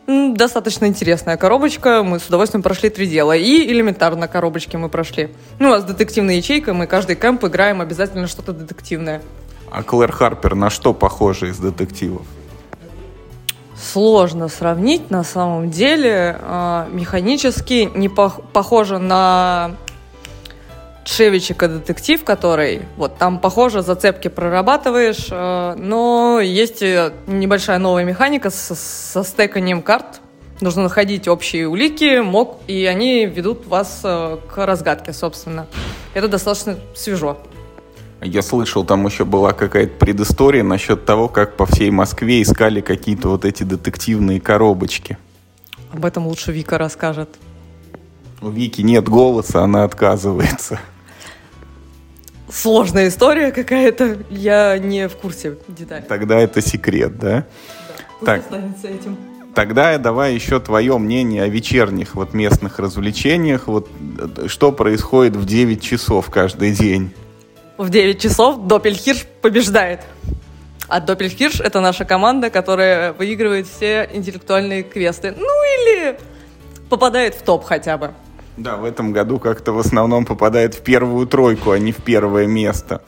Достаточно 0.08 0.88
интересная 0.88 1.38
коробочка. 1.38 2.04
Мы 2.04 2.20
с 2.20 2.28
удовольствием 2.28 2.64
прошли 2.64 2.90
три 2.90 3.08
дела. 3.08 3.34
И 3.34 3.66
элементарно 3.66 4.28
коробочки 4.28 4.76
мы 4.76 4.90
прошли. 4.90 5.30
Ну, 5.58 5.72
а 5.72 5.80
с 5.80 5.86
детективной 5.86 6.36
ячейкой 6.36 6.74
мы 6.74 6.86
каждый 6.86 7.16
кемп 7.16 7.46
играем 7.46 7.80
обязательно 7.80 8.28
что-то 8.28 8.52
детективное. 8.52 9.22
А 9.72 9.84
Клэр 9.84 10.12
Харпер 10.12 10.56
на 10.56 10.70
что 10.70 10.94
похожа 10.94 11.46
из 11.46 11.60
детективов? 11.60 12.24
Сложно 13.82 14.48
сравнить 14.48 15.10
на 15.10 15.24
самом 15.24 15.72
деле. 15.72 16.38
А, 16.42 16.88
Механически 16.92 17.90
не 17.96 18.10
пох- 18.10 18.44
похоже 18.54 19.00
на 19.00 19.72
Шевичика 21.04 21.68
детектив, 21.68 22.24
который 22.24 22.84
вот 22.96 23.18
там 23.18 23.40
похоже 23.40 23.82
зацепки 23.82 24.28
прорабатываешь, 24.28 25.28
э, 25.32 25.76
но 25.76 26.40
есть 26.40 26.82
небольшая 26.82 27.80
новая 27.80 28.04
механика 28.04 28.52
со, 28.52 28.76
со 28.76 29.24
стеканием 29.24 29.82
карт. 29.82 30.22
Нужно 30.62 30.84
находить 30.84 31.28
общие 31.28 31.68
улики, 31.68 32.20
мог, 32.20 32.60
и 32.68 32.86
они 32.86 33.26
ведут 33.26 33.66
вас 33.66 34.02
э, 34.04 34.38
к 34.48 34.64
разгадке, 34.64 35.12
собственно. 35.12 35.66
Это 36.14 36.28
достаточно 36.28 36.78
свежо. 36.94 37.40
Я 38.22 38.44
слышал, 38.44 38.86
там 38.86 39.06
еще 39.08 39.26
была 39.26 39.52
какая-то 39.52 39.98
предыстория 39.98 40.64
насчет 40.64 41.06
того, 41.06 41.28
как 41.28 41.58
по 41.58 41.66
всей 41.66 41.90
Москве 41.90 42.44
искали 42.44 42.80
какие-то 42.80 43.30
вот 43.30 43.46
эти 43.46 43.64
детективные 43.64 44.40
коробочки. 44.40 45.18
Об 45.92 46.06
этом 46.06 46.28
лучше 46.28 46.52
Вика 46.52 46.78
расскажет. 46.78 47.30
У 48.40 48.50
Вики 48.50 48.82
нет 48.82 49.10
голоса, 49.10 49.64
она 49.64 49.84
отказывается. 49.84 50.80
Сложная 52.48 53.08
история 53.08 53.52
какая-то, 53.52 54.20
я 54.30 54.78
не 54.78 55.08
в 55.08 55.16
курсе 55.16 55.58
деталей. 55.68 56.06
Тогда 56.08 56.38
это 56.40 56.62
секрет, 56.62 57.18
да? 57.18 57.46
Пусть 58.20 58.26
Так. 58.26 58.40
останется 58.42 58.88
этим. 58.88 59.18
Тогда 59.56 59.98
давай 59.98 60.36
еще 60.36 60.60
твое 60.60 60.98
мнение 60.98 61.44
о 61.44 61.48
вечерних 61.48 62.16
вот 62.16 62.34
местных 62.34 62.78
развлечениях. 62.80 63.68
Вот 63.68 63.90
э, 64.20 64.48
что 64.48 64.72
происходит 64.72 65.36
в 65.36 65.46
9 65.46 65.82
часов 65.82 66.30
каждый 66.30 66.72
день? 66.72 67.12
В 67.82 67.90
9 67.90 68.22
часов 68.22 68.68
Доппельхирш 68.68 69.26
побеждает. 69.42 70.02
А 70.88 71.00
Доппельхирш— 71.00 71.60
это 71.62 71.82
наша 71.82 72.06
команда, 72.06 72.50
которая 72.50 73.14
выигрывает 73.14 73.68
все 73.68 74.08
интеллектуальные 74.14 74.84
квесты. 74.84 75.34
Ну 75.38 75.46
или 75.46 76.18
попадает 76.90 77.36
в 77.36 77.42
топ 77.42 77.64
хотя 77.64 77.98
бы. 77.98 78.12
Да, 78.58 78.78
в 78.78 78.86
этом 78.86 79.14
году 79.14 79.40
как-то 79.40 79.72
в 79.72 79.80
основном 79.80 80.26
попадает 80.26 80.76
в 80.76 80.82
первую 80.82 81.26
тройку, 81.26 81.72
а 81.72 81.80
не 81.80 81.92
в 81.92 81.98
первое 81.98 82.46
место. 82.46 83.02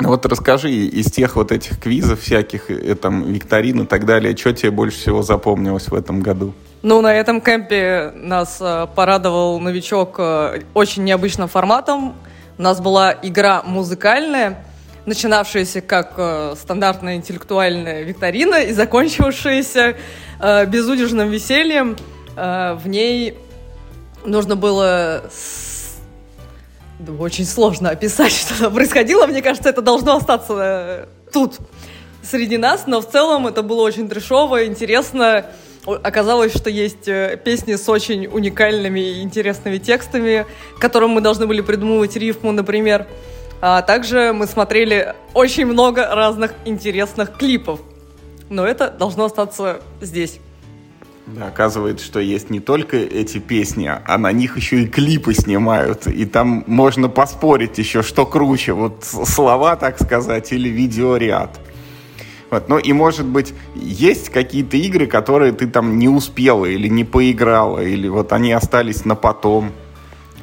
Вот 0.00 0.26
расскажи 0.26 0.70
из 0.70 1.06
тех 1.12 1.36
вот 1.36 1.52
этих 1.52 1.80
квизов 1.80 2.20
всяких, 2.20 2.70
и, 2.70 2.94
там, 2.94 3.22
викторин 3.22 3.82
и 3.82 3.86
так 3.86 4.04
далее, 4.04 4.36
что 4.36 4.52
тебе 4.52 4.72
больше 4.72 4.98
всего 4.98 5.22
запомнилось 5.22 5.86
в 5.88 5.94
этом 5.94 6.20
году? 6.20 6.52
Ну, 6.82 7.00
на 7.00 7.14
этом 7.14 7.40
кемпе 7.40 8.12
нас 8.16 8.58
э, 8.60 8.88
порадовал 8.96 9.60
новичок 9.60 10.16
э, 10.18 10.62
очень 10.74 11.04
необычным 11.04 11.46
форматом. 11.46 12.14
У 12.62 12.64
нас 12.64 12.80
была 12.80 13.12
игра 13.22 13.64
музыкальная, 13.64 14.64
начинавшаяся 15.04 15.80
как 15.80 16.14
э, 16.16 16.54
стандартная 16.56 17.16
интеллектуальная 17.16 18.04
викторина 18.04 18.54
и 18.62 18.72
закончившаяся 18.72 19.96
э, 20.38 20.66
безудержным 20.66 21.28
весельем. 21.28 21.96
Э, 22.36 22.74
в 22.74 22.86
ней 22.86 23.36
нужно 24.24 24.54
было 24.54 25.24
с... 25.28 25.96
да, 27.00 27.14
очень 27.14 27.46
сложно 27.46 27.90
описать, 27.90 28.30
что 28.40 28.56
там 28.56 28.72
происходило. 28.72 29.26
Мне 29.26 29.42
кажется, 29.42 29.68
это 29.68 29.82
должно 29.82 30.18
остаться 30.18 30.54
э, 30.56 31.06
тут, 31.32 31.58
среди 32.22 32.58
нас. 32.58 32.84
Но 32.86 33.00
в 33.00 33.10
целом 33.10 33.48
это 33.48 33.64
было 33.64 33.82
очень 33.82 34.08
трешово, 34.08 34.66
интересно. 34.66 35.46
Оказалось, 35.84 36.54
что 36.54 36.70
есть 36.70 37.08
э, 37.08 37.40
песни 37.44 37.74
с 37.74 37.88
очень 37.88 38.26
уникальными 38.26 39.00
и 39.00 39.22
интересными 39.22 39.78
текстами, 39.78 40.46
которым 40.78 41.10
мы 41.10 41.20
должны 41.20 41.48
были 41.48 41.60
придумывать 41.60 42.16
рифму, 42.16 42.52
например. 42.52 43.08
А 43.60 43.82
также 43.82 44.32
мы 44.32 44.46
смотрели 44.46 45.14
очень 45.34 45.66
много 45.66 46.14
разных 46.14 46.54
интересных 46.64 47.36
клипов. 47.36 47.80
Но 48.48 48.64
это 48.64 48.90
должно 48.90 49.24
остаться 49.24 49.80
здесь. 50.00 50.38
Да, 51.26 51.46
оказывается, 51.46 52.04
что 52.04 52.20
есть 52.20 52.50
не 52.50 52.60
только 52.60 52.96
эти 52.96 53.38
песни, 53.38 53.90
а 54.04 54.18
на 54.18 54.32
них 54.32 54.56
еще 54.56 54.82
и 54.82 54.86
клипы 54.86 55.34
снимают. 55.34 56.06
И 56.06 56.26
там 56.26 56.64
можно 56.66 57.08
поспорить 57.08 57.78
еще, 57.78 58.02
что 58.02 58.26
круче, 58.26 58.72
вот 58.72 59.04
слова, 59.04 59.76
так 59.76 60.00
сказать, 60.00 60.52
или 60.52 60.68
видеоряд. 60.68 61.58
Вот. 62.52 62.68
Ну 62.68 62.78
и, 62.78 62.92
может 62.92 63.24
быть, 63.24 63.54
есть 63.74 64.28
какие-то 64.28 64.76
игры, 64.76 65.06
которые 65.06 65.52
ты 65.52 65.66
там 65.66 65.98
не 65.98 66.08
успела 66.08 66.66
или 66.66 66.86
не 66.86 67.02
поиграла, 67.02 67.78
или 67.80 68.06
вот 68.08 68.30
они 68.34 68.52
остались 68.52 69.06
на 69.06 69.14
потом. 69.14 69.72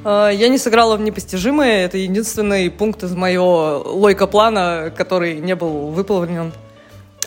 А, 0.03 0.29
Я 0.29 0.47
не 0.47 0.57
сыграла 0.57 0.97
в 0.97 1.01
непостижимое. 1.01 1.85
Это 1.85 1.99
единственный 1.99 2.71
пункт 2.71 3.03
из 3.03 3.15
моего 3.15 3.83
лойка-плана, 3.85 4.91
который 4.97 5.39
не 5.39 5.55
был 5.55 5.91
выполнен. 5.91 6.51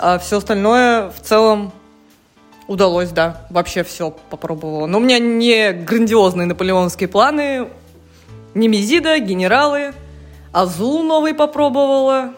А 0.01 0.19
все 0.19 0.39
остальное 0.39 1.11
в 1.11 1.21
целом 1.21 1.71
удалось, 2.67 3.11
да. 3.11 3.47
Вообще 3.51 3.85
все 3.85 4.11
попробовала. 4.31 4.87
Но 4.87 4.99
у 4.99 5.01
меня 5.01 5.21
не 5.21 5.73
грандиозные 5.73 6.47
наполеоновские 6.47 7.09
планы. 7.09 7.69
Немезида, 8.55 9.21
генералы, 9.21 9.93
Азул 10.53 11.05
новый 11.05 11.35
попробовала, 11.35 12.35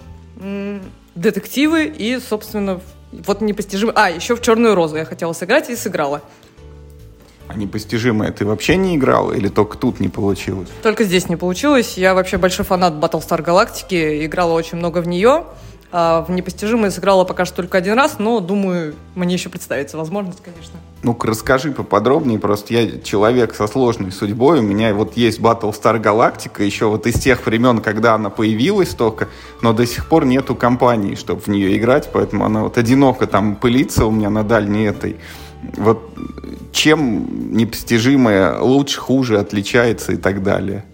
детективы 1.15 1.87
и, 1.87 2.19
собственно, 2.19 2.81
вот 3.13 3.41
непостижимый. 3.41 3.95
А, 3.97 4.11
еще 4.11 4.37
в 4.37 4.43
Черную 4.43 4.75
розу 4.75 4.97
я 4.97 5.05
хотела 5.05 5.33
сыграть 5.33 5.71
и 5.71 5.77
сыграла. 5.77 6.23
А 7.47 7.55
непостижимое 7.55 8.33
ты 8.33 8.47
вообще 8.47 8.77
не 8.77 8.97
играла 8.97 9.33
или 9.33 9.49
только 9.49 9.77
тут 9.77 10.01
не 10.01 10.09
получилось? 10.09 10.69
Только 10.83 11.05
здесь 11.05 11.29
не 11.29 11.37
получилось. 11.37 11.99
Я 11.99 12.15
вообще 12.15 12.39
большой 12.39 12.65
фанат 12.65 12.95
Battlestar 12.95 13.43
Галактики, 13.43 14.25
играла 14.25 14.53
очень 14.55 14.79
много 14.79 14.99
в 14.99 15.09
нее. 15.09 15.45
А 15.97 16.23
в 16.23 16.31
непостижимое 16.33 16.91
сыграла 16.91 17.23
пока 17.23 17.45
что 17.45 17.59
только 17.59 17.79
один 17.79 17.95
раз, 17.95 18.19
но 18.19 18.41
думаю, 18.41 18.97
мне 19.15 19.35
еще 19.35 19.49
представится 19.49 19.97
возможность, 19.97 20.43
конечно. 20.43 20.81
Ну-ка, 21.05 21.29
расскажи 21.29 21.71
поподробнее, 21.71 22.41
просто 22.41 22.75
я 22.75 23.01
человек 23.01 23.55
со 23.55 23.69
сложной 23.69 24.11
судьбой, 24.11 24.59
у 24.59 24.63
меня 24.63 24.93
вот 24.93 25.17
есть 25.17 25.39
Battlestar 25.39 26.03
Galactica, 26.03 26.65
еще 26.65 26.87
вот 26.87 27.07
из 27.07 27.21
тех 27.21 27.47
времен, 27.47 27.81
когда 27.81 28.15
она 28.15 28.29
появилась 28.29 28.89
только, 28.89 29.29
но 29.63 29.73
до 29.73 29.87
сих 29.87 30.09
пор 30.09 30.25
нету 30.25 30.57
компании, 30.57 31.15
чтобы 31.15 31.43
в 31.43 31.47
нее 31.47 31.79
играть, 31.79 32.11
поэтому 32.13 32.45
она 32.45 32.65
вот 32.65 32.77
одиноко 32.77 33.29
там 33.29 33.55
пылится 33.55 34.05
у 34.07 34.11
меня 34.11 34.31
на 34.31 34.43
дальней 34.43 34.87
этой. 34.87 35.15
Вот 35.77 36.13
чем 36.73 37.57
непостижимое 37.57 38.59
лучше, 38.59 38.99
хуже 38.99 39.39
отличается 39.39 40.11
и 40.11 40.17
так 40.17 40.43
далее. 40.43 40.85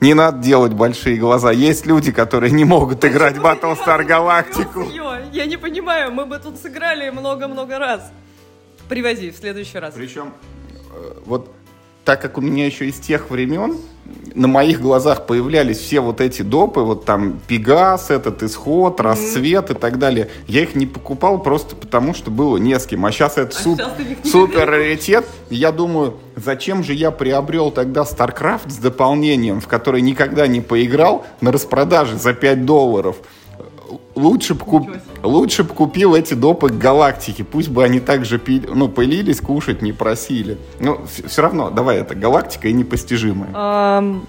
Не 0.00 0.14
надо 0.14 0.38
делать 0.38 0.72
большие 0.72 1.16
глаза. 1.16 1.50
Есть 1.50 1.86
люди, 1.86 2.12
которые 2.12 2.52
не 2.52 2.64
могут 2.64 3.04
играть 3.04 3.36
в 3.36 3.44
Battlestar 3.44 4.06
Galactica. 4.06 5.28
Я 5.32 5.46
не 5.46 5.56
понимаю, 5.56 6.12
мы 6.12 6.24
бы 6.24 6.38
тут 6.38 6.56
сыграли 6.58 7.10
много-много 7.10 7.78
раз. 7.78 8.12
Привози 8.88 9.30
в 9.30 9.36
следующий 9.36 9.78
раз. 9.78 9.94
Причем, 9.94 10.32
э, 10.94 11.14
вот 11.26 11.52
так 12.08 12.22
как 12.22 12.38
у 12.38 12.40
меня 12.40 12.64
еще 12.64 12.86
из 12.86 12.94
тех 12.94 13.28
времен 13.28 13.76
на 14.34 14.48
моих 14.48 14.80
глазах 14.80 15.26
появлялись 15.26 15.76
все 15.76 16.00
вот 16.00 16.22
эти 16.22 16.40
допы, 16.40 16.80
вот 16.80 17.04
там 17.04 17.38
Пегас, 17.46 18.08
этот 18.08 18.42
исход, 18.42 18.98
расцвет 18.98 19.70
и 19.70 19.74
так 19.74 19.98
далее, 19.98 20.30
я 20.46 20.62
их 20.62 20.74
не 20.74 20.86
покупал 20.86 21.38
просто 21.42 21.76
потому, 21.76 22.14
что 22.14 22.30
было 22.30 22.56
не 22.56 22.78
с 22.78 22.86
кем. 22.86 23.04
А 23.04 23.12
сейчас 23.12 23.36
это 23.36 23.54
суп- 23.54 23.78
ты 23.98 24.04
их 24.04 24.24
не 24.24 24.30
супер 24.30 24.70
раритет. 24.70 25.26
Я 25.50 25.70
думаю, 25.70 26.14
зачем 26.34 26.82
же 26.82 26.94
я 26.94 27.10
приобрел 27.10 27.70
тогда 27.70 28.04
StarCraft 28.04 28.70
с 28.70 28.76
дополнением, 28.78 29.60
в 29.60 29.68
который 29.68 30.00
никогда 30.00 30.46
не 30.46 30.62
поиграл, 30.62 31.26
на 31.42 31.52
распродаже 31.52 32.16
за 32.16 32.32
5 32.32 32.64
долларов. 32.64 33.16
Лучше 34.14 34.54
бы 34.54 34.64
куп... 34.64 34.90
Лучше 35.22 35.64
б 35.64 35.72
купил 35.72 36.14
эти 36.14 36.34
допы 36.34 36.68
к 36.68 36.78
галактике. 36.78 37.44
Пусть 37.44 37.68
бы 37.68 37.84
они 37.84 38.00
также 38.00 38.38
пили... 38.38 38.66
ну, 38.66 38.88
пылились, 38.88 39.40
кушать 39.40 39.82
не 39.82 39.92
просили. 39.92 40.58
Но 40.80 41.04
все 41.06 41.42
равно, 41.42 41.70
давай, 41.70 41.98
это 41.98 42.14
галактика 42.14 42.68
и 42.68 42.72
непостижимая. 42.72 44.20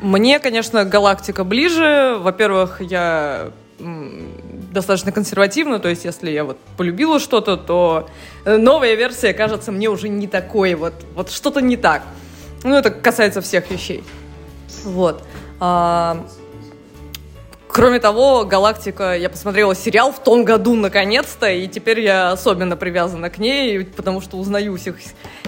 Мне, 0.00 0.38
конечно, 0.38 0.84
галактика 0.84 1.44
ближе. 1.44 2.18
Во-первых, 2.20 2.80
я 2.80 3.52
достаточно 4.72 5.12
консервативна, 5.12 5.78
то 5.78 5.88
есть 5.88 6.04
если 6.04 6.30
я 6.30 6.44
вот 6.44 6.58
полюбила 6.76 7.18
что-то, 7.18 7.56
то 7.56 8.08
э, 8.44 8.56
новая 8.56 8.94
версия 8.94 9.32
кажется 9.32 9.72
мне 9.72 9.88
уже 9.88 10.08
не 10.08 10.26
такой, 10.26 10.74
вот, 10.74 10.92
вот 11.14 11.30
что-то 11.30 11.60
не 11.60 11.76
так. 11.76 12.02
Ну, 12.62 12.76
это 12.76 12.90
касается 12.90 13.40
всех 13.40 13.70
вещей. 13.70 14.04
Вот. 14.84 15.24
А, 15.58 16.24
Кроме 17.72 18.00
того, 18.00 18.44
«Галактика», 18.44 19.16
я 19.16 19.30
посмотрела 19.30 19.76
сериал 19.76 20.10
в 20.10 20.18
том 20.18 20.44
году 20.44 20.74
наконец-то, 20.74 21.48
и 21.48 21.68
теперь 21.68 22.00
я 22.00 22.32
особенно 22.32 22.76
привязана 22.76 23.30
к 23.30 23.38
ней, 23.38 23.84
потому 23.84 24.20
что 24.20 24.38
узнаю 24.38 24.76
всех 24.76 24.96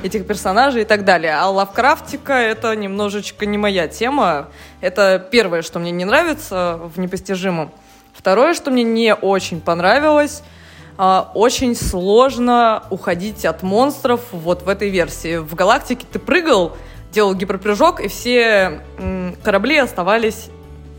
этих 0.04 0.24
персонажей 0.24 0.82
и 0.82 0.84
так 0.84 1.04
далее. 1.04 1.34
А 1.34 1.50
«Лавкрафтика»— 1.50 2.32
это 2.34 2.76
немножечко 2.76 3.44
не 3.44 3.58
моя 3.58 3.88
тема. 3.88 4.50
Это 4.80 5.26
первое, 5.32 5.62
что 5.62 5.80
мне 5.80 5.90
не 5.90 6.04
нравится 6.04 6.78
в 6.94 7.00
«Непостижимом». 7.00 7.72
Второе, 8.14 8.54
что 8.54 8.70
мне 8.70 8.84
не 8.84 9.14
очень 9.16 9.60
понравилось, 9.60 10.44
а, 10.98 11.32
очень 11.34 11.74
сложно 11.74 12.84
уходить 12.90 13.44
от 13.44 13.64
монстров 13.64 14.20
вот 14.30 14.62
в 14.62 14.68
этой 14.68 14.90
версии. 14.90 15.38
В 15.38 15.56
«Галактике» 15.56 16.06
ты 16.10 16.20
прыгал, 16.20 16.76
делал 17.10 17.34
гиперпрыжок, 17.34 18.00
и 18.00 18.06
все 18.06 18.80
корабли 19.42 19.78
оставались 19.78 20.50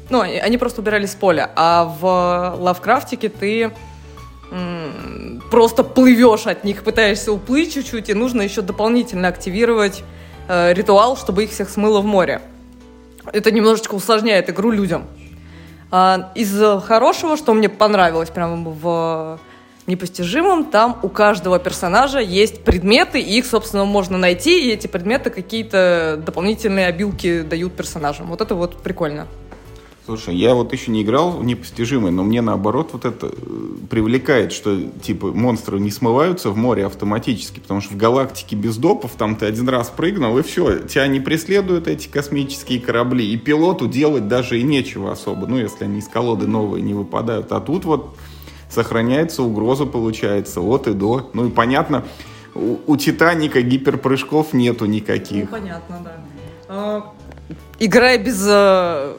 ну, 0.09 0.21
они 0.21 0.57
просто 0.57 0.81
убирали 0.81 1.05
с 1.05 1.15
поля. 1.15 1.49
А 1.55 1.85
в 1.85 2.55
Лавкрафтике 2.59 3.29
ты 3.29 3.71
просто 5.49 5.83
плывешь 5.83 6.45
от 6.45 6.63
них, 6.63 6.83
пытаешься 6.83 7.31
уплыть 7.31 7.73
чуть-чуть, 7.73 8.09
и 8.09 8.13
нужно 8.13 8.41
еще 8.41 8.61
дополнительно 8.61 9.27
активировать 9.27 10.03
э, 10.47 10.73
ритуал, 10.73 11.17
чтобы 11.17 11.45
их 11.45 11.51
всех 11.51 11.69
смыло 11.69 12.01
в 12.01 12.05
море. 12.05 12.41
Это 13.31 13.51
немножечко 13.51 13.95
усложняет 13.95 14.49
игру 14.49 14.69
людям. 14.69 15.05
А, 15.91 16.31
из 16.35 16.55
хорошего, 16.83 17.37
что 17.37 17.53
мне 17.53 17.69
понравилось 17.69 18.29
прямо 18.29 18.69
в 18.69 19.39
непостижимом, 19.85 20.65
там 20.65 20.99
у 21.03 21.09
каждого 21.09 21.59
персонажа 21.59 22.19
есть 22.19 22.63
предметы, 22.63 23.19
и 23.19 23.37
их, 23.37 23.45
собственно, 23.45 23.85
можно 23.85 24.17
найти, 24.17 24.67
и 24.67 24.71
эти 24.71 24.87
предметы 24.87 25.29
какие-то 25.29 26.21
дополнительные 26.25 26.87
обилки 26.87 27.41
дают 27.41 27.73
персонажам. 27.73 28.27
Вот 28.27 28.41
это 28.41 28.55
вот 28.55 28.81
прикольно. 28.81 29.27
Слушай, 30.05 30.35
я 30.35 30.53
вот 30.53 30.73
еще 30.73 30.91
не 30.91 31.01
играл 31.01 31.31
в 31.31 31.45
непостижимый, 31.45 32.11
но 32.11 32.23
мне 32.23 32.41
наоборот 32.41 32.89
вот 32.91 33.05
это 33.05 33.27
э, 33.27 33.31
привлекает, 33.89 34.51
что 34.51 34.77
типа 35.01 35.27
монстры 35.27 35.79
не 35.79 35.91
смываются 35.91 36.49
в 36.49 36.57
море 36.57 36.85
автоматически, 36.85 37.61
потому 37.61 37.79
что 37.79 37.93
в 37.93 37.97
галактике 37.97 38.57
без 38.57 38.75
допов 38.75 39.13
там 39.17 39.37
ты 39.37 39.45
один 39.45 39.69
раз 39.69 39.89
прыгнул, 39.89 40.37
и 40.37 40.41
все, 40.43 40.79
тебя 40.79 41.07
не 41.07 41.21
преследуют 41.21 41.87
эти 41.87 42.09
космические 42.09 42.81
корабли, 42.81 43.31
и 43.31 43.37
пилоту 43.37 43.87
делать 43.87 44.27
даже 44.27 44.59
и 44.59 44.63
нечего 44.63 45.09
особо, 45.09 45.47
ну 45.47 45.57
если 45.57 45.85
они 45.85 45.99
из 45.99 46.09
колоды 46.09 46.47
новые 46.47 46.81
не 46.81 46.93
выпадают, 46.93 47.53
а 47.53 47.61
тут 47.61 47.85
вот 47.85 48.17
сохраняется 48.69 49.41
угроза, 49.41 49.85
получается, 49.85 50.59
от 50.59 50.87
и 50.87 50.93
до. 50.93 51.29
Ну 51.33 51.47
и 51.47 51.49
понятно, 51.49 52.03
у, 52.55 52.77
у 52.87 52.97
Титаника 52.97 53.61
гиперпрыжков 53.61 54.51
нету 54.51 54.85
никаких. 54.85 55.49
понятно, 55.49 56.01
да. 56.03 56.17
А, 56.67 57.13
Играя 57.79 58.17
без 58.17 58.45
э, 58.47 59.15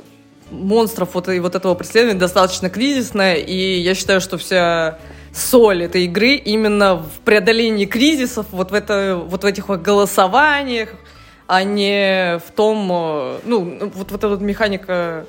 монстров 0.54 1.14
вот, 1.14 1.28
и 1.28 1.40
вот 1.40 1.54
этого 1.54 1.74
преследования 1.74 2.18
достаточно 2.18 2.70
кризисная, 2.70 3.36
и 3.36 3.80
я 3.80 3.94
считаю, 3.94 4.20
что 4.20 4.38
вся 4.38 4.98
соль 5.32 5.82
этой 5.82 6.04
игры 6.04 6.34
именно 6.34 6.96
в 6.96 7.20
преодолении 7.24 7.86
кризисов, 7.86 8.46
вот 8.50 8.70
в, 8.70 8.74
это, 8.74 9.20
вот 9.22 9.42
в 9.42 9.46
этих 9.46 9.68
вот 9.68 9.82
голосованиях, 9.82 10.90
а 11.46 11.64
не 11.64 12.38
в 12.38 12.52
том, 12.52 12.90
э, 12.90 13.38
ну, 13.44 13.90
вот, 13.94 14.10
вот 14.10 14.18
эта 14.18 14.28
вот 14.28 14.40
механика, 14.40 15.26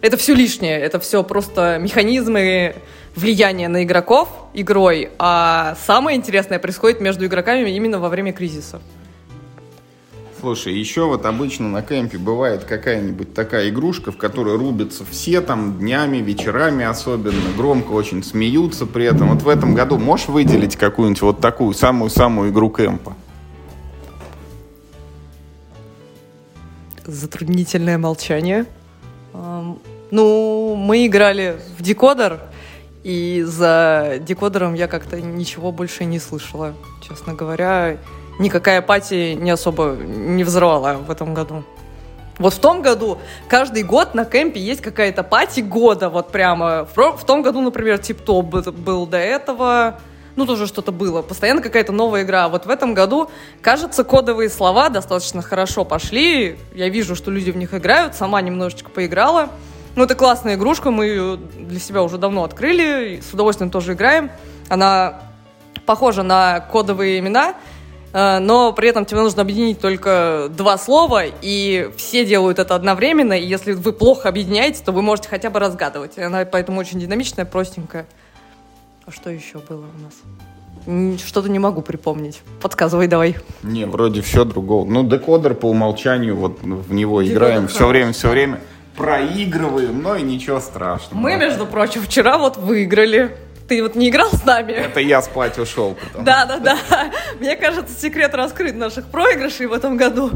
это 0.00 0.16
все 0.16 0.34
лишнее, 0.34 0.78
это 0.80 1.00
все 1.00 1.22
просто 1.22 1.78
механизмы 1.80 2.76
влияния 3.16 3.68
на 3.68 3.84
игроков 3.84 4.28
игрой, 4.54 5.10
а 5.18 5.76
самое 5.86 6.16
интересное 6.16 6.58
происходит 6.58 7.00
между 7.00 7.26
игроками 7.26 7.70
именно 7.70 7.98
во 7.98 8.08
время 8.08 8.32
кризиса. 8.32 8.80
Слушай, 10.44 10.74
еще 10.74 11.06
вот 11.06 11.24
обычно 11.24 11.70
на 11.70 11.80
кемпе 11.80 12.18
бывает 12.18 12.64
какая-нибудь 12.64 13.32
такая 13.32 13.70
игрушка, 13.70 14.12
в 14.12 14.18
которой 14.18 14.58
рубятся 14.58 15.02
все 15.10 15.40
там 15.40 15.78
днями, 15.78 16.18
вечерами 16.18 16.84
особенно, 16.84 17.50
громко 17.56 17.92
очень 17.92 18.22
смеются 18.22 18.84
при 18.84 19.06
этом. 19.06 19.30
Вот 19.30 19.40
в 19.42 19.48
этом 19.48 19.74
году 19.74 19.96
можешь 19.96 20.28
выделить 20.28 20.76
какую-нибудь 20.76 21.22
вот 21.22 21.40
такую 21.40 21.72
самую-самую 21.72 22.50
игру 22.50 22.68
кемпа? 22.68 23.16
Затруднительное 27.06 27.96
молчание. 27.96 28.66
Ну, 30.10 30.74
мы 30.76 31.06
играли 31.06 31.56
в 31.78 31.82
декодер, 31.82 32.38
и 33.02 33.42
за 33.46 34.18
декодером 34.20 34.74
я 34.74 34.88
как-то 34.88 35.18
ничего 35.22 35.72
больше 35.72 36.04
не 36.04 36.18
слышала, 36.18 36.74
честно 37.00 37.32
говоря 37.32 37.96
никакая 38.38 38.82
пати 38.82 39.34
не 39.34 39.50
особо 39.50 39.96
не 39.96 40.44
взорвала 40.44 40.94
в 40.94 41.10
этом 41.10 41.34
году. 41.34 41.64
Вот 42.38 42.54
в 42.54 42.58
том 42.58 42.82
году, 42.82 43.18
каждый 43.48 43.84
год 43.84 44.14
на 44.14 44.24
кемпе 44.24 44.60
есть 44.60 44.80
какая-то 44.80 45.22
пати 45.22 45.60
года, 45.60 46.08
вот 46.08 46.32
прямо. 46.32 46.86
В, 46.94 47.24
том 47.24 47.42
году, 47.42 47.60
например, 47.60 47.98
тип-топ 47.98 48.46
был 48.46 49.06
до 49.06 49.18
этого, 49.18 50.00
ну, 50.34 50.46
тоже 50.46 50.66
что-то 50.66 50.90
было. 50.90 51.22
Постоянно 51.22 51.62
какая-то 51.62 51.92
новая 51.92 52.24
игра. 52.24 52.48
Вот 52.48 52.66
в 52.66 52.70
этом 52.70 52.92
году, 52.92 53.30
кажется, 53.62 54.02
кодовые 54.02 54.50
слова 54.50 54.88
достаточно 54.88 55.42
хорошо 55.42 55.84
пошли. 55.84 56.58
Я 56.74 56.88
вижу, 56.88 57.14
что 57.14 57.30
люди 57.30 57.52
в 57.52 57.56
них 57.56 57.72
играют. 57.72 58.16
Сама 58.16 58.40
немножечко 58.40 58.90
поиграла. 58.90 59.50
Ну, 59.94 60.02
это 60.02 60.16
классная 60.16 60.56
игрушка, 60.56 60.90
мы 60.90 61.06
ее 61.06 61.36
для 61.36 61.78
себя 61.78 62.02
уже 62.02 62.18
давно 62.18 62.42
открыли. 62.42 63.20
С 63.20 63.32
удовольствием 63.32 63.70
тоже 63.70 63.92
играем. 63.92 64.28
Она 64.68 65.20
похожа 65.86 66.24
на 66.24 66.58
кодовые 66.58 67.20
имена. 67.20 67.54
Э, 68.14 68.38
но 68.38 68.72
при 68.72 68.88
этом 68.88 69.04
тебе 69.04 69.20
нужно 69.20 69.42
объединить 69.42 69.80
только 69.80 70.46
два 70.56 70.78
слова, 70.78 71.24
и 71.42 71.90
все 71.96 72.24
делают 72.24 72.60
это 72.60 72.74
одновременно, 72.76 73.32
и 73.34 73.44
если 73.44 73.72
вы 73.72 73.92
плохо 73.92 74.28
объединяете, 74.28 74.82
то 74.84 74.92
вы 74.92 75.02
можете 75.02 75.28
хотя 75.28 75.50
бы 75.50 75.58
разгадывать. 75.58 76.16
Она 76.18 76.44
поэтому 76.44 76.80
очень 76.80 77.00
динамичная, 77.00 77.44
простенькая. 77.44 78.06
А 79.04 79.10
что 79.10 79.30
еще 79.30 79.58
было 79.58 79.84
у 79.84 80.02
нас? 80.02 81.20
Что-то 81.20 81.48
не 81.48 81.58
могу 81.58 81.82
припомнить. 81.82 82.42
Подсказывай 82.62 83.08
давай. 83.08 83.36
Не, 83.62 83.84
вроде 83.86 84.22
все 84.22 84.44
другого. 84.44 84.84
Ну, 84.88 85.02
декодер 85.02 85.54
по 85.54 85.66
умолчанию, 85.66 86.36
вот 86.36 86.62
в 86.62 86.92
него 86.92 87.20
декодер 87.20 87.36
играем 87.36 87.68
все 87.68 87.88
время, 87.88 88.12
все 88.12 88.30
время. 88.30 88.60
Проигрываем, 88.96 90.02
но 90.02 90.14
и 90.14 90.22
ничего 90.22 90.60
страшного. 90.60 91.20
Мы, 91.20 91.36
между 91.36 91.66
прочим, 91.66 92.00
вчера 92.02 92.38
вот 92.38 92.58
выиграли. 92.58 93.36
Ты 93.68 93.82
вот 93.82 93.94
не 93.94 94.10
играл 94.10 94.30
с 94.30 94.44
нами? 94.44 94.72
Это 94.72 95.00
я 95.00 95.22
спать 95.22 95.58
ушел. 95.58 95.96
Потом. 96.08 96.24
Да, 96.24 96.44
да, 96.44 96.58
да. 96.58 96.78
Мне 97.40 97.56
кажется, 97.56 97.98
секрет 97.98 98.34
раскрыт 98.34 98.76
наших 98.76 99.06
проигрышей 99.06 99.66
в 99.66 99.72
этом 99.72 99.96
году. 99.96 100.30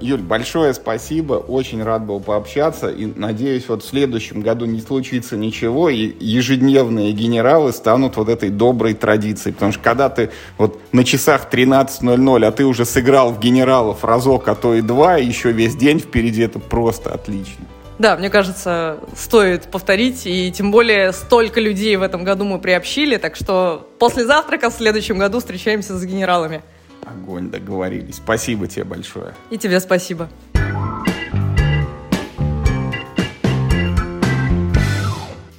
Юль, 0.00 0.22
большое 0.22 0.72
спасибо, 0.72 1.34
очень 1.34 1.82
рад 1.82 2.06
был 2.06 2.18
пообщаться, 2.20 2.88
и 2.88 3.04
надеюсь, 3.04 3.68
вот 3.68 3.82
в 3.82 3.86
следующем 3.86 4.40
году 4.40 4.64
не 4.64 4.80
случится 4.80 5.36
ничего, 5.36 5.90
и 5.90 6.14
ежедневные 6.20 7.12
генералы 7.12 7.70
станут 7.72 8.16
вот 8.16 8.30
этой 8.30 8.48
доброй 8.48 8.94
традицией, 8.94 9.52
потому 9.52 9.72
что 9.72 9.82
когда 9.82 10.08
ты 10.08 10.30
вот 10.56 10.80
на 10.92 11.04
часах 11.04 11.48
13.00, 11.52 12.46
а 12.46 12.52
ты 12.52 12.64
уже 12.64 12.86
сыграл 12.86 13.32
в 13.32 13.40
генералов 13.40 14.04
разок, 14.04 14.48
а 14.48 14.54
то 14.54 14.74
и 14.74 14.80
два, 14.80 15.18
и 15.18 15.26
еще 15.26 15.52
весь 15.52 15.76
день 15.76 15.98
впереди, 15.98 16.42
это 16.42 16.58
просто 16.58 17.12
отлично. 17.12 17.66
Да, 17.98 18.16
мне 18.16 18.28
кажется, 18.28 18.98
стоит 19.16 19.70
повторить, 19.70 20.26
и 20.26 20.50
тем 20.50 20.72
более 20.72 21.12
столько 21.12 21.60
людей 21.60 21.94
в 21.96 22.02
этом 22.02 22.24
году 22.24 22.44
мы 22.44 22.58
приобщили, 22.58 23.16
так 23.18 23.36
что 23.36 23.88
после 23.98 24.26
завтрака 24.26 24.70
в 24.70 24.74
следующем 24.74 25.18
году 25.18 25.38
встречаемся 25.38 25.96
с 25.96 26.04
генералами. 26.04 26.62
Огонь, 27.06 27.50
договорились. 27.50 28.16
Спасибо 28.16 28.66
тебе 28.66 28.84
большое. 28.84 29.34
И 29.50 29.58
тебе 29.58 29.78
спасибо. 29.78 30.28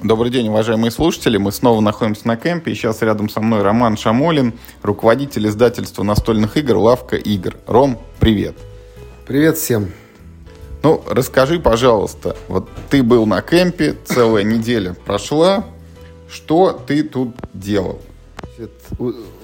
Добрый 0.04 0.30
день, 0.30 0.50
уважаемые 0.50 0.92
слушатели. 0.92 1.38
Мы 1.38 1.52
снова 1.52 1.82
находимся 1.82 2.28
на 2.28 2.36
кемпе. 2.36 2.72
И 2.72 2.76
сейчас 2.76 3.02
рядом 3.02 3.28
со 3.28 3.42
мной 3.42 3.64
Роман 3.64 3.98
Шамолин, 3.98 4.54
руководитель 4.84 5.48
издательства 5.48 6.04
настольных 6.04 6.58
игр 6.58 6.78
«Лавка 6.78 7.16
игр». 7.16 7.56
Ром, 7.66 8.00
привет. 8.20 8.56
Привет 9.26 9.58
всем. 9.58 9.90
Ну, 10.86 11.02
расскажи, 11.08 11.60
пожалуйста, 11.60 12.36
вот 12.48 12.70
ты 12.92 13.02
был 13.02 13.26
на 13.26 13.42
кемпе, 13.42 13.96
целая 14.06 14.44
неделя 14.44 14.94
прошла, 14.94 15.66
что 16.30 16.80
ты 16.86 17.02
тут 17.02 17.36
делал? 17.56 18.00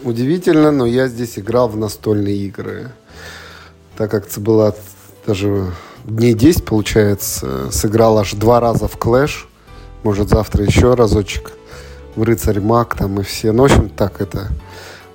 Удивительно, 0.03 0.69
но 0.69 0.85
я 0.85 1.07
здесь 1.07 1.39
играл 1.39 1.67
в 1.67 1.75
настольные 1.75 2.35
игры. 2.35 2.91
Так 3.97 4.11
как 4.11 4.27
это 4.27 4.39
было 4.39 4.75
даже 5.25 5.71
дней 6.05 6.35
10, 6.35 6.63
получается, 6.63 7.71
сыграл 7.71 8.19
аж 8.19 8.33
два 8.33 8.59
раза 8.59 8.87
в 8.87 8.95
Клэш. 8.99 9.47
Может, 10.03 10.29
завтра 10.29 10.63
еще 10.63 10.93
разочек 10.93 11.53
в 12.15 12.21
Рыцарь 12.21 12.59
Маг 12.59 12.95
там 12.95 13.19
и 13.19 13.23
все. 13.23 13.51
Ну, 13.51 13.63
в 13.63 13.65
общем, 13.65 13.89
так 13.89 14.21
это 14.21 14.49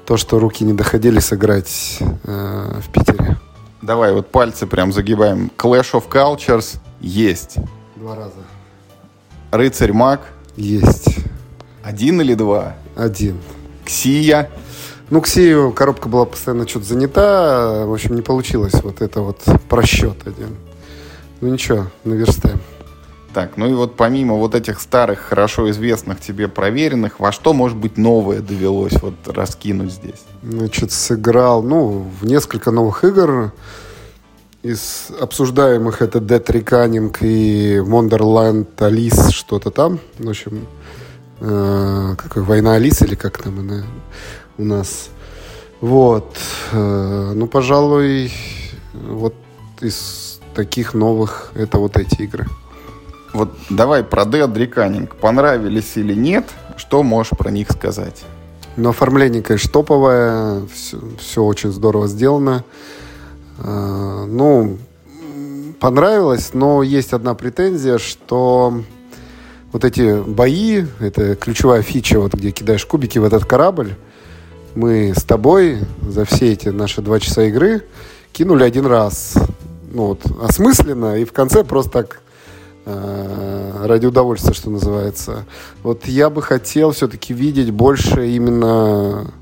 то, 0.05 0.17
что 0.17 0.41
руки 0.41 0.65
не 0.65 0.73
доходили 0.73 1.21
сыграть 1.21 2.01
э, 2.01 2.81
в 2.85 2.91
Питере. 2.91 3.37
Давай, 3.87 4.13
вот 4.13 4.27
пальцы 4.33 4.67
прям 4.67 4.93
загибаем. 4.93 5.49
Clash 5.57 5.93
of 5.93 6.11
Cultures 6.11 6.79
есть. 7.01 7.59
Два 7.95 8.17
раза. 8.17 8.33
Рыцарь 9.53 9.93
Маг. 9.93 10.23
Есть. 10.57 11.19
Один 11.85 12.21
или 12.21 12.35
два? 12.35 12.75
Один. 12.97 13.39
Ксия. 13.85 14.51
Ну, 15.09 15.21
Ксию 15.21 15.73
коробка 15.73 16.09
была 16.09 16.25
постоянно 16.25 16.67
что-то 16.67 16.87
занята. 16.87 17.87
В 17.87 17.93
общем, 17.93 18.17
не 18.17 18.23
получилось 18.23 18.75
вот 18.83 19.03
это 19.03 19.21
вот 19.21 19.45
просчет 19.69 20.17
один. 20.27 20.57
Ну 21.41 21.51
ничего, 21.51 21.87
наверстаем. 22.03 22.59
Так, 23.37 23.59
ну 23.59 23.67
и 23.69 23.75
вот 23.75 23.97
помимо 23.97 24.37
вот 24.37 24.55
этих 24.55 24.81
старых, 24.81 25.19
хорошо 25.19 25.69
известных 25.69 26.23
тебе 26.23 26.49
проверенных, 26.49 27.21
во 27.21 27.33
что, 27.33 27.53
может 27.53 27.77
быть, 27.77 27.99
новое 27.99 28.41
довелось 28.41 28.95
вот 29.03 29.13
раскинуть 29.27 29.93
здесь? 29.93 30.25
Значит, 30.43 30.91
сыграл, 30.91 31.63
ну, 31.63 32.11
в 32.19 32.25
несколько 32.25 32.71
новых 32.71 33.05
игр. 33.05 33.53
Из 34.63 35.09
обсуждаемых 35.21 36.01
это 36.01 36.19
Dead 36.19 36.47
Reckoning 36.47 37.15
и 37.21 37.77
Wonderland 37.77 38.69
Alice, 38.79 39.31
что-то 39.31 39.71
там. 39.71 40.01
В 40.19 40.31
общем, 40.31 40.67
э, 41.41 42.15
как 42.17 42.39
Война 42.39 42.77
Алисы 42.77 43.05
или 43.05 43.17
как 43.17 43.37
там 43.37 43.59
она 43.59 43.85
у 44.57 44.65
нас. 44.65 45.11
Вот. 45.83 46.39
Э, 46.73 47.33
ну, 47.35 47.47
пожалуй, 47.49 48.33
вот 48.95 49.35
из 49.83 50.41
таких 50.55 50.95
новых 50.95 51.53
это 51.55 51.77
вот 51.77 51.99
эти 51.99 52.23
игры. 52.23 52.47
Вот 53.37 53.51
давай 53.69 54.03
про 54.03 54.23
Dead 54.23 54.51
Reckoning. 54.51 55.15
Понравились 55.21 55.93
или 55.97 56.15
нет? 56.15 56.47
Что 56.79 57.03
можешь 57.03 57.37
про 57.37 57.51
них 57.51 57.71
сказать? 57.71 58.25
Ну, 58.77 58.89
оформление, 58.89 59.43
конечно, 59.43 59.71
топовое. 59.71 60.63
Все, 60.73 60.99
все 61.21 61.43
очень 61.43 61.71
здорово 61.71 62.09
сделано. 62.09 62.65
Э, 63.59 64.25
ну, 64.27 64.79
понравилось, 65.81 66.55
но 66.55 66.83
есть 66.83 67.13
одна 67.13 67.35
претензия, 67.35 67.99
что 67.99 68.81
вот 69.71 69.85
эти 69.85 70.19
бои, 70.23 70.87
это 70.99 71.37
ключевая 71.37 71.83
фича, 71.83 72.19
вот 72.19 72.33
где 72.33 72.53
кидаешь 72.53 72.87
кубики 72.87 73.19
в 73.19 73.25
этот 73.25 73.45
корабль, 73.45 73.97
мы 74.75 75.13
с 75.15 75.25
тобой 75.25 75.81
за 76.01 76.25
все 76.25 76.53
эти 76.53 76.71
наши 76.71 77.03
два 77.03 77.21
часа 77.21 77.43
игры 77.43 77.83
кинули 78.33 78.65
один 78.65 78.87
раз. 78.87 79.35
Ну 79.93 80.07
вот, 80.07 80.23
осмысленно, 80.43 81.19
и 81.19 81.27
в 81.27 81.33
конце 81.33 81.65
просто 81.65 81.91
так 81.91 82.23
ради 82.87 84.07
удовольствия, 84.07 84.55
что 84.55 84.71
называется. 84.71 85.45
Вот 85.83 86.07
я 86.07 86.31
бы 86.31 86.41
хотел 86.41 86.93
все-таки 86.93 87.35
видеть 87.35 87.71
больше 87.73 88.29
именно 88.29 89.33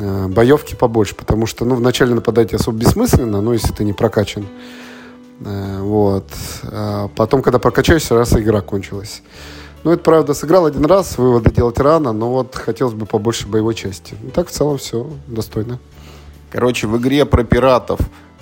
Э, 0.00 0.28
боевки 0.28 0.76
побольше, 0.76 1.16
потому 1.16 1.46
что, 1.46 1.64
ну, 1.64 1.74
вначале 1.74 2.14
нападать 2.14 2.54
особо 2.54 2.78
бессмысленно, 2.78 3.40
ну, 3.40 3.52
если 3.52 3.72
ты 3.72 3.82
не 3.82 3.92
прокачан. 3.92 4.46
Э, 5.44 5.80
вот. 5.80 6.28
А 6.62 7.08
потом, 7.16 7.42
когда 7.42 7.58
прокачаешься, 7.58 8.14
раз 8.14 8.32
игра 8.34 8.60
кончилась. 8.60 9.22
Ну, 9.82 9.90
это 9.90 10.02
правда, 10.04 10.34
сыграл 10.34 10.66
один 10.66 10.84
раз, 10.84 11.18
выводы 11.18 11.50
делать 11.50 11.80
рано, 11.80 12.12
но 12.12 12.30
вот 12.30 12.54
хотелось 12.54 12.94
бы 12.94 13.06
побольше 13.06 13.48
боевой 13.48 13.74
части. 13.74 14.14
Ну, 14.22 14.30
так 14.30 14.48
в 14.48 14.50
целом 14.52 14.78
все 14.78 15.10
достойно. 15.26 15.80
Короче, 16.50 16.86
в 16.86 16.96
игре 16.98 17.24
про 17.24 17.42
пиратов 17.42 17.98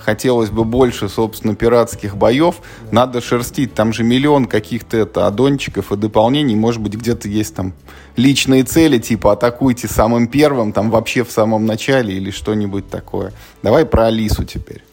хотелось 0.07 0.51
бы 0.51 0.63
больше, 0.65 1.09
собственно, 1.09 1.57
пиратских 1.57 2.17
боев, 2.17 2.57
надо 2.93 3.21
шерстить. 3.21 3.75
Там 3.75 3.93
же 3.93 4.05
миллион 4.05 4.47
каких-то 4.47 4.97
это 4.97 5.27
аддончиков 5.27 5.91
и 5.91 5.97
дополнений. 5.97 6.55
Может 6.55 6.81
быть, 6.81 6.95
где-то 6.95 7.29
есть 7.29 7.57
там 7.57 7.73
личные 8.15 8.63
цели, 8.63 8.99
типа 8.99 9.33
атакуйте 9.33 9.89
самым 9.89 10.29
первым, 10.29 10.73
там 10.73 10.91
вообще 10.91 11.25
в 11.25 11.33
самом 11.33 11.67
начале 11.67 12.15
или 12.15 12.31
что-нибудь 12.31 12.89
такое. 12.89 13.33
Давай 13.65 13.85
про 13.85 14.07
Алису 14.07 14.45
теперь. 14.45 14.85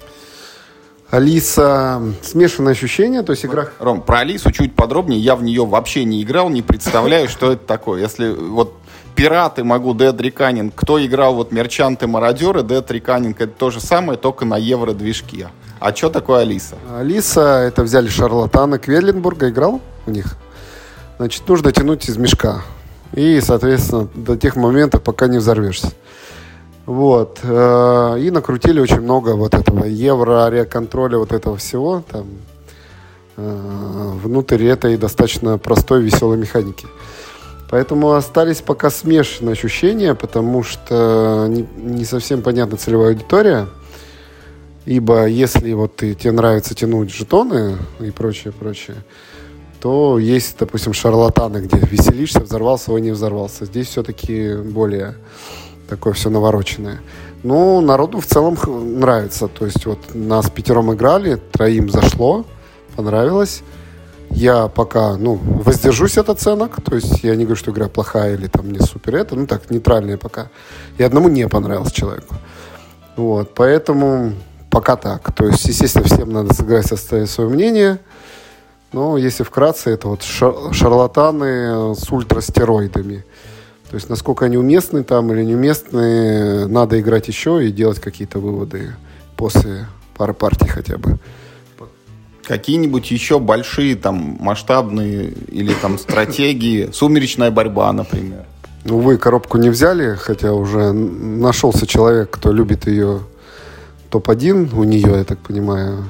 Алиса, 1.11 2.01
смешанные 2.23 2.71
ощущения, 2.71 3.21
то 3.21 3.33
есть 3.33 3.45
игра... 3.45 3.67
Ром, 3.77 4.01
про 4.01 4.21
Алису 4.21 4.51
чуть 4.51 4.73
подробнее. 4.73 5.19
Я 5.19 5.35
в 5.35 5.43
нее 5.43 5.63
вообще 5.63 6.05
не 6.05 6.23
играл, 6.23 6.49
не 6.49 6.63
представляю, 6.63 7.29
что 7.29 7.51
это 7.51 7.63
такое. 7.67 8.01
Если 8.01 8.33
вот 8.33 8.73
пираты 9.15 9.63
могу, 9.63 9.93
Dead 9.93 10.15
Reckoning. 10.15 10.71
Кто 10.75 11.03
играл 11.03 11.35
вот 11.35 11.51
мерчанты 11.51 12.07
мародеры, 12.07 12.61
Dead 12.61 12.85
Reckoning 12.85 13.35
это 13.37 13.47
то 13.47 13.69
же 13.71 13.79
самое, 13.79 14.17
только 14.17 14.45
на 14.45 14.57
евро-движке. 14.57 15.49
А 15.79 15.93
что 15.93 16.09
такое 16.09 16.41
Алиса? 16.41 16.75
Алиса, 16.97 17.41
это 17.41 17.83
взяли 17.83 18.07
шарлатана 18.07 18.79
Кведленбурга, 18.79 19.49
играл 19.49 19.81
у 20.05 20.11
них. 20.11 20.37
Значит, 21.17 21.47
нужно 21.47 21.71
тянуть 21.71 22.07
из 22.09 22.17
мешка. 22.17 22.61
И, 23.13 23.39
соответственно, 23.41 24.07
до 24.15 24.35
тех 24.35 24.55
моментов, 24.55 25.03
пока 25.03 25.27
не 25.27 25.37
взорвешься. 25.37 25.91
Вот. 26.85 27.39
э, 27.43 28.17
И 28.19 28.31
накрутили 28.31 28.79
очень 28.79 29.01
много 29.01 29.35
вот 29.35 29.53
этого 29.53 29.85
евро, 29.85 30.65
контроля 30.65 31.17
вот 31.17 31.31
этого 31.31 31.57
всего. 31.57 32.03
Там, 32.09 32.25
э, 33.37 34.11
внутрь 34.23 34.65
этой 34.65 34.97
достаточно 34.97 35.57
простой, 35.57 36.01
веселой 36.01 36.37
механики. 36.37 36.87
Поэтому 37.73 38.11
остались 38.11 38.61
пока 38.61 38.91
смешанные 38.91 39.53
ощущения, 39.53 40.13
потому 40.13 40.61
что 40.61 41.47
не, 41.49 41.67
не 41.75 42.05
совсем 42.05 42.43
понятна 42.43 42.77
целевая 42.77 43.13
аудитория. 43.13 43.67
Ибо 44.85 45.25
если 45.25 45.73
вот 45.73 45.95
ты, 45.95 46.13
тебе 46.13 46.33
нравится 46.33 46.75
тянуть 46.75 47.11
жетоны 47.11 47.77
и 47.99 48.11
прочее, 48.11 48.53
прочее, 48.53 48.97
то 49.81 50.19
есть, 50.19 50.55
допустим, 50.59 50.93
шарлатаны, 50.93 51.65
где 51.65 51.79
веселишься, 51.79 52.41
взорвался, 52.41 52.91
ой, 52.93 53.01
не 53.01 53.09
взорвался. 53.09 53.65
Здесь 53.65 53.87
все-таки 53.87 54.53
более 54.53 55.15
такое 55.89 56.13
все 56.13 56.29
навороченное. 56.29 57.01
Ну, 57.41 57.81
народу 57.81 58.19
в 58.19 58.27
целом 58.27 58.55
нравится. 58.99 59.47
То 59.47 59.65
есть 59.65 59.87
вот 59.87 59.97
нас 60.13 60.47
пятером 60.47 60.93
играли, 60.93 61.41
троим 61.51 61.89
зашло, 61.89 62.45
понравилось. 62.95 63.63
Я 64.29 64.67
пока, 64.67 65.15
ну, 65.17 65.35
воздержусь 65.35 66.17
от 66.17 66.29
оценок. 66.29 66.81
То 66.83 66.95
есть 66.95 67.23
я 67.23 67.35
не 67.35 67.43
говорю, 67.43 67.55
что 67.55 67.71
игра 67.71 67.87
плохая 67.87 68.35
или 68.35 68.47
там 68.47 68.71
не 68.71 68.79
супер 68.79 69.15
это. 69.15 69.35
Ну, 69.35 69.47
так, 69.47 69.69
нейтральная 69.69 70.17
пока. 70.17 70.49
И 70.97 71.03
одному 71.03 71.29
не 71.29 71.47
понравилось 71.47 71.91
человеку. 71.91 72.35
Вот, 73.15 73.53
поэтому 73.53 74.33
пока 74.71 74.95
так. 74.95 75.31
То 75.33 75.45
есть, 75.45 75.65
естественно, 75.65 76.05
всем 76.05 76.31
надо 76.33 76.53
сыграть, 76.53 76.91
оставить 76.91 77.29
свое 77.29 77.49
мнение. 77.49 77.99
Но 78.91 79.17
если 79.17 79.43
вкратце, 79.43 79.91
это 79.91 80.07
вот 80.07 80.23
ша- 80.23 80.73
шарлатаны 80.73 81.95
с 81.95 82.11
ультрастероидами. 82.11 83.23
То 83.89 83.95
есть, 83.95 84.09
насколько 84.09 84.45
они 84.45 84.57
уместны 84.57 85.03
там 85.03 85.31
или 85.31 85.43
неуместны, 85.43 86.67
надо 86.67 86.99
играть 86.99 87.27
еще 87.27 87.63
и 87.67 87.71
делать 87.71 87.99
какие-то 87.99 88.39
выводы 88.39 88.95
после 89.37 89.85
пары 90.17 90.33
партий 90.33 90.67
хотя 90.67 90.97
бы. 90.97 91.19
Какие-нибудь 92.43 93.09
еще 93.11 93.39
большие 93.39 93.95
там 93.95 94.37
масштабные 94.39 95.29
или 95.29 95.73
там 95.73 95.97
стратегии, 95.97 96.89
сумеречная 96.91 97.51
борьба, 97.51 97.91
например. 97.93 98.45
Увы, 98.85 99.17
коробку 99.17 99.57
не 99.57 99.69
взяли, 99.69 100.15
хотя 100.15 100.51
уже 100.51 100.91
нашелся 100.91 101.87
человек, 101.87 102.31
кто 102.31 102.51
любит 102.51 102.85
ее 102.85 103.21
топ-1 104.09 104.77
у 104.77 104.83
нее, 104.83 105.17
я 105.17 105.23
так 105.23 105.39
понимаю. 105.39 106.03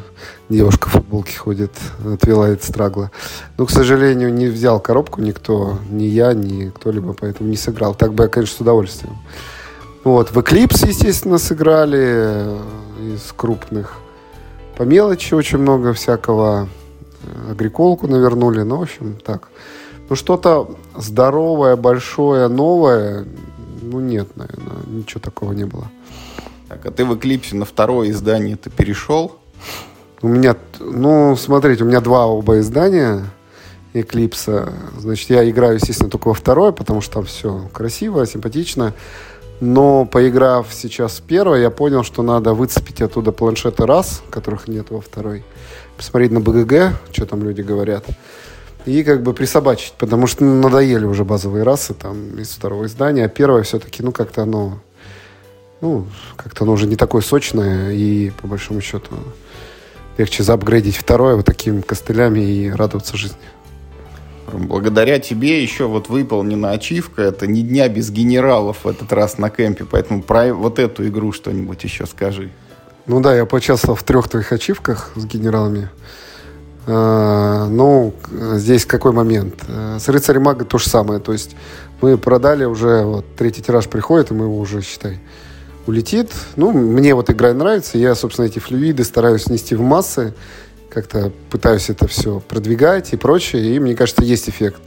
Девушка 0.50 0.90
в 0.90 0.92
футболке 0.92 1.38
ходит, 1.38 1.72
отвела 2.06 2.48
от 2.48 2.64
страгла. 2.64 3.12
Но, 3.58 3.66
к 3.66 3.72
сожалению, 3.72 4.34
не 4.34 4.48
взял 4.48 4.80
коробку 4.80 5.22
никто, 5.22 5.80
ни 5.90 6.04
я, 6.04 6.34
ни 6.34 6.70
кто-либо, 6.70 7.14
поэтому 7.14 7.50
не 7.50 7.56
сыграл. 7.56 7.96
Так 7.96 8.14
бы 8.14 8.24
я, 8.24 8.30
конечно, 8.30 8.58
с 8.58 8.62
удовольствием. 8.62 9.18
Вот, 10.04 10.32
в 10.32 10.38
Eclipse, 10.38 10.88
естественно, 10.88 11.38
сыграли 11.38 12.04
э, 12.04 12.60
из 13.16 13.32
крупных. 13.38 14.03
По 14.78 14.84
мелочи 14.84 15.34
очень 15.34 15.60
много 15.60 15.94
всякого. 15.94 16.68
Агриколку 17.50 18.08
навернули, 18.08 18.64
ну, 18.64 18.78
в 18.78 18.82
общем, 18.82 19.18
так. 19.24 19.50
Ну, 20.10 20.16
что-то 20.16 20.76
здоровое, 20.98 21.76
большое, 21.76 22.48
новое, 22.48 23.26
ну, 23.82 24.00
нет, 24.00 24.36
наверное, 24.36 24.78
ничего 24.88 25.22
такого 25.22 25.54
не 25.54 25.66
было. 25.66 25.90
Так, 26.68 26.86
а 26.86 26.92
ты 26.92 27.06
в 27.06 27.16
Эклипсе 27.16 27.56
на 27.56 27.66
второе 27.66 28.10
издание 28.10 28.58
ты 28.58 28.70
перешел? 28.70 29.36
У 30.22 30.28
меня, 30.28 30.56
ну, 30.80 31.36
смотрите, 31.36 31.84
у 31.84 31.88
меня 31.88 32.02
два 32.02 32.26
оба 32.26 32.60
издания 32.60 33.26
Эклипса. 33.94 34.74
Значит, 34.98 35.30
я 35.30 35.50
играю, 35.50 35.76
естественно, 35.76 36.10
только 36.10 36.30
во 36.30 36.34
второе, 36.34 36.72
потому 36.72 37.02
что 37.02 37.16
там 37.16 37.26
все 37.26 37.70
красиво, 37.72 38.26
симпатично. 38.26 38.94
Но 39.66 40.04
поиграв 40.04 40.68
сейчас 40.74 41.20
в 41.20 41.22
первое, 41.22 41.62
я 41.62 41.70
понял, 41.70 42.04
что 42.04 42.22
надо 42.22 42.54
выцепить 42.54 43.02
оттуда 43.02 43.32
планшеты 43.32 43.86
раз, 43.86 44.22
которых 44.30 44.68
нет 44.68 44.88
во 44.90 45.00
второй. 45.00 45.46
Посмотреть 45.96 46.32
на 46.32 46.42
БГГ, 46.42 47.00
что 47.14 47.26
там 47.26 47.44
люди 47.44 47.62
говорят. 47.62 48.04
И 48.86 49.06
как 49.06 49.24
бы 49.24 49.34
присобачить, 49.34 49.94
потому 49.98 50.28
что 50.28 50.44
надоели 50.44 51.06
уже 51.06 51.24
базовые 51.24 51.64
расы 51.64 51.94
там 51.94 52.38
из 52.40 52.50
второго 52.50 52.88
издания. 52.88 53.24
А 53.24 53.30
первое 53.30 53.64
все-таки, 53.64 54.04
ну, 54.04 54.12
как-то 54.12 54.42
оно, 54.42 54.80
ну, 55.80 56.08
как-то 56.36 56.66
оно 56.66 56.74
уже 56.74 56.86
не 56.86 56.98
такое 56.98 57.22
сочное. 57.22 57.92
И 57.94 58.32
по 58.42 58.48
большому 58.48 58.82
счету 58.82 59.16
легче 60.18 60.44
заапгрейдить 60.44 60.98
второе 60.98 61.38
вот 61.38 61.46
такими 61.46 61.80
костылями 61.80 62.42
и 62.42 62.70
радоваться 62.70 63.16
жизни. 63.16 63.38
Благодаря 64.52 65.20
тебе 65.20 65.62
еще 65.62 65.88
вот 65.88 66.10
выполнена 66.10 66.72
ачивка. 66.72 67.22
Это 67.22 67.48
ни 67.48 67.62
дня 67.62 67.88
без 67.88 68.12
генералов 68.12 68.84
в 68.84 68.88
этот 68.88 69.12
раз 69.14 69.38
на 69.38 69.50
кемпе. 69.50 69.86
Поэтому 69.86 70.22
про 70.22 70.54
вот 70.54 70.80
эту 70.80 71.08
игру 71.08 71.32
что-нибудь 71.32 71.84
еще 71.84 72.06
скажи. 72.06 72.52
Ну 73.06 73.20
да, 73.20 73.36
я 73.36 73.46
поучаствовал 73.46 73.96
в 73.96 74.04
трех 74.04 74.30
твоих 74.30 74.52
ачивках 74.52 75.12
с 75.16 75.26
генералами. 75.26 75.90
А, 76.86 77.68
ну, 77.68 78.14
здесь 78.54 78.86
какой 78.86 79.12
момент? 79.12 79.56
А, 79.68 79.98
С 80.00 80.08
рыцарем 80.10 80.44
мага 80.44 80.66
то 80.66 80.78
же 80.78 80.90
самое. 80.90 81.20
То 81.20 81.34
есть 81.34 81.56
мы 82.02 82.18
продали 82.18 82.66
уже, 82.66 83.04
вот 83.04 83.26
третий 83.38 83.62
тираж 83.62 83.88
приходит, 83.88 84.32
и 84.32 84.34
мы 84.34 84.46
его 84.46 84.58
уже, 84.58 84.82
считай, 84.82 85.20
улетит. 85.88 86.32
Ну, 86.56 86.72
мне 86.72 87.16
вот 87.16 87.30
игра 87.30 87.54
нравится. 87.54 87.98
Я, 87.98 88.16
собственно, 88.16 88.46
эти 88.46 88.60
флюиды 88.60 89.04
стараюсь 89.04 89.48
нести 89.48 89.76
в 89.76 89.82
массы. 89.82 90.34
Как-то 90.94 91.32
пытаюсь 91.50 91.90
это 91.90 92.08
все 92.08 92.40
продвигать 92.40 93.14
и 93.14 93.18
прочее. 93.18 93.76
И 93.76 93.80
мне 93.80 93.96
кажется, 93.96 94.24
есть 94.24 94.48
эффект. 94.48 94.80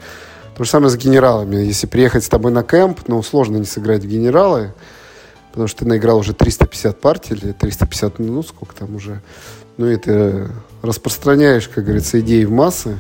То 0.56 0.64
же 0.64 0.70
самое 0.70 0.90
с 0.90 0.96
генералами. 0.96 1.56
Если 1.56 1.86
приехать 1.86 2.24
с 2.24 2.28
тобой 2.28 2.52
на 2.52 2.62
кемп, 2.62 3.00
ну, 3.08 3.22
сложно 3.22 3.56
не 3.56 3.64
сыграть 3.64 4.04
в 4.04 4.08
генералы. 4.08 4.72
Потому 5.50 5.66
что 5.66 5.80
ты 5.80 5.86
наиграл 5.86 6.18
уже 6.18 6.32
350 6.32 7.00
партий 7.00 7.34
или 7.34 7.52
350, 7.52 8.20
ну, 8.20 8.42
сколько 8.42 8.74
там 8.74 8.94
уже. 8.94 9.20
Ну, 9.78 9.90
и 9.90 9.96
ты 9.96 10.48
распространяешь, 10.82 11.68
как 11.68 11.84
говорится, 11.84 12.20
идеи 12.20 12.44
в 12.44 12.52
массы. 12.52 12.96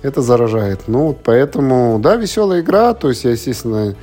Это 0.00 0.22
заражает. 0.22 0.88
Ну, 0.88 1.08
вот 1.08 1.22
поэтому, 1.22 1.98
да, 2.02 2.16
веселая 2.16 2.62
игра. 2.62 2.94
То 2.94 3.10
есть 3.10 3.24
я, 3.24 3.32
естественно, 3.32 3.94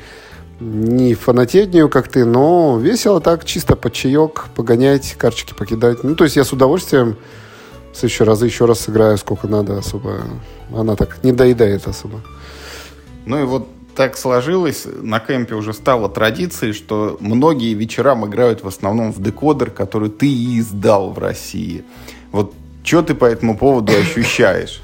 не 0.60 1.14
нее, 1.14 1.90
как 1.90 2.10
ты, 2.10 2.26
но 2.26 2.78
весело 2.78 3.22
так, 3.22 3.46
чисто 3.46 3.76
под 3.76 3.94
чаек, 3.94 4.46
погонять, 4.56 5.16
карточки 5.18 5.54
покидать. 5.54 6.04
Ну, 6.04 6.16
то 6.16 6.26
есть 6.26 6.36
я 6.36 6.44
с 6.44 6.54
удовольствием 6.54 7.18
в 7.94 7.98
следующие 7.98 8.26
разы 8.26 8.46
еще 8.46 8.66
раз 8.66 8.82
сыграю, 8.82 9.18
сколько 9.18 9.48
надо 9.48 9.78
особо. 9.78 10.22
Она 10.76 10.96
так 10.96 11.24
не 11.24 11.32
доедает 11.32 11.88
особо. 11.88 12.22
Ну 13.26 13.42
и 13.42 13.46
вот 13.46 13.68
так 13.96 14.18
сложилось, 14.18 14.86
на 15.02 15.20
кемпе 15.20 15.56
уже 15.56 15.74
стало 15.74 16.08
традицией, 16.08 16.74
что 16.74 17.18
многие 17.20 17.74
вечерам 17.74 18.26
играют 18.26 18.64
в 18.64 18.68
основном 18.68 19.12
в 19.12 19.22
декодер, 19.22 19.72
который 19.72 20.10
ты 20.10 20.28
и 20.28 20.60
издал 20.60 21.12
в 21.12 21.20
России. 21.20 21.84
Вот 22.32 22.54
что 22.84 23.02
ты 23.02 23.14
по 23.14 23.26
этому 23.26 23.58
поводу 23.58 23.92
ощущаешь? 23.92 24.82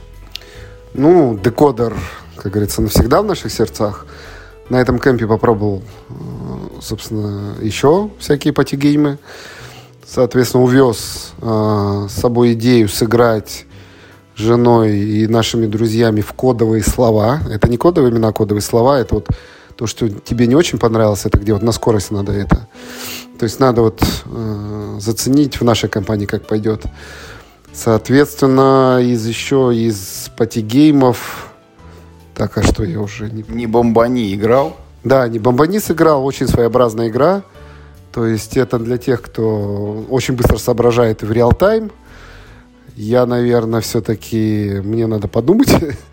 Ну, 0.94 1.40
декодер, 1.42 1.96
как 2.36 2.52
говорится, 2.52 2.82
навсегда 2.82 3.22
в 3.22 3.26
наших 3.26 3.52
сердцах. 3.52 4.06
На 4.70 4.82
этом 4.82 5.00
кемпе 5.00 5.28
попробовал, 5.28 5.84
э, 6.10 6.14
собственно, 6.82 7.56
еще 7.62 8.10
всякие 8.20 8.52
патигеймы. 8.52 9.18
Соответственно, 10.08 10.64
увез 10.64 11.34
э, 11.42 12.08
с 12.10 12.14
собой 12.14 12.54
идею 12.54 12.88
сыграть 12.90 13.66
с 14.36 14.40
женой 14.40 14.98
и 14.98 15.28
нашими 15.28 15.66
друзьями 15.66 16.22
в 16.22 16.34
кодовые 16.34 16.84
слова. 16.84 17.40
Это 17.50 17.70
не 17.70 17.78
кодовые 17.78 18.12
имена, 18.12 18.30
а 18.30 18.34
кодовые 18.34 18.62
слова. 18.62 19.00
Это 19.00 19.16
вот 19.16 19.30
то, 19.76 19.88
что 19.88 20.08
тебе 20.10 20.48
не 20.48 20.56
очень 20.56 20.80
понравилось, 20.80 21.26
это 21.26 21.38
где 21.38 21.54
вот 21.54 21.64
на 21.64 21.72
скорость 21.72 22.12
надо 22.12 22.32
это. 22.32 22.68
То 23.40 23.44
есть 23.44 23.60
надо 23.60 23.82
вот 23.82 24.02
э, 24.26 24.98
заценить 25.00 25.60
в 25.60 25.64
нашей 25.64 25.90
компании, 25.90 26.26
как 26.26 26.48
пойдет. 26.48 26.84
Соответственно, 27.74 29.00
из 29.02 29.26
еще 29.26 29.72
из 29.76 30.30
патигеймов... 30.38 31.52
Так, 32.34 32.58
а 32.58 32.64
что 32.64 32.84
я 32.84 33.00
уже 33.00 33.30
не... 33.30 33.44
Не 33.48 33.68
бомбани 33.68 34.34
играл? 34.34 34.78
Да, 35.06 35.28
не 35.28 35.38
Бомбани 35.40 35.80
сыграл, 35.80 36.26
очень 36.26 36.48
своеобразная 36.48 37.10
игра. 37.10 37.44
То 38.16 38.26
есть 38.26 38.56
это 38.56 38.80
для 38.80 38.98
тех, 38.98 39.22
кто 39.22 40.06
очень 40.10 40.36
быстро 40.36 40.58
соображает 40.58 41.22
в 41.22 41.30
реал-тайм. 41.34 41.92
Я, 42.96 43.26
наверное, 43.26 43.82
все-таки 43.82 44.80
мне 44.86 45.06
надо 45.06 45.28
подумать, 45.28 45.68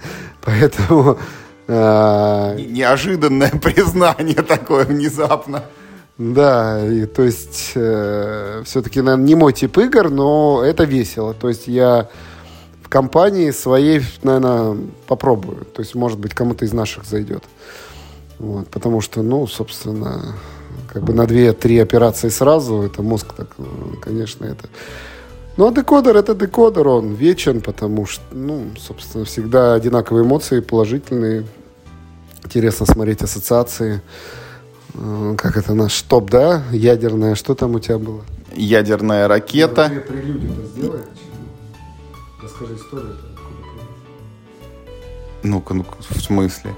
поэтому 0.45 1.17
э, 1.69 2.57
неожиданное 2.59 3.51
признание 3.63 4.43
такое 4.43 4.85
внезапно. 4.85 5.63
Да, 6.19 6.85
и, 6.85 7.07
то 7.07 7.23
есть 7.23 7.71
э, 7.77 8.63
все-таки, 8.65 9.01
наверное, 9.01 9.25
не 9.25 9.37
мой 9.37 9.53
тип 9.53 9.79
игр, 9.79 10.11
но 10.11 10.61
это 10.65 10.83
весело. 10.83 11.35
То 11.35 11.51
есть 11.51 11.69
я 11.69 12.09
в 12.83 12.89
компании 12.89 13.53
своей, 13.53 14.03
наверное, 14.25 14.77
попробую. 15.07 15.67
То 15.67 15.83
есть, 15.83 15.95
может 15.95 16.19
быть, 16.19 16.35
кому-то 16.35 16.65
из 16.65 16.73
наших 16.73 17.05
зайдет. 17.05 17.45
Вот, 18.41 18.67
потому 18.71 19.01
что, 19.01 19.23
ну, 19.23 19.47
собственно, 19.47 20.35
как 20.89 21.05
бы 21.05 21.13
на 21.13 21.27
две-три 21.27 21.79
операции 21.79 22.29
сразу, 22.29 22.83
это 22.83 23.03
мозг 23.03 23.35
так, 23.37 23.49
конечно, 24.01 24.45
это... 24.45 24.69
Ну, 25.57 25.69
а 25.69 25.73
декодер 25.73 26.17
это 26.17 26.35
декодер, 26.35 26.89
он 26.89 27.13
вечен, 27.15 27.61
потому 27.61 28.07
что, 28.07 28.23
ну, 28.33 28.71
собственно, 28.79 29.25
всегда 29.25 29.75
одинаковые 29.75 30.25
эмоции, 30.25 30.61
положительные. 30.61 31.45
Интересно 32.45 32.87
смотреть 32.87 33.23
ассоциации. 33.23 34.01
Э, 34.95 35.35
как 35.37 35.59
это 35.59 35.75
наш 35.75 36.01
топ, 36.03 36.31
да? 36.31 36.63
Ядерная, 36.73 37.35
что 37.35 37.55
там 37.55 37.75
у 37.75 37.81
тебя 37.81 37.99
было? 37.99 38.23
Ядерная 38.55 39.29
ракета. 39.29 39.93
Расскажи 42.43 42.75
историю. 42.75 43.17
Ну-ка, 45.43 45.75
ну 45.75 45.85
в 45.99 46.21
смысле? 46.21 46.75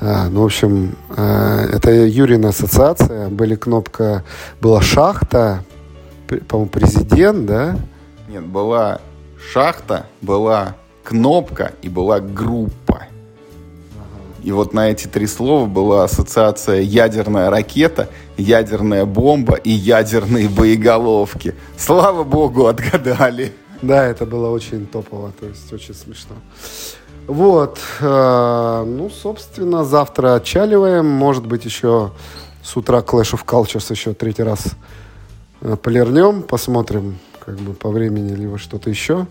А, 0.00 0.28
ну, 0.28 0.42
в 0.42 0.44
общем, 0.44 0.96
э, 1.16 1.70
это 1.72 1.90
Юрина 1.90 2.50
ассоциация. 2.50 3.28
Были 3.28 3.56
кнопка, 3.56 4.24
была 4.60 4.80
шахта, 4.80 5.64
по-моему, 6.48 6.70
президент, 6.70 7.46
да? 7.46 7.76
Нет, 8.28 8.44
была 8.44 9.00
шахта, 9.52 10.06
была 10.20 10.76
кнопка 11.02 11.72
и 11.82 11.88
была 11.88 12.20
группа. 12.20 13.04
И 14.44 14.52
вот 14.52 14.72
на 14.72 14.90
эти 14.90 15.08
три 15.08 15.26
слова 15.26 15.66
была 15.66 16.04
ассоциация 16.04 16.80
ядерная 16.80 17.50
ракета, 17.50 18.08
ядерная 18.36 19.04
бомба 19.04 19.56
и 19.56 19.70
ядерные 19.70 20.48
боеголовки. 20.48 21.54
Слава 21.76 22.22
богу, 22.22 22.66
отгадали. 22.66 23.52
Да, 23.82 24.06
это 24.06 24.26
было 24.26 24.50
очень 24.50 24.86
топово, 24.86 25.32
то 25.38 25.46
есть 25.46 25.72
очень 25.72 25.94
смешно. 25.94 26.36
Вот, 27.28 27.78
э, 28.00 28.84
ну, 28.86 29.10
собственно, 29.10 29.84
завтра 29.84 30.36
отчаливаем. 30.36 31.04
Может 31.04 31.46
быть, 31.46 31.66
еще 31.66 32.10
с 32.62 32.74
утра 32.74 33.00
Clash 33.00 33.34
of 33.34 33.44
Cultures 33.44 33.84
еще 33.90 34.14
третий 34.14 34.42
раз 34.42 34.68
э, 35.60 35.76
полирнем, 35.76 36.42
посмотрим, 36.42 37.18
как 37.44 37.56
бы 37.58 37.74
по 37.74 37.90
времени, 37.90 38.34
либо 38.34 38.56
что-то 38.56 38.88
еще. 38.88 39.26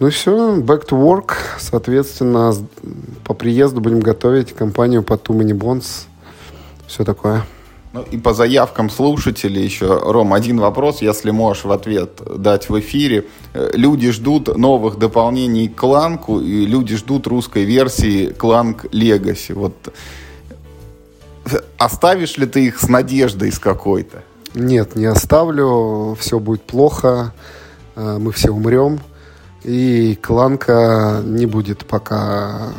Ну 0.00 0.08
и 0.08 0.10
все, 0.10 0.56
back 0.56 0.88
to 0.88 1.00
work. 1.00 1.34
Соответственно, 1.60 2.52
по 3.22 3.34
приезду 3.34 3.80
будем 3.80 4.00
готовить 4.00 4.52
компанию 4.52 5.04
по 5.04 5.12
Too 5.12 5.38
Many 5.38 5.56
Bonds. 5.56 6.06
Все 6.88 7.04
такое. 7.04 7.44
Ну 7.92 8.02
и 8.02 8.16
по 8.18 8.32
заявкам 8.34 8.88
слушателей 8.88 9.64
еще, 9.64 9.86
Ром, 9.86 10.32
один 10.32 10.60
вопрос, 10.60 11.02
если 11.02 11.32
можешь 11.32 11.64
в 11.64 11.72
ответ 11.72 12.20
дать 12.36 12.68
в 12.68 12.78
эфире. 12.78 13.26
Э, 13.52 13.70
люди 13.74 14.12
ждут 14.12 14.56
новых 14.56 14.96
дополнений 14.96 15.68
к 15.68 15.74
Кланку, 15.74 16.40
и 16.40 16.66
люди 16.66 16.94
ждут 16.96 17.26
русской 17.26 17.64
версии 17.64 18.26
Кланк 18.26 18.86
Легаси. 18.92 19.52
Вот 19.52 19.92
э, 21.46 21.60
оставишь 21.78 22.36
ли 22.36 22.46
ты 22.46 22.66
их 22.66 22.80
с 22.80 22.88
надеждой 22.88 23.50
с 23.50 23.58
какой-то? 23.58 24.22
Нет, 24.54 24.94
не 24.94 25.06
оставлю. 25.06 26.16
Все 26.20 26.38
будет 26.38 26.62
плохо. 26.62 27.32
Э, 27.96 28.18
мы 28.20 28.30
все 28.30 28.50
умрем. 28.50 29.00
И 29.64 30.16
кланка 30.22 31.20
не 31.24 31.44
будет 31.44 31.84
пока, 31.84 32.72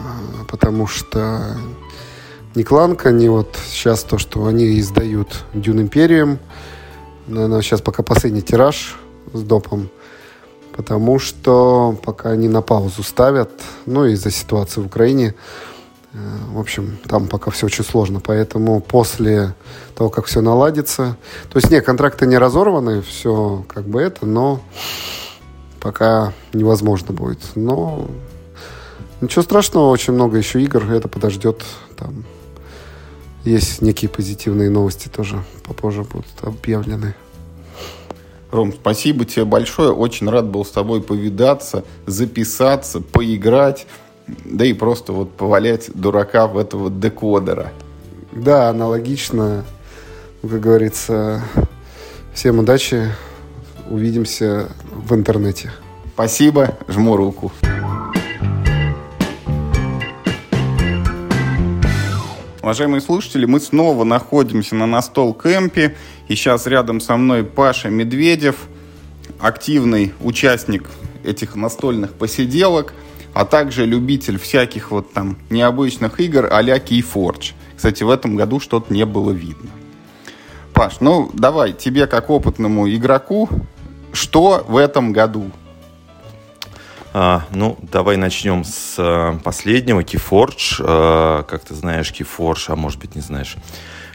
потому 0.47 0.87
что 0.87 1.57
ни 2.55 2.63
кланка, 2.63 3.11
ни 3.11 3.27
вот 3.27 3.57
сейчас 3.67 4.03
то, 4.03 4.17
что 4.17 4.45
они 4.45 4.79
издают 4.79 5.45
Дюн 5.53 5.81
Империум, 5.81 6.39
наверное, 7.27 7.61
сейчас 7.61 7.81
пока 7.81 8.03
последний 8.03 8.41
тираж 8.41 8.97
с 9.33 9.41
допом, 9.41 9.89
потому 10.75 11.19
что 11.19 11.97
пока 12.03 12.31
они 12.31 12.49
на 12.49 12.61
паузу 12.61 13.03
ставят, 13.03 13.51
ну, 13.85 14.05
из-за 14.05 14.31
ситуации 14.31 14.81
в 14.81 14.87
Украине, 14.87 15.33
э, 16.13 16.17
в 16.53 16.59
общем, 16.59 16.97
там 17.07 17.27
пока 17.27 17.51
все 17.51 17.67
очень 17.67 17.85
сложно, 17.85 18.19
поэтому 18.19 18.81
после 18.81 19.53
того, 19.95 20.09
как 20.09 20.25
все 20.25 20.41
наладится, 20.41 21.15
то 21.49 21.57
есть, 21.57 21.71
нет, 21.71 21.85
контракты 21.85 22.25
не 22.25 22.37
разорваны, 22.37 23.01
все 23.01 23.63
как 23.67 23.85
бы 23.85 24.01
это, 24.01 24.25
но 24.25 24.59
пока 25.79 26.33
невозможно 26.53 27.13
будет. 27.13 27.39
Но 27.55 28.07
ничего 29.21 29.41
страшного, 29.41 29.89
очень 29.89 30.13
много 30.13 30.37
еще 30.37 30.61
игр, 30.61 30.91
это 30.91 31.07
подождет. 31.07 31.63
Там 31.95 32.25
есть 33.43 33.81
некие 33.81 34.09
позитивные 34.09 34.69
новости 34.69 35.07
тоже 35.07 35.43
попозже 35.63 36.03
будут 36.03 36.25
объявлены. 36.41 37.15
Ром, 38.51 38.73
спасибо 38.73 39.25
тебе 39.25 39.45
большое. 39.45 39.91
Очень 39.91 40.29
рад 40.29 40.45
был 40.45 40.65
с 40.65 40.71
тобой 40.71 41.01
повидаться, 41.01 41.85
записаться, 42.05 42.99
поиграть, 42.99 43.87
да 44.27 44.65
и 44.65 44.73
просто 44.73 45.13
вот 45.13 45.31
повалять 45.31 45.89
дурака 45.93 46.47
в 46.47 46.57
этого 46.57 46.89
декодера. 46.89 47.71
Да, 48.31 48.69
аналогично. 48.69 49.65
Как 50.41 50.59
говорится, 50.59 51.41
всем 52.33 52.59
удачи 52.59 53.09
увидимся 53.89 54.69
в 54.91 55.13
интернете. 55.13 55.71
Спасибо, 56.13 56.77
жму 56.87 57.15
руку. 57.15 57.51
Уважаемые 62.61 63.01
слушатели, 63.01 63.45
мы 63.45 63.59
снова 63.59 64.03
находимся 64.03 64.75
на 64.75 64.85
настол 64.85 65.33
кемпе. 65.33 65.95
И 66.27 66.35
сейчас 66.35 66.67
рядом 66.67 66.99
со 66.99 67.17
мной 67.17 67.43
Паша 67.43 67.89
Медведев, 67.89 68.67
активный 69.39 70.13
участник 70.21 70.89
этих 71.23 71.55
настольных 71.55 72.13
посиделок, 72.13 72.93
а 73.33 73.45
также 73.45 73.85
любитель 73.85 74.37
всяких 74.37 74.91
вот 74.91 75.11
там 75.13 75.37
необычных 75.49 76.19
игр 76.19 76.47
а-ля 76.51 76.77
Keyforge. 76.77 77.53
Кстати, 77.75 78.03
в 78.03 78.09
этом 78.09 78.35
году 78.35 78.59
что-то 78.59 78.93
не 78.93 79.05
было 79.05 79.31
видно. 79.31 79.69
Паш, 80.73 80.99
ну 80.99 81.31
давай, 81.33 81.73
тебе 81.73 82.05
как 82.05 82.29
опытному 82.29 82.87
игроку 82.89 83.49
что 84.13 84.65
в 84.67 84.77
этом 84.77 85.13
году? 85.13 85.51
А, 87.13 87.43
ну, 87.51 87.77
давай 87.81 88.15
начнем 88.15 88.63
с 88.63 88.95
а, 88.97 89.37
последнего, 89.43 90.01
Keyforge. 90.01 90.75
А, 90.79 91.43
как 91.43 91.65
ты 91.65 91.75
знаешь, 91.75 92.11
Keyforge, 92.11 92.65
а 92.67 92.75
может 92.75 92.99
быть 92.99 93.15
не 93.15 93.21
знаешь, 93.21 93.57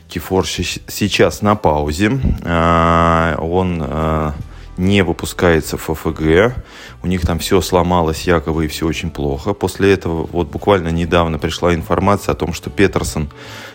Keyforge 0.08 0.80
сейчас 0.88 1.42
на 1.42 1.56
паузе. 1.56 2.18
А, 2.44 3.36
он 3.38 3.82
а, 3.82 4.34
не 4.78 5.02
выпускается 5.02 5.76
в 5.76 5.82
ФФГ. 5.82 6.56
У 7.02 7.06
них 7.06 7.22
там 7.22 7.38
все 7.38 7.60
сломалось 7.60 8.22
якобы 8.22 8.64
и 8.64 8.68
все 8.68 8.86
очень 8.86 9.10
плохо. 9.10 9.52
После 9.52 9.92
этого 9.92 10.26
вот 10.32 10.48
буквально 10.48 10.88
недавно 10.88 11.38
пришла 11.38 11.74
информация 11.74 12.32
о 12.32 12.36
том, 12.36 12.54
что 12.54 12.70
Петерсон, 12.70 13.28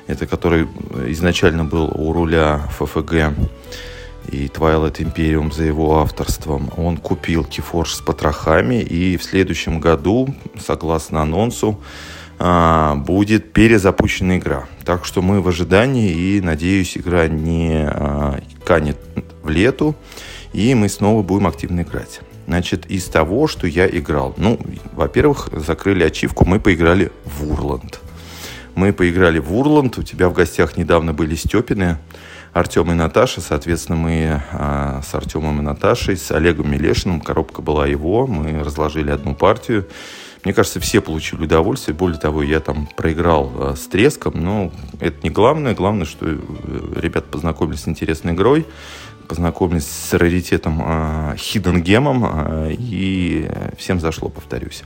это 0.07 0.25
который 0.25 0.67
изначально 1.07 1.63
был 1.63 1.85
у 1.93 2.11
руля 2.11 2.67
ФФГ, 2.77 3.35
и 4.29 4.47
Twilight 4.47 4.97
Imperium 4.97 5.53
за 5.53 5.63
его 5.63 5.99
авторством. 5.99 6.71
Он 6.77 6.97
купил 6.97 7.43
Keyforge 7.43 7.95
с 7.95 8.01
потрохами, 8.01 8.81
и 8.81 9.17
в 9.17 9.23
следующем 9.23 9.79
году, 9.79 10.33
согласно 10.59 11.21
анонсу, 11.21 11.79
а, 12.39 12.95
будет 12.95 13.53
перезапущена 13.53 14.37
игра. 14.37 14.65
Так 14.83 15.05
что 15.05 15.21
мы 15.21 15.41
в 15.41 15.47
ожидании, 15.47 16.11
и, 16.11 16.41
надеюсь, 16.41 16.97
игра 16.97 17.27
не 17.27 17.85
а, 17.87 18.39
канет 18.65 18.97
в 19.43 19.49
лету, 19.49 19.95
и 20.53 20.73
мы 20.73 20.89
снова 20.89 21.21
будем 21.21 21.47
активно 21.47 21.81
играть. 21.81 22.21
Значит, 22.47 22.89
из 22.89 23.05
того, 23.05 23.47
что 23.47 23.67
я 23.67 23.87
играл. 23.87 24.33
Ну, 24.37 24.59
во-первых, 24.93 25.49
закрыли 25.53 26.03
ачивку, 26.03 26.43
мы 26.45 26.59
поиграли 26.59 27.11
в 27.25 27.49
Урланд. 27.49 27.99
Мы 28.75 28.93
поиграли 28.93 29.39
в 29.39 29.55
Урланд, 29.55 29.97
у 29.97 30.03
тебя 30.03 30.27
в 30.27 30.33
гостях 30.33 30.77
недавно 30.77 31.13
были 31.13 31.35
Степины, 31.35 31.97
Артем 32.53 32.91
и 32.91 32.95
Наташа. 32.95 33.41
Соответственно, 33.41 33.97
мы 33.97 34.41
а, 34.51 35.01
с 35.01 35.13
Артемом 35.15 35.59
и 35.59 35.61
Наташей, 35.61 36.17
с 36.17 36.31
Олегом 36.31 36.71
Милешиным, 36.71 37.21
коробка 37.21 37.61
была 37.61 37.87
его, 37.87 38.27
мы 38.27 38.63
разложили 38.63 39.11
одну 39.11 39.35
партию. 39.35 39.87
Мне 40.43 40.53
кажется, 40.53 40.79
все 40.79 41.01
получили 41.01 41.43
удовольствие. 41.43 41.95
Более 41.95 42.19
того, 42.19 42.41
я 42.41 42.59
там 42.59 42.87
проиграл 42.97 43.51
а, 43.55 43.75
с 43.75 43.87
треском, 43.87 44.33
но 44.35 44.71
это 44.99 45.17
не 45.23 45.29
главное. 45.29 45.73
Главное, 45.75 46.05
что 46.05 46.25
э, 46.27 46.37
ребята 46.95 47.27
познакомились 47.27 47.81
с 47.81 47.87
интересной 47.87 48.33
игрой, 48.33 48.65
познакомились 49.27 49.87
с 49.87 50.13
раритетом 50.13 50.81
а, 50.83 51.35
Hidden 51.35 51.83
а, 52.23 52.69
и 52.69 53.49
всем 53.77 53.99
зашло, 53.99 54.29
повторюсь. 54.29 54.83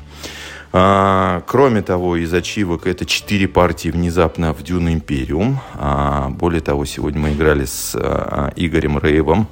А, 0.78 1.42
кроме 1.48 1.82
того, 1.82 2.18
из 2.18 2.34
ачивок 2.34 2.86
это 2.86 3.06
четыре 3.06 3.48
партии 3.48 3.88
внезапно 3.88 4.52
в 4.52 4.62
Дюна 4.62 4.94
Империум. 4.94 5.62
А, 5.76 6.28
более 6.32 6.60
того, 6.60 6.84
сегодня 6.84 7.22
мы 7.22 7.32
играли 7.32 7.64
с 7.64 7.96
а, 7.96 8.52
Игорем 8.58 9.00
Рейвом, 9.00 9.48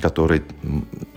который 0.00 0.40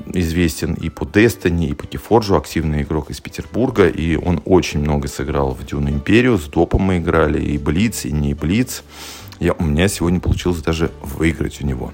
известен 0.07 0.73
и 0.73 0.89
по 0.89 1.05
Destiny, 1.05 1.69
и 1.69 1.73
по 1.73 1.87
Кефорджу, 1.87 2.35
активный 2.35 2.81
игрок 2.81 3.09
из 3.09 3.21
Петербурга, 3.21 3.87
и 3.87 4.17
он 4.17 4.41
очень 4.43 4.81
много 4.81 5.07
сыграл 5.07 5.51
в 5.51 5.65
Дюна 5.65 5.87
Империю, 5.87 6.37
с 6.37 6.49
Допом 6.49 6.81
мы 6.81 6.97
играли, 6.97 7.41
и 7.41 7.57
Блиц, 7.57 8.03
и 8.03 8.11
не 8.11 8.33
Блиц. 8.33 8.83
Я, 9.39 9.53
у 9.53 9.63
меня 9.63 9.87
сегодня 9.87 10.19
получилось 10.19 10.61
даже 10.61 10.91
выиграть 11.01 11.61
у 11.61 11.65
него. 11.65 11.93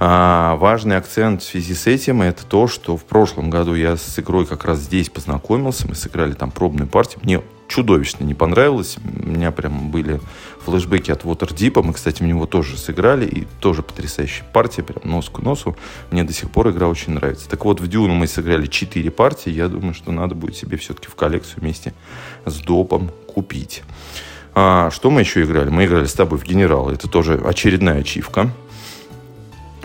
А, 0.00 0.56
важный 0.56 0.96
акцент 0.96 1.42
в 1.42 1.44
связи 1.44 1.74
с 1.74 1.86
этим 1.86 2.22
это 2.22 2.44
то, 2.44 2.66
что 2.66 2.96
в 2.96 3.04
прошлом 3.04 3.50
году 3.50 3.74
я 3.74 3.96
с 3.96 4.18
игрой 4.18 4.46
как 4.46 4.64
раз 4.64 4.80
здесь 4.80 5.08
познакомился. 5.08 5.86
Мы 5.88 5.94
сыграли 5.94 6.32
там 6.32 6.50
пробную 6.50 6.88
партию. 6.88 7.20
Мне 7.22 7.42
чудовищно 7.68 8.24
не 8.24 8.34
понравилось. 8.34 8.98
У 9.04 9.28
меня 9.28 9.50
прям 9.50 9.90
были 9.90 10.20
флешбеки 10.64 11.10
от 11.10 11.24
Waterdeep. 11.24 11.82
Мы, 11.82 11.92
кстати, 11.92 12.22
в 12.22 12.26
него 12.26 12.46
тоже 12.46 12.76
сыграли. 12.76 13.26
И 13.26 13.46
тоже 13.60 13.82
потрясающая 13.82 14.44
партия, 14.52 14.82
прям 14.82 15.10
нос 15.10 15.30
к 15.30 15.38
носу. 15.38 15.76
Мне 16.10 16.24
до 16.24 16.32
сих 16.32 16.50
пор 16.50 16.70
игра 16.70 16.88
очень 16.88 17.12
нравится. 17.12 17.48
Так 17.48 17.64
вот, 17.64 17.80
в 17.80 17.86
Дюну 17.86 18.14
мы 18.14 18.26
сыграли 18.26 18.66
4 18.66 19.10
партии. 19.10 19.50
Я 19.50 19.68
думаю, 19.68 19.94
что 19.94 20.12
надо 20.12 20.34
будет 20.34 20.56
себе 20.56 20.76
все-таки 20.76 21.08
в 21.08 21.14
коллекцию 21.14 21.60
вместе 21.60 21.94
с 22.44 22.58
допом 22.60 23.10
купить. 23.32 23.82
А, 24.54 24.90
что 24.90 25.10
мы 25.10 25.20
еще 25.20 25.42
играли? 25.42 25.70
Мы 25.70 25.86
играли 25.86 26.06
с 26.06 26.14
тобой 26.14 26.38
в 26.38 26.44
Генерал. 26.44 26.90
Это 26.90 27.08
тоже 27.08 27.40
очередная 27.44 28.00
ачивка. 28.00 28.50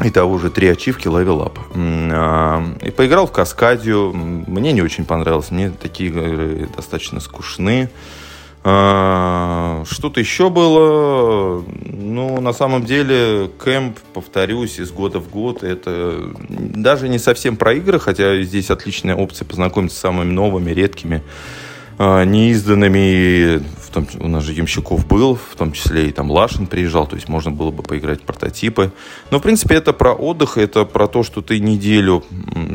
Итого 0.01 0.33
уже 0.33 0.49
три 0.49 0.67
ачивки 0.69 1.07
level 1.07 1.51
up. 1.75 2.63
И 2.81 2.91
поиграл 2.91 3.27
в 3.27 3.31
Каскадию. 3.31 4.13
Мне 4.13 4.71
не 4.71 4.81
очень 4.81 5.05
понравилось. 5.05 5.51
Мне 5.51 5.71
такие 5.71 6.09
игры 6.09 6.69
достаточно 6.75 7.19
скучны. 7.19 7.89
А, 8.63 9.83
что-то 9.89 10.19
еще 10.19 10.49
было. 10.49 11.63
Ну, 11.85 12.41
на 12.41 12.53
самом 12.53 12.83
деле, 12.83 13.49
кемп, 13.63 13.97
повторюсь, 14.13 14.79
из 14.79 14.91
года 14.91 15.19
в 15.19 15.29
год, 15.29 15.63
это 15.63 16.29
даже 16.49 17.07
не 17.07 17.19
совсем 17.19 17.55
про 17.55 17.73
игры, 17.73 17.99
хотя 17.99 18.41
здесь 18.41 18.69
отличная 18.69 19.15
опция 19.15 19.45
познакомиться 19.45 19.97
с 19.97 20.01
самыми 20.01 20.31
новыми, 20.31 20.71
редкими, 20.71 21.23
неизданными 21.99 23.61
в 23.89 23.91
том, 23.91 24.07
у 24.19 24.27
нас 24.27 24.43
же 24.43 24.53
Ямщиков 24.53 25.07
был, 25.07 25.35
в 25.35 25.55
том 25.55 25.71
числе 25.71 26.09
и 26.09 26.11
там 26.11 26.29
Лашин 26.29 26.67
приезжал, 26.67 27.07
то 27.07 27.15
есть 27.15 27.27
можно 27.27 27.49
было 27.49 27.71
бы 27.71 27.81
поиграть 27.81 28.21
в 28.21 28.23
прототипы. 28.23 28.91
Но, 29.31 29.39
в 29.39 29.41
принципе, 29.41 29.75
это 29.75 29.93
про 29.93 30.13
отдых, 30.13 30.57
это 30.57 30.85
про 30.85 31.07
то, 31.07 31.23
что 31.23 31.41
ты 31.41 31.59
неделю 31.59 32.23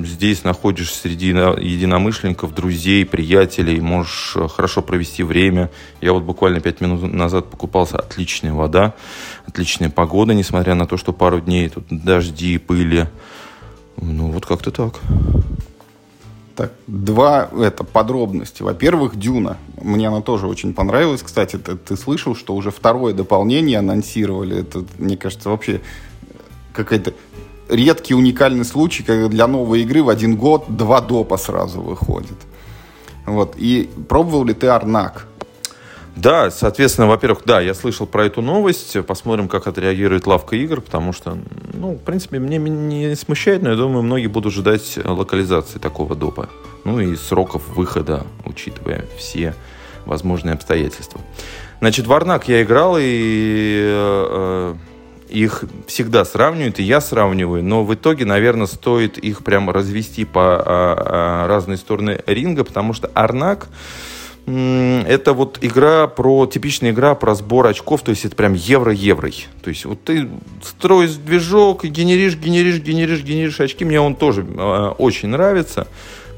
здесь 0.04 0.42
находишься 0.42 0.98
среди 0.98 1.28
единомышленников, 1.28 2.52
друзей, 2.54 3.06
приятелей, 3.06 3.80
можешь 3.80 4.32
э, 4.34 4.48
хорошо 4.48 4.82
провести 4.82 5.22
время. 5.22 5.70
Я 6.00 6.12
вот 6.12 6.24
буквально 6.24 6.60
пять 6.60 6.80
минут 6.80 7.02
назад 7.12 7.48
покупался, 7.48 7.98
отличная 7.98 8.52
вода, 8.52 8.94
отличная 9.46 9.90
погода, 9.90 10.34
несмотря 10.34 10.74
на 10.74 10.86
то, 10.86 10.96
что 10.96 11.12
пару 11.12 11.40
дней 11.40 11.68
тут 11.68 11.84
дожди, 11.90 12.58
пыли. 12.58 13.08
Ну, 13.96 14.32
вот 14.32 14.44
как-то 14.46 14.72
так. 14.72 15.00
Так, 16.57 16.72
два 16.86 17.48
это 17.52 17.82
подробности. 17.82 18.62
Во-первых, 18.62 19.18
Дюна. 19.18 19.57
Мне 19.82 20.07
она 20.07 20.20
тоже 20.20 20.46
очень 20.46 20.72
понравилась. 20.72 21.22
Кстати, 21.22 21.57
ты, 21.57 21.76
ты 21.76 21.96
слышал, 21.96 22.36
что 22.36 22.55
уже 22.55 22.70
второе 22.70 23.12
дополнение 23.12 23.78
анонсировали. 23.78 24.61
Это, 24.61 24.84
мне 24.98 25.16
кажется, 25.16 25.50
вообще 25.50 25.80
какая-то 26.72 27.12
редкий 27.68 28.14
уникальный 28.14 28.64
случай, 28.64 29.02
когда 29.02 29.28
для 29.28 29.46
новой 29.48 29.82
игры 29.82 30.02
в 30.05 30.09
один 30.09 30.36
год 30.36 30.66
два 30.68 31.00
допа 31.00 31.38
сразу 31.38 31.80
выходит. 31.80 32.36
Вот. 33.26 33.55
И 33.57 33.90
пробовал 34.09 34.44
ли 34.44 34.55
ты 34.55 34.68
Арнак? 34.68 35.26
Да, 36.16 36.50
соответственно, 36.50 37.08
во-первых, 37.08 37.42
да, 37.44 37.60
я 37.60 37.74
слышал 37.74 38.06
про 38.06 38.26
эту 38.26 38.40
новость. 38.40 38.96
Посмотрим, 39.04 39.48
как 39.48 39.66
отреагирует 39.66 40.26
лавка 40.26 40.54
игр, 40.56 40.80
потому 40.80 41.12
что, 41.12 41.36
ну, 41.72 41.94
в 41.94 41.98
принципе, 41.98 42.38
мне 42.38 42.58
не 42.58 43.16
смущает, 43.16 43.62
но 43.62 43.70
я 43.70 43.76
думаю, 43.76 44.02
многие 44.02 44.28
будут 44.28 44.52
ждать 44.52 44.98
локализации 45.04 45.78
такого 45.78 46.14
допа. 46.14 46.48
Ну 46.84 47.00
и 47.00 47.16
сроков 47.16 47.62
выхода, 47.68 48.26
учитывая 48.44 49.06
все 49.18 49.54
возможные 50.04 50.54
обстоятельства. 50.54 51.20
Значит, 51.80 52.06
в 52.06 52.12
Арнак 52.12 52.48
я 52.48 52.62
играл, 52.62 52.96
и 52.98 53.82
э, 53.86 54.74
их 55.28 55.64
всегда 55.86 56.24
сравнивают, 56.24 56.78
и 56.78 56.82
я 56.82 57.00
сравниваю, 57.00 57.64
но 57.64 57.84
в 57.84 57.92
итоге, 57.94 58.24
наверное, 58.24 58.66
стоит 58.66 59.18
их 59.18 59.42
прямо 59.42 59.72
развести 59.72 60.24
по 60.24 60.62
э, 60.64 61.46
разные 61.46 61.76
стороны 61.76 62.20
ринга, 62.26 62.64
потому 62.64 62.92
что 62.92 63.10
Арнак 63.14 63.68
это 64.47 65.32
вот 65.32 65.59
игра 65.62 66.07
про, 66.07 66.47
типичная 66.47 66.90
игра 66.90 67.14
про 67.14 67.34
сбор 67.34 67.66
очков, 67.66 68.03
то 68.03 68.11
есть 68.11 68.24
это 68.24 68.36
прям 68.36 68.53
евро-еврой. 68.53 69.47
То 69.62 69.70
есть 69.70 69.84
вот 69.86 70.03
ты 70.05 70.28
строишь 70.62 71.14
движок, 71.14 71.84
генеришь, 71.84 72.36
генеришь, 72.36 72.80
генеришь, 72.80 73.22
генеришь 73.22 73.61
очки. 73.61 73.84
Мне 73.84 74.01
он 74.01 74.16
тоже 74.16 74.47
э, 74.47 74.95
очень 74.99 75.30
нравится. 75.30 75.86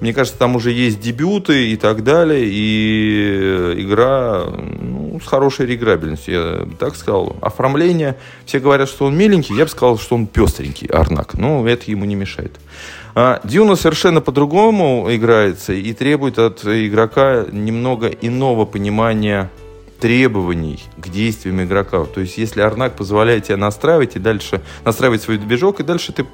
Мне 0.00 0.12
кажется, 0.12 0.38
там 0.38 0.56
уже 0.56 0.72
есть 0.72 1.00
дебюты 1.00 1.70
и 1.70 1.76
так 1.76 2.04
далее, 2.04 2.46
и 2.46 3.74
игра 3.78 4.44
ну, 4.44 5.05
с 5.20 5.26
хорошей 5.26 5.66
реиграбельностью, 5.66 6.34
я 6.34 6.68
так 6.78 6.96
сказал. 6.96 7.36
Оформление, 7.40 8.16
все 8.44 8.58
говорят, 8.58 8.88
что 8.88 9.06
он 9.06 9.16
миленький, 9.16 9.56
я 9.56 9.64
бы 9.64 9.70
сказал, 9.70 9.98
что 9.98 10.14
он 10.14 10.26
пестренький, 10.26 10.88
Арнак. 10.88 11.34
Но 11.34 11.66
это 11.66 11.90
ему 11.90 12.04
не 12.04 12.14
мешает. 12.14 12.52
А 13.14 13.40
Дюна 13.44 13.76
совершенно 13.76 14.20
по-другому 14.20 15.06
играется 15.10 15.72
и 15.72 15.92
требует 15.92 16.38
от 16.38 16.64
игрока 16.64 17.46
немного 17.50 18.08
иного 18.08 18.66
понимания 18.66 19.50
требований 20.00 20.80
к 20.98 21.08
действиям 21.08 21.62
игрока. 21.62 22.04
То 22.04 22.20
есть, 22.20 22.36
если 22.38 22.60
Арнак 22.60 22.96
позволяет 22.96 23.44
тебе 23.44 23.56
настраивать 23.56 24.16
и 24.16 24.18
дальше 24.18 24.60
настраивать 24.84 25.22
свой 25.22 25.38
движок, 25.38 25.80
и 25.80 25.82
дальше 25.82 26.12
ты 26.12 26.26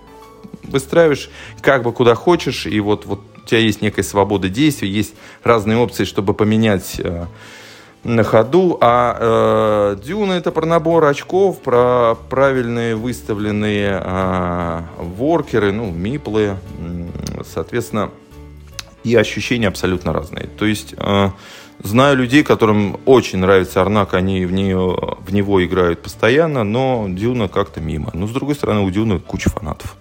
выстраиваешь 0.64 1.30
как 1.60 1.82
бы 1.82 1.92
куда 1.92 2.14
хочешь, 2.14 2.66
и 2.66 2.80
вот, 2.80 3.06
вот 3.06 3.20
у 3.44 3.46
тебя 3.46 3.60
есть 3.60 3.82
некая 3.82 4.02
свобода 4.02 4.48
действий, 4.48 4.88
есть 4.88 5.14
разные 5.42 5.78
опции, 5.78 6.04
чтобы 6.04 6.34
поменять 6.34 6.96
э, 6.98 7.26
на 8.04 8.24
ходу, 8.24 8.78
а 8.80 9.94
э, 9.94 10.02
Дюна 10.02 10.32
это 10.32 10.50
про 10.50 10.66
набор 10.66 11.04
очков, 11.04 11.60
про 11.60 12.16
правильные 12.28 12.96
выставленные 12.96 14.00
э, 14.02 14.80
воркеры, 14.98 15.72
ну, 15.72 15.90
миплы, 15.90 16.56
соответственно, 17.44 18.10
и 19.04 19.14
ощущения 19.14 19.68
абсолютно 19.68 20.12
разные. 20.12 20.48
То 20.48 20.64
есть 20.64 20.94
э, 20.96 21.30
знаю 21.80 22.16
людей, 22.16 22.42
которым 22.42 22.98
очень 23.06 23.38
нравится 23.38 23.80
Арнак, 23.80 24.14
они 24.14 24.46
в, 24.46 24.52
нее, 24.52 25.16
в 25.20 25.32
него 25.32 25.64
играют 25.64 26.02
постоянно, 26.02 26.64
но 26.64 27.06
Дюна 27.08 27.48
как-то 27.48 27.80
мимо. 27.80 28.10
Но 28.14 28.26
с 28.26 28.30
другой 28.30 28.56
стороны, 28.56 28.80
у 28.80 28.90
Дюны 28.90 29.20
куча 29.20 29.50
фанатов. 29.50 29.96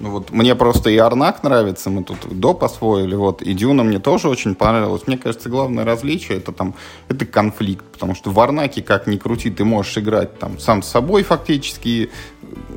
Ну 0.00 0.12
вот 0.12 0.30
мне 0.30 0.54
просто 0.54 0.88
и 0.88 0.96
Арнак 0.96 1.42
нравится, 1.42 1.90
мы 1.90 2.02
тут 2.02 2.18
до 2.30 2.54
посвоили, 2.54 3.14
вот, 3.14 3.42
и 3.42 3.52
Дюна 3.52 3.82
мне 3.82 3.98
тоже 3.98 4.30
очень 4.30 4.54
понравилась. 4.54 5.06
Мне 5.06 5.18
кажется, 5.18 5.50
главное 5.50 5.84
различие 5.84 6.38
это 6.38 6.52
там, 6.52 6.74
это 7.08 7.26
конфликт, 7.26 7.84
потому 7.84 8.14
что 8.14 8.30
в 8.30 8.40
Арнаке, 8.40 8.80
как 8.80 9.06
ни 9.06 9.18
крути, 9.18 9.50
ты 9.50 9.62
можешь 9.62 9.98
играть 9.98 10.38
там 10.38 10.58
сам 10.58 10.82
с 10.82 10.88
собой 10.88 11.22
фактически, 11.22 12.10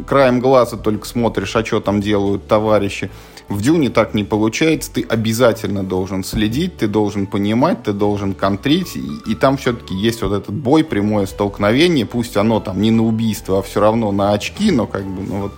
краем 0.05 0.41
глаза 0.41 0.75
только 0.75 1.07
смотришь, 1.07 1.55
а 1.55 1.63
что 1.63 1.79
там 1.79 2.01
делают 2.01 2.45
товарищи. 2.47 3.09
В 3.47 3.61
Дюне 3.61 3.89
так 3.89 4.13
не 4.13 4.25
получается, 4.25 4.91
ты 4.93 5.03
обязательно 5.03 5.83
должен 5.83 6.25
следить, 6.25 6.77
ты 6.77 6.87
должен 6.87 7.27
понимать, 7.27 7.83
ты 7.83 7.93
должен 7.93 8.33
контрить, 8.33 8.97
и, 8.97 9.31
и 9.31 9.35
там 9.35 9.55
все-таки 9.55 9.95
есть 9.95 10.21
вот 10.23 10.33
этот 10.33 10.53
бой, 10.53 10.83
прямое 10.83 11.25
столкновение, 11.25 12.05
пусть 12.05 12.35
оно 12.35 12.59
там 12.59 12.81
не 12.81 12.91
на 12.91 13.03
убийство, 13.03 13.59
а 13.59 13.61
все 13.61 13.79
равно 13.79 14.11
на 14.11 14.33
очки, 14.33 14.71
но 14.71 14.87
как 14.87 15.05
бы, 15.05 15.21
ну 15.23 15.41
вот, 15.43 15.53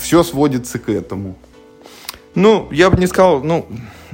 все 0.00 0.22
сводится 0.22 0.78
к 0.78 0.88
этому. 0.88 1.36
Ну, 2.34 2.68
я 2.70 2.90
бы 2.90 2.98
не 2.98 3.06
сказал, 3.06 3.42
ну, 3.42 3.66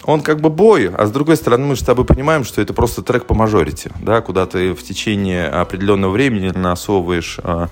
он 0.05 0.21
как 0.21 0.41
бы 0.41 0.51
бой, 0.51 0.91
а 0.91 1.07
с 1.07 1.11
другой 1.11 1.37
стороны, 1.37 1.67
мы 1.67 1.75
же 1.75 1.83
с 1.83 1.85
тобой 1.85 2.05
понимаем, 2.05 2.45
что 2.45 2.61
это 2.61 2.75
просто 2.75 3.03
трек 3.03 3.27
по 3.27 3.35
мажорити, 3.35 3.91
да, 4.01 4.21
куда 4.21 4.47
ты 4.47 4.75
в 4.75 4.83
течение 4.83 5.49
определенного 5.49 6.13
времени 6.13 6.51
насовываешь 6.51 7.39
а, 7.43 7.69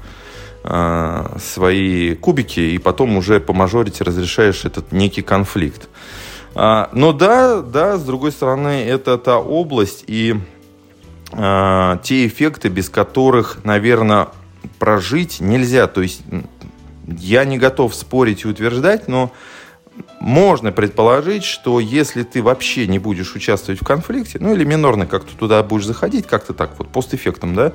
а, 0.64 1.36
свои 1.38 2.14
кубики, 2.14 2.60
и 2.60 2.78
потом 2.78 3.16
уже 3.16 3.40
по 3.40 3.52
мажорити 3.52 4.02
разрешаешь 4.02 4.64
этот 4.64 4.92
некий 4.92 5.22
конфликт. 5.22 5.88
А, 6.54 6.90
но 6.92 7.12
да, 7.12 7.60
да, 7.60 7.96
с 7.96 8.02
другой 8.02 8.32
стороны, 8.32 8.84
это 8.84 9.18
та 9.18 9.38
область 9.38 10.04
и 10.06 10.36
а, 11.32 11.98
те 11.98 12.26
эффекты, 12.26 12.68
без 12.68 12.88
которых, 12.88 13.64
наверное, 13.64 14.28
прожить 14.78 15.40
нельзя. 15.40 15.86
То 15.86 16.02
есть 16.02 16.22
я 17.18 17.44
не 17.44 17.58
готов 17.58 17.94
спорить 17.94 18.44
и 18.44 18.48
утверждать, 18.48 19.08
но 19.08 19.32
можно 20.20 20.72
предположить, 20.72 21.44
что 21.44 21.80
если 21.80 22.22
ты 22.22 22.42
вообще 22.42 22.86
не 22.86 22.98
будешь 22.98 23.34
участвовать 23.34 23.80
в 23.80 23.84
конфликте, 23.84 24.38
ну 24.40 24.54
или 24.54 24.64
минорно 24.64 25.06
как-то 25.06 25.36
туда 25.36 25.62
будешь 25.62 25.86
заходить, 25.86 26.26
как-то 26.26 26.54
так 26.54 26.78
вот, 26.78 26.88
постэффектом, 26.88 27.54
да, 27.54 27.72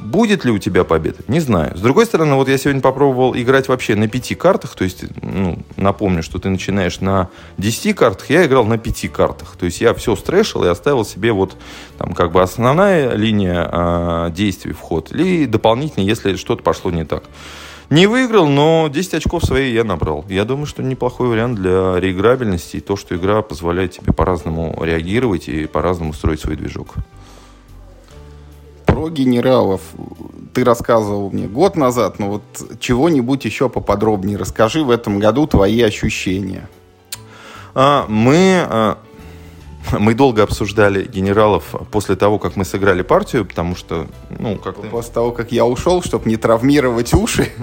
Будет 0.00 0.44
ли 0.44 0.50
у 0.50 0.58
тебя 0.58 0.84
победа? 0.84 1.18
Не 1.28 1.40
знаю. 1.40 1.76
С 1.76 1.80
другой 1.80 2.06
стороны, 2.06 2.34
вот 2.34 2.48
я 2.48 2.56
сегодня 2.56 2.80
попробовал 2.80 3.36
играть 3.36 3.68
вообще 3.68 3.94
на 3.96 4.08
пяти 4.08 4.34
картах, 4.34 4.74
то 4.74 4.84
есть, 4.84 5.04
ну, 5.20 5.58
напомню, 5.76 6.22
что 6.22 6.38
ты 6.38 6.48
начинаешь 6.48 7.00
на 7.00 7.28
10 7.58 7.94
картах, 7.94 8.30
я 8.30 8.46
играл 8.46 8.64
на 8.64 8.78
пяти 8.78 9.08
картах. 9.08 9.56
То 9.58 9.66
есть 9.66 9.80
я 9.80 9.92
все 9.92 10.16
стрешил 10.16 10.64
и 10.64 10.68
оставил 10.68 11.04
себе 11.04 11.32
вот 11.32 11.54
там 11.98 12.14
как 12.14 12.32
бы 12.32 12.40
основная 12.40 13.14
линия 13.14 13.68
э, 13.70 14.30
действий 14.30 14.72
в 14.72 14.80
ход, 14.80 15.12
или 15.12 15.44
дополнительно, 15.44 16.04
если 16.04 16.36
что-то 16.36 16.62
пошло 16.62 16.90
не 16.90 17.04
так. 17.04 17.24
Не 17.90 18.06
выиграл, 18.06 18.46
но 18.46 18.88
10 18.88 19.14
очков 19.14 19.44
свои 19.44 19.72
я 19.72 19.82
набрал. 19.82 20.24
Я 20.28 20.44
думаю, 20.44 20.66
что 20.66 20.80
неплохой 20.80 21.26
вариант 21.26 21.56
для 21.56 21.98
реиграбельности 21.98 22.76
и 22.76 22.80
то, 22.80 22.94
что 22.94 23.16
игра 23.16 23.42
позволяет 23.42 23.90
тебе 23.90 24.12
по-разному 24.12 24.78
реагировать 24.80 25.48
и 25.48 25.66
по-разному 25.66 26.12
строить 26.12 26.40
свой 26.40 26.54
движок. 26.54 26.94
Про 28.86 29.10
генералов 29.10 29.80
ты 30.54 30.62
рассказывал 30.62 31.32
мне 31.32 31.48
год 31.48 31.74
назад, 31.74 32.20
но 32.20 32.28
вот 32.30 32.42
чего-нибудь 32.78 33.44
еще 33.44 33.68
поподробнее 33.68 34.36
расскажи 34.36 34.84
в 34.84 34.90
этом 34.90 35.18
году 35.18 35.48
твои 35.48 35.82
ощущения. 35.82 36.68
А, 37.74 38.06
мы 38.08 38.66
а, 38.68 38.98
мы 39.98 40.14
долго 40.14 40.42
обсуждали 40.42 41.04
генералов 41.04 41.74
после 41.90 42.16
того, 42.16 42.38
как 42.38 42.56
мы 42.56 42.64
сыграли 42.64 43.02
партию, 43.02 43.44
потому 43.44 43.76
что, 43.76 44.06
ну, 44.38 44.56
как 44.56 44.76
После 44.90 45.12
того, 45.12 45.32
как 45.32 45.52
я 45.52 45.64
ушел, 45.64 46.02
чтобы 46.02 46.28
не 46.28 46.36
травмировать 46.36 47.14
уши? 47.14 47.48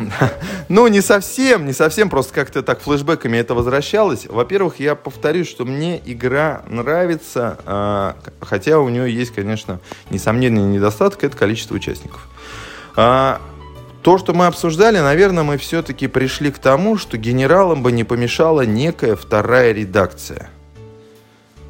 Ну, 0.69 0.87
не 0.87 1.01
совсем, 1.01 1.65
не 1.65 1.71
совсем, 1.71 2.09
просто 2.09 2.33
как-то 2.33 2.61
так 2.61 2.81
флешбеками 2.81 3.37
это 3.37 3.55
возвращалось. 3.55 4.25
Во-первых, 4.27 4.79
я 4.79 4.95
повторюсь, 4.95 5.47
что 5.47 5.63
мне 5.63 6.01
игра 6.05 6.63
нравится, 6.67 7.57
а, 7.65 8.15
хотя 8.41 8.79
у 8.79 8.89
нее 8.89 9.13
есть, 9.13 9.33
конечно, 9.33 9.79
несомненный 10.09 10.63
недостаток, 10.63 11.23
это 11.23 11.37
количество 11.37 11.75
участников. 11.75 12.27
А, 12.97 13.39
то, 14.03 14.17
что 14.17 14.33
мы 14.33 14.47
обсуждали, 14.47 14.99
наверное, 14.99 15.43
мы 15.43 15.57
все-таки 15.57 16.07
пришли 16.07 16.51
к 16.51 16.59
тому, 16.59 16.97
что 16.97 17.17
генералам 17.17 17.81
бы 17.81 17.91
не 17.93 18.03
помешала 18.03 18.65
некая 18.65 19.15
вторая 19.15 19.71
редакция– 19.71 20.49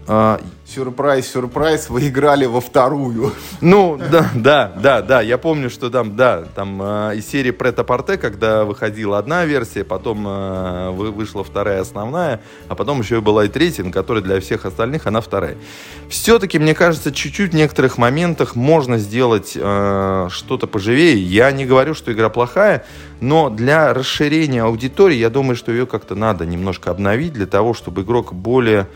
а, 0.10 0.40
сюрприз, 0.66 1.28
сюрприз, 1.28 1.90
вы 1.90 2.08
играли 2.08 2.46
во 2.46 2.62
вторую. 2.62 3.34
Ну, 3.60 4.00
да, 4.12 4.30
да, 4.36 4.72
да, 4.76 5.02
да. 5.02 5.22
Я 5.22 5.38
помню, 5.38 5.70
что 5.70 5.90
там, 5.90 6.16
да, 6.16 6.46
там 6.56 6.82
э, 6.82 7.18
из 7.18 7.28
серии 7.28 7.52
Прета 7.52 7.84
Порте, 7.84 8.18
когда 8.18 8.64
выходила 8.64 9.18
одна 9.18 9.44
версия, 9.44 9.84
потом 9.84 10.26
э, 10.26 10.92
вышла 10.92 11.44
вторая 11.44 11.82
основная, 11.82 12.42
а 12.70 12.76
потом 12.76 13.02
еще 13.02 13.18
и 13.18 13.22
была 13.22 13.46
и 13.46 13.48
третья, 13.50 13.84
на 13.84 13.92
которой 13.92 14.22
для 14.24 14.40
всех 14.40 14.66
остальных 14.66 15.08
она 15.08 15.20
вторая. 15.20 15.58
Все-таки, 16.10 16.58
мне 16.58 16.74
кажется, 16.74 17.12
чуть-чуть 17.12 17.52
в 17.52 17.56
некоторых 17.56 17.98
моментах 17.98 18.56
можно 18.56 18.98
сделать 18.98 19.54
э, 19.56 20.28
что-то 20.30 20.68
поживее. 20.68 21.22
Я 21.22 21.52
не 21.52 21.66
говорю, 21.66 21.94
что 21.94 22.14
игра 22.14 22.30
плохая, 22.30 22.86
но 23.20 23.50
для 23.50 23.94
расширения 23.94 24.64
аудитории, 24.64 25.18
я 25.18 25.30
думаю, 25.30 25.58
что 25.58 25.74
ее 25.74 25.86
как-то 25.86 26.16
надо 26.16 26.46
немножко 26.46 26.92
обновить 26.92 27.34
для 27.34 27.46
того, 27.46 27.74
чтобы 27.74 28.04
игрок 28.04 28.34
более 28.34 28.88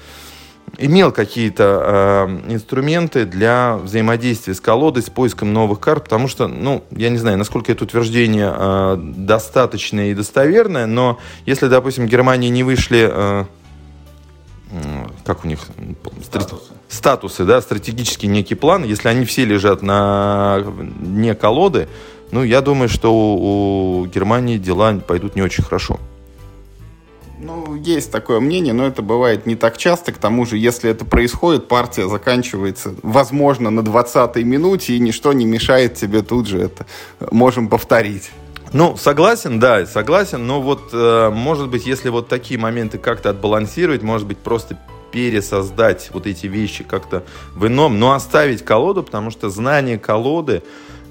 имел 0.82 1.12
какие-то 1.12 2.28
э, 2.28 2.54
инструменты 2.54 3.26
для 3.26 3.78
взаимодействия 3.78 4.54
с 4.54 4.60
колодой, 4.60 5.04
с 5.04 5.10
поиском 5.10 5.54
новых 5.54 5.80
карт, 5.80 6.06
потому 6.06 6.28
что, 6.28 6.48
ну, 6.48 6.84
я 6.92 7.10
не 7.10 7.18
знаю, 7.18 7.38
насколько 7.38 7.72
это 7.72 7.84
утверждение 7.84 8.52
э, 8.54 8.98
достаточное 9.00 10.12
и 10.12 10.14
достоверное, 10.16 10.88
но 10.88 11.20
если, 11.46 11.68
допустим, 11.68 12.08
Германии 12.08 12.50
не 12.50 12.64
вышли, 12.64 13.10
э, 13.12 13.46
как 15.26 15.46
у 15.46 15.48
них, 15.48 15.60
статусы. 16.24 16.72
статусы, 16.90 17.46
да, 17.46 17.62
стратегический 17.62 18.28
некий 18.28 18.56
план, 18.56 18.84
если 18.84 19.08
они 19.08 19.26
все 19.26 19.46
лежат 19.46 19.82
на 19.82 20.64
дне 21.00 21.36
колоды, 21.36 21.88
ну, 22.32 22.44
я 22.44 22.62
думаю, 22.62 22.90
что 22.90 23.14
у, 23.14 24.02
у 24.02 24.06
Германии 24.08 24.58
дела 24.58 24.94
пойдут 24.96 25.36
не 25.36 25.42
очень 25.42 25.64
хорошо. 25.64 26.00
Ну, 27.44 27.76
есть 27.76 28.12
такое 28.12 28.40
мнение, 28.40 28.72
но 28.72 28.86
это 28.86 29.02
бывает 29.02 29.48
не 29.48 29.56
так 29.56 29.78
часто. 29.78 30.12
К 30.12 30.18
тому 30.18 30.46
же, 30.46 30.58
если 30.58 30.92
это 30.92 31.06
происходит, 31.06 31.68
партия 31.68 32.08
заканчивается, 32.08 32.94
возможно, 33.02 33.72
на 33.72 33.80
20-й 33.80 34.44
минуте, 34.44 34.94
и 34.94 35.00
ничто 35.00 35.34
не 35.34 35.46
мешает 35.46 35.96
тебе 35.96 36.22
тут 36.22 36.48
же 36.48 36.60
это. 36.60 36.86
Можем 37.32 37.68
повторить. 37.68 38.30
Ну, 38.74 38.96
согласен, 38.96 39.60
да, 39.60 39.86
согласен, 39.86 40.46
но 40.46 40.62
вот, 40.62 40.92
э, 40.94 41.30
может 41.30 41.68
быть, 41.70 41.86
если 41.88 42.10
вот 42.10 42.30
такие 42.30 42.60
моменты 42.60 43.00
как-то 43.00 43.32
отбалансировать, 43.32 44.04
может 44.04 44.28
быть, 44.28 44.38
просто 44.38 44.78
пересоздать 45.12 46.10
вот 46.14 46.26
эти 46.26 46.48
вещи 46.48 46.84
как-то 46.84 47.24
в 47.54 47.68
ином, 47.68 48.00
но 48.00 48.14
оставить 48.14 48.64
колоду, 48.64 49.04
потому 49.04 49.30
что 49.30 49.50
знание 49.50 50.00
колоды, 50.00 50.64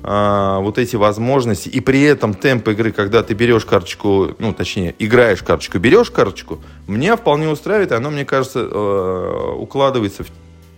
а, 0.03 0.61
вот 0.61 0.79
эти 0.79 0.97
возможности, 0.97 1.69
и 1.69 1.81
при 1.81 2.03
этом 2.03 2.35
темп 2.35 2.69
игры, 2.69 2.93
когда 2.93 3.23
ты 3.23 3.35
берешь 3.35 3.65
карточку, 3.65 4.35
ну, 4.39 4.53
точнее, 4.55 4.95
играешь 4.99 5.43
карточку, 5.43 5.79
берешь 5.79 6.11
карточку, 6.11 6.61
меня 6.87 7.17
вполне 7.17 7.49
устраивает, 7.49 7.93
и 7.93 7.95
оно, 7.95 8.11
мне 8.11 8.25
кажется, 8.25 8.61
э, 8.61 9.53
укладывается 9.59 10.25
в 10.25 10.29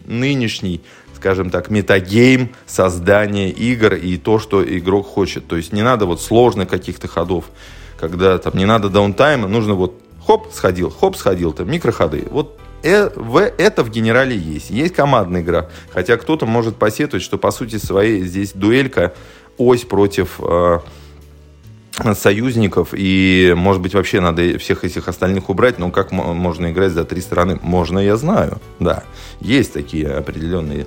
нынешний, 0.06 0.80
скажем 1.14 1.50
так, 1.50 1.70
метагейм 1.70 2.50
создания 2.66 3.50
игр 3.50 3.94
и 3.94 4.16
то, 4.16 4.40
что 4.40 4.64
игрок 4.64 5.06
хочет. 5.06 5.46
То 5.46 5.56
есть 5.56 5.72
не 5.72 5.82
надо 5.82 6.06
вот 6.06 6.20
сложных 6.20 6.68
каких-то 6.68 7.06
ходов, 7.06 7.44
когда 8.00 8.36
там 8.38 8.54
не 8.56 8.64
надо 8.64 8.88
даунтайма, 8.88 9.46
нужно 9.46 9.74
вот 9.74 10.00
хоп, 10.26 10.48
сходил, 10.52 10.90
хоп, 10.90 11.16
сходил, 11.16 11.52
там 11.52 11.70
микроходы. 11.70 12.26
Вот 12.28 12.58
Э, 12.82 13.10
в, 13.14 13.38
это 13.38 13.84
в 13.84 13.90
генерале 13.90 14.36
есть. 14.36 14.70
Есть 14.70 14.94
командная 14.94 15.42
игра. 15.42 15.68
Хотя 15.90 16.16
кто-то 16.16 16.46
может 16.46 16.76
посетовать, 16.76 17.22
что 17.22 17.38
по 17.38 17.50
сути 17.50 17.76
своей 17.76 18.24
здесь 18.24 18.52
дуэлька 18.52 19.12
ось 19.56 19.82
против 19.82 20.40
э, 20.40 20.80
союзников. 22.14 22.88
И, 22.92 23.54
может 23.56 23.82
быть, 23.82 23.94
вообще 23.94 24.20
надо 24.20 24.58
всех 24.58 24.84
этих 24.84 25.08
остальных 25.08 25.48
убрать. 25.48 25.78
Но 25.78 25.90
как 25.90 26.12
можно 26.12 26.70
играть 26.70 26.92
за 26.92 27.04
три 27.04 27.20
стороны? 27.20 27.58
Можно, 27.62 27.98
я 27.98 28.16
знаю. 28.16 28.60
Да, 28.80 29.04
есть 29.40 29.72
такие 29.72 30.08
определенные 30.08 30.86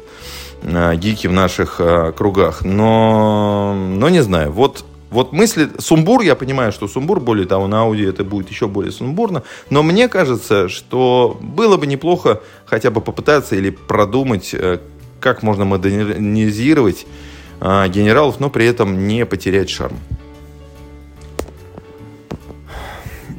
э, 0.63 0.95
гики 0.95 1.27
в 1.27 1.33
наших 1.33 1.79
э, 1.79 2.11
кругах. 2.15 2.63
Но, 2.63 3.73
но 3.73 4.09
не 4.09 4.21
знаю. 4.21 4.51
Вот 4.51 4.85
вот 5.09 5.31
мысли... 5.33 5.69
Сумбур, 5.79 6.21
я 6.21 6.35
понимаю, 6.35 6.71
что 6.71 6.87
сумбур, 6.87 7.19
более 7.19 7.45
того, 7.45 7.67
на 7.67 7.81
аудио 7.81 8.09
это 8.09 8.23
будет 8.23 8.49
еще 8.49 8.67
более 8.67 8.91
сумбурно, 8.91 9.43
но 9.69 9.83
мне 9.83 10.07
кажется, 10.07 10.67
что 10.69 11.37
было 11.41 11.77
бы 11.77 11.87
неплохо 11.87 12.41
хотя 12.65 12.91
бы 12.91 13.01
попытаться 13.01 13.55
или 13.55 13.69
продумать, 13.69 14.53
э, 14.53 14.79
как 15.19 15.43
можно 15.43 15.65
модернизировать 15.65 17.05
э, 17.61 17.87
генералов, 17.89 18.39
но 18.39 18.49
при 18.49 18.65
этом 18.65 19.07
не 19.07 19.25
потерять 19.25 19.69
шарм. 19.69 19.97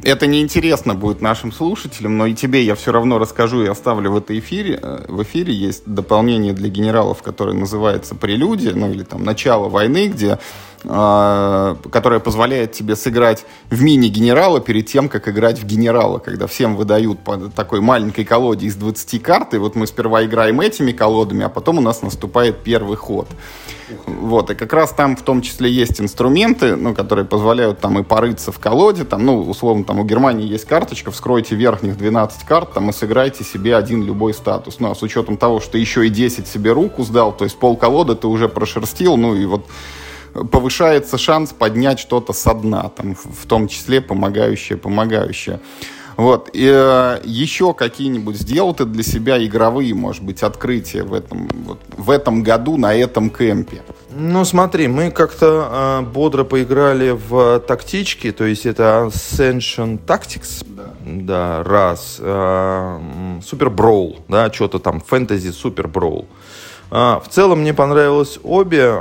это 0.07 0.27
неинтересно 0.29 0.95
будет 0.95 1.21
нашим 1.21 1.51
слушателям, 1.51 2.17
но 2.17 2.27
и 2.27 2.35
тебе 2.35 2.63
я 2.63 2.77
все 2.77 2.93
равно 2.93 3.19
расскажу 3.19 3.65
и 3.65 3.67
оставлю 3.67 4.13
в 4.13 4.17
этой 4.17 4.39
эфире. 4.39 4.79
Э, 4.81 5.05
в 5.09 5.23
эфире 5.25 5.53
есть 5.53 5.83
дополнение 5.85 6.53
для 6.53 6.69
генералов, 6.69 7.23
которое 7.23 7.55
называется 7.55 8.15
«Прелюдия», 8.15 8.73
ну 8.75 8.91
или 8.91 9.03
там 9.03 9.25
«Начало 9.25 9.69
войны», 9.69 10.07
где 10.07 10.39
которая 10.87 12.21
позволяет 12.21 12.73
тебе 12.73 12.95
сыграть 12.95 13.45
в 13.71 13.83
мини-генерала 13.83 14.61
перед 14.61 14.87
тем, 14.87 15.09
как 15.09 15.29
играть 15.29 15.59
в 15.59 15.67
генерала, 15.67 16.19
когда 16.19 16.47
всем 16.47 16.77
выдают 16.77 17.19
по 17.19 17.37
такой 17.37 17.81
маленькой 17.81 18.25
колоде 18.25 18.67
из 18.67 18.77
20 18.77 19.23
карт, 19.23 19.55
и 19.55 19.59
вот 19.59 19.75
мы 19.75 19.89
сперва 19.89 20.25
играем 20.25 20.61
этими 20.61 20.93
колодами, 20.93 21.45
а 21.45 21.49
потом 21.49 21.79
у 21.79 21.81
нас 21.81 22.03
наступает 22.03 22.63
первый 22.63 22.97
ход. 22.97 23.27
Вот, 24.07 24.51
и 24.51 24.55
как 24.55 24.73
раз 24.73 24.93
там 24.93 25.17
в 25.17 25.23
том 25.23 25.43
числе 25.43 25.71
есть 25.71 26.01
инструменты, 26.01 26.77
ну, 26.77 26.95
которые 26.95 27.25
позволяют 27.25 27.81
там 27.81 27.99
и 27.99 28.03
порыться 28.03 28.53
в 28.53 28.59
колоде, 28.59 29.05
там, 29.05 29.25
ну, 29.25 29.41
условно, 29.43 29.85
там 29.85 30.01
у 30.01 30.05
Германии 30.05 30.47
есть 30.47 30.67
карточка, 30.67 31.11
вскройте 31.11 31.57
верхних 31.57 31.97
12 31.97 32.45
карт, 32.45 32.73
там, 32.73 32.91
и 32.91 32.93
сыграйте 32.93 33.45
себе 33.45 33.77
один 33.77 34.05
любой 34.05 34.35
статус. 34.35 34.77
Ну, 34.79 34.91
а 34.91 34.95
с 34.95 35.03
учетом 35.03 35.37
того, 35.37 35.61
что 35.61 35.79
еще 35.79 36.07
и 36.07 36.11
10 36.11 36.47
себе 36.47 36.73
руку 36.73 37.05
сдал, 37.05 37.33
то 37.33 37.45
есть 37.45 37.57
пол 37.59 37.77
колоды 37.77 38.15
ты 38.15 38.27
уже 38.27 38.49
прошерстил, 38.49 39.17
ну, 39.17 39.35
и 39.35 39.45
вот 39.47 39.67
повышается 40.45 41.19
шанс 41.19 41.53
поднять 41.53 41.99
что-то 41.99 42.33
со 42.33 42.55
дна, 42.55 42.89
там, 42.89 43.15
в 43.15 43.47
том 43.47 43.69
числе 43.69 44.01
помогающее, 44.01 44.79
помогающее. 44.79 45.61
Вот. 46.17 46.49
И, 46.55 46.67
э, 46.67 47.21
еще 47.25 47.75
какие-нибудь 47.75 48.37
сделал 48.37 48.75
ты 48.75 48.87
для 48.87 49.03
себя 49.03 49.45
игровые, 49.45 49.95
может 49.95 50.23
быть, 50.23 50.43
открытия 50.43 51.03
в 51.03 51.13
этом, 51.13 51.49
вот, 51.67 51.79
в 51.97 52.11
этом 52.11 52.43
году 52.43 52.77
на 52.79 52.95
этом 52.95 53.29
кемпе? 53.29 53.83
Ну, 54.11 54.45
смотри, 54.47 54.89
мы 54.89 55.11
как-то 55.11 56.01
э, 56.01 56.07
бодро 56.07 56.45
поиграли 56.45 57.11
в 57.11 57.61
тактички, 57.61 58.33
то 58.33 58.45
есть 58.45 58.65
это 58.65 59.11
Ascension 59.13 60.01
Tactics, 60.07 60.65
да, 60.67 60.95
да 61.05 61.63
раз, 61.63 62.17
э, 62.19 63.01
Super 63.43 63.69
Brawl, 63.69 64.21
да, 64.29 64.51
что-то 64.51 64.79
там, 64.79 65.01
фэнтези 65.01 65.49
Super 65.49 65.91
Brawl. 65.91 66.25
А, 66.25 66.46
в 66.91 67.25
целом 67.31 67.61
мне 67.61 67.75
понравилось 67.75 68.39
обе. 68.43 68.93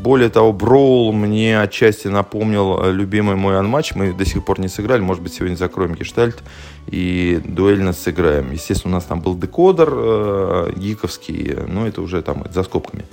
Более 0.00 0.28
того, 0.28 0.52
Броул 0.52 1.12
мне 1.12 1.60
отчасти 1.60 2.08
напомнил 2.08 2.82
э, 2.82 2.92
любимый 2.92 3.36
мой 3.36 3.58
анматч. 3.58 3.94
Мы 3.94 4.12
до 4.12 4.24
сих 4.24 4.44
пор 4.44 4.60
не 4.60 4.68
сыграли. 4.68 5.00
Может 5.00 5.22
быть, 5.22 5.34
сегодня 5.34 5.56
закроем 5.56 5.94
гештальт 5.94 6.42
и 6.86 7.40
дуэльно 7.44 7.92
сыграем. 7.92 8.52
Естественно, 8.52 8.94
у 8.94 8.96
нас 8.96 9.04
там 9.04 9.20
был 9.20 9.36
декодер 9.36 9.88
э, 9.92 10.72
гиковский, 10.76 11.56
но 11.66 11.86
это 11.86 12.02
уже 12.02 12.22
там 12.22 12.44
за 12.52 12.62
скобками. 12.62 13.04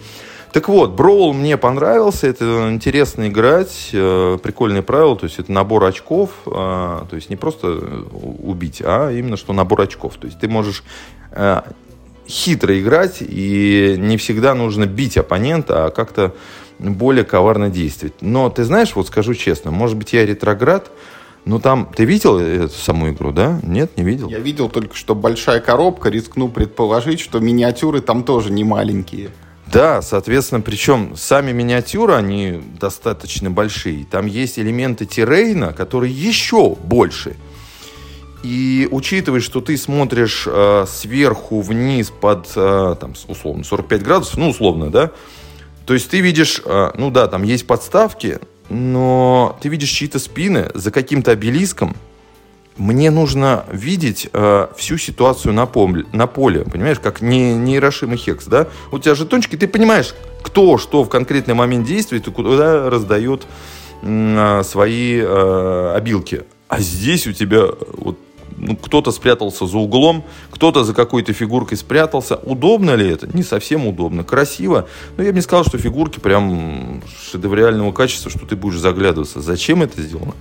Так 0.53 0.69
вот, 0.69 0.91
Броул 0.91 1.33
мне 1.33 1.57
понравился, 1.57 2.27
это 2.27 2.69
интересно 2.71 3.27
играть, 3.27 3.89
э, 3.91 4.37
прикольные 4.41 4.81
правила, 4.81 5.15
то 5.15 5.25
есть 5.25 5.39
это 5.39 5.51
набор 5.51 5.83
очков, 5.83 6.31
э, 6.45 6.49
то 6.49 7.15
есть 7.15 7.29
не 7.29 7.35
просто 7.35 7.79
убить, 8.11 8.81
а 8.83 9.11
именно 9.11 9.35
что 9.37 9.53
набор 9.53 9.81
очков. 9.81 10.15
То 10.19 10.27
есть 10.27 10.39
ты 10.39 10.47
можешь 10.47 10.83
хитро 12.27 12.79
играть, 12.79 13.17
и 13.19 13.95
не 13.97 14.17
всегда 14.17 14.53
нужно 14.53 14.85
бить 14.85 15.17
оппонента, 15.17 15.85
а 15.85 15.89
как-то 15.91 16.35
более 16.79 17.23
коварно 17.23 17.69
действовать. 17.69 18.15
Но 18.21 18.49
ты 18.49 18.63
знаешь, 18.63 18.95
вот 18.95 19.07
скажу 19.07 19.33
честно, 19.33 19.71
может 19.71 19.97
быть, 19.97 20.13
я 20.13 20.25
ретроград, 20.25 20.91
но 21.45 21.59
там, 21.59 21.89
ты 21.95 22.03
видел 22.03 22.37
эту 22.39 22.75
саму 22.75 23.09
игру, 23.09 23.31
да? 23.31 23.59
Нет, 23.63 23.97
не 23.97 24.03
видел? 24.03 24.29
Я 24.29 24.39
видел 24.39 24.69
только, 24.69 24.95
что 24.95 25.15
большая 25.15 25.61
коробка, 25.61 26.09
рискну 26.09 26.49
предположить, 26.49 27.21
что 27.21 27.39
миниатюры 27.39 28.01
там 28.01 28.23
тоже 28.23 28.51
не 28.51 28.65
маленькие. 28.65 29.29
Да, 29.71 30.01
соответственно, 30.01 30.61
причем 30.61 31.15
сами 31.15 31.51
миниатюры, 31.51 32.13
они 32.13 32.61
достаточно 32.79 33.49
большие. 33.49 34.05
Там 34.05 34.25
есть 34.25 34.59
элементы 34.59 35.05
террейна, 35.05 35.73
которые 35.73 36.13
еще 36.13 36.75
больше. 36.75 37.35
И 38.43 38.87
учитывая, 38.91 39.39
что 39.39 39.61
ты 39.61 39.77
смотришь 39.77 40.43
э, 40.45 40.85
сверху 40.87 41.61
вниз 41.61 42.11
под, 42.11 42.51
э, 42.55 42.95
там, 42.99 43.13
условно, 43.27 43.63
45 43.63 44.03
градусов, 44.03 44.37
ну, 44.37 44.49
условно, 44.49 44.89
да, 44.89 45.11
то 45.87 45.93
есть 45.93 46.09
ты 46.09 46.19
видишь, 46.19 46.61
э, 46.65 46.91
ну 46.97 47.09
да, 47.09 47.27
там 47.27 47.43
есть 47.43 47.65
подставки, 47.65 48.39
но 48.69 49.57
ты 49.61 49.69
видишь 49.69 49.89
чьи-то 49.89 50.19
спины 50.19 50.69
за 50.73 50.91
каким-то 50.91 51.31
обелиском. 51.31 51.95
Мне 52.75 53.09
нужно 53.09 53.65
видеть 53.71 54.29
э, 54.33 54.67
всю 54.75 54.97
ситуацию 54.97 55.53
на, 55.53 55.65
поле, 55.65 56.05
на 56.11 56.27
поле, 56.27 56.65
понимаешь, 56.65 56.99
как 56.99 57.21
не, 57.21 57.55
не 57.55 57.77
Ирошима 57.77 58.17
Хекс, 58.17 58.45
да? 58.45 58.67
У 58.91 58.99
тебя 58.99 59.15
жетончики, 59.15 59.55
ты 59.55 59.67
понимаешь, 59.67 60.13
кто 60.43 60.77
что 60.77 61.03
в 61.03 61.09
конкретный 61.09 61.55
момент 61.55 61.87
действует 61.87 62.27
и 62.27 62.31
куда 62.31 62.89
раздает 62.89 63.47
э, 64.03 64.61
свои 64.63 65.19
э, 65.19 65.93
обилки. 65.95 66.43
А 66.67 66.81
здесь 66.81 67.25
у 67.27 67.31
тебя 67.31 67.65
вот 67.93 68.19
ну, 68.57 68.75
кто-то 68.75 69.11
спрятался 69.11 69.67
за 69.67 69.77
углом, 69.77 70.23
кто-то 70.51 70.83
за 70.83 70.93
какой-то 70.93 71.31
фигуркой 71.31 71.77
спрятался. 71.77 72.35
Удобно 72.35 72.95
ли 72.95 73.07
это? 73.07 73.27
Не 73.35 73.43
совсем 73.43 73.85
удобно. 73.85 74.23
Красиво. 74.23 74.87
Но 75.15 75.23
я 75.23 75.29
бы 75.29 75.35
не 75.35 75.41
сказал, 75.41 75.63
что 75.63 75.77
фигурки 75.77 76.19
прям 76.19 77.03
шедевриального 77.21 77.91
качества, 77.91 78.31
что 78.31 78.45
ты 78.45 78.55
будешь 78.55 78.79
заглядываться. 78.79 79.41
Зачем 79.41 79.83
это 79.83 80.01
сделано? 80.01 80.33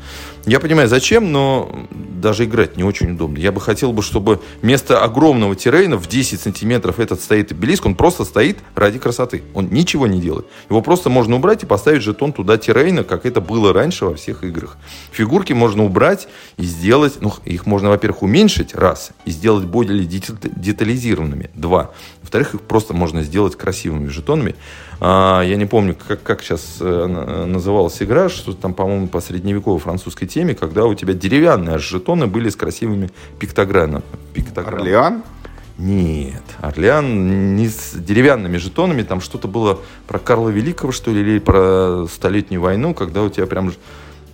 Я 0.47 0.61
понимаю, 0.61 0.89
зачем, 0.89 1.33
но 1.33 1.71
даже 1.91 2.45
играть 2.45 2.77
не 2.77 2.85
очень 2.85 3.13
удобно. 3.13 3.39
Я 3.39 3.53
бы 3.53 3.61
хотел 3.61 3.93
бы, 3.93 4.03
чтобы 4.03 4.41
вместо 4.63 5.03
огромного 5.03 5.55
террейна 5.55 5.97
в 5.97 6.09
10 6.09 6.41
сантиметров 6.41 7.01
этот 7.01 7.21
стоит 7.21 7.53
обелиск, 7.53 7.85
он 7.85 7.95
просто 7.95 8.25
стоит 8.25 8.59
ради 8.75 8.99
красоты. 8.99 9.43
Он 9.55 9.69
ничего 9.71 10.07
не 10.07 10.21
делает. 10.21 10.47
Его 10.71 10.81
просто 10.83 11.11
можно 11.11 11.37
убрать 11.37 11.65
и 11.65 11.67
поставить 11.67 12.03
жетон 12.03 12.33
туда 12.33 12.57
террейна, 12.57 13.05
как 13.05 13.27
это 13.27 13.41
было 13.41 13.73
раньше 13.73 14.07
во 14.07 14.15
всех 14.15 14.45
играх. 14.45 14.79
Фигурки 15.11 15.53
можно 15.53 15.85
убрать 15.85 16.29
и 16.57 16.63
сделать, 16.63 17.15
ну, 17.21 17.35
их 17.45 17.67
можно, 17.67 17.91
во-первых, 17.91 18.06
во-первых, 18.07 18.23
уменьшить, 18.23 18.74
раз, 18.77 19.11
и 19.24 19.33
сделать 19.33 19.65
более 19.65 20.05
детализированными, 20.05 21.51
два. 21.55 21.91
Во-вторых, 22.23 22.55
их 22.55 22.61
просто 22.61 22.95
можно 22.95 23.23
сделать 23.24 23.57
красивыми 23.57 24.09
жетонами. 24.09 24.55
А, 25.01 25.43
я 25.43 25.57
не 25.57 25.66
помню, 25.66 25.97
как, 26.07 26.23
как 26.23 26.43
сейчас 26.43 26.77
э, 26.81 27.47
называлась 27.47 28.01
игра, 28.01 28.28
что 28.28 28.53
там, 28.53 28.74
по-моему, 28.74 29.09
по 29.09 29.20
средневековой 29.20 29.81
французской 29.81 30.27
теме, 30.27 30.55
когда 30.55 30.85
у 30.85 30.95
тебя 30.95 31.15
деревянные 31.15 31.78
жетоны 31.78 32.28
были 32.28 32.49
с 32.49 32.55
красивыми 32.55 33.11
пиктограммами. 33.41 34.05
Пиктограмм. 34.35 34.81
Орлеан? 34.81 35.23
Нет, 35.78 36.45
Орлеан 36.61 37.57
не 37.57 37.69
с 37.69 37.93
деревянными 37.95 38.57
жетонами, 38.57 39.03
там 39.03 39.20
что-то 39.20 39.49
было 39.49 39.81
про 40.07 40.20
Карла 40.20 40.51
Великого, 40.51 40.93
что 40.93 41.11
ли, 41.11 41.20
или 41.20 41.39
про 41.41 42.07
Столетнюю 42.09 42.62
войну, 42.62 42.95
когда 42.95 43.23
у 43.23 43.28
тебя 43.31 43.47
прям 43.47 43.73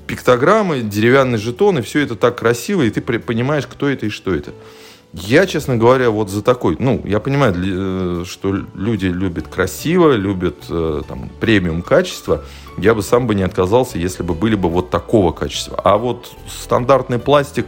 пиктограммы, 0.06 0.80
деревянные 0.80 1.38
жетоны, 1.38 1.82
все 1.82 2.00
это 2.00 2.16
так 2.16 2.38
красиво, 2.38 2.82
и 2.82 2.90
ты 2.90 3.00
понимаешь, 3.00 3.66
кто 3.66 3.88
это 3.88 4.06
и 4.06 4.10
что 4.10 4.34
это. 4.34 4.52
Я, 5.12 5.46
честно 5.46 5.76
говоря, 5.76 6.08
вот 6.10 6.30
за 6.30 6.42
такой, 6.42 6.76
ну, 6.78 7.02
я 7.04 7.20
понимаю, 7.20 7.54
э, 7.54 8.24
что 8.26 8.54
люди 8.74 9.06
любят 9.06 9.46
красиво, 9.46 10.12
любят 10.12 10.56
э, 10.70 11.02
там, 11.06 11.28
премиум 11.38 11.82
качество. 11.82 12.44
Я 12.78 12.94
бы 12.94 13.02
сам 13.02 13.26
бы 13.26 13.34
не 13.34 13.42
отказался, 13.42 13.98
если 13.98 14.22
бы 14.22 14.32
были 14.32 14.54
бы 14.54 14.70
вот 14.70 14.88
такого 14.88 15.32
качества. 15.32 15.78
А 15.84 15.98
вот 15.98 16.32
стандартный 16.48 17.18
пластик, 17.18 17.66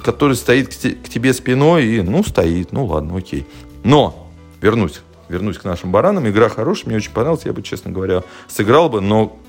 который 0.00 0.36
стоит 0.36 0.68
к 0.68 1.08
тебе 1.08 1.34
спиной, 1.34 1.86
и, 1.86 2.02
ну, 2.02 2.22
стоит, 2.22 2.70
ну, 2.70 2.86
ладно, 2.86 3.16
окей. 3.16 3.48
Но, 3.82 4.30
вернусь, 4.60 5.00
вернусь 5.28 5.58
к 5.58 5.64
нашим 5.64 5.90
баранам. 5.90 6.28
Игра 6.28 6.48
хорошая, 6.48 6.86
мне 6.86 6.98
очень 6.98 7.10
понравилась, 7.10 7.46
я 7.46 7.52
бы, 7.52 7.62
честно 7.62 7.90
говоря, 7.90 8.22
сыграл 8.46 8.88
бы, 8.88 9.00
но 9.00 9.39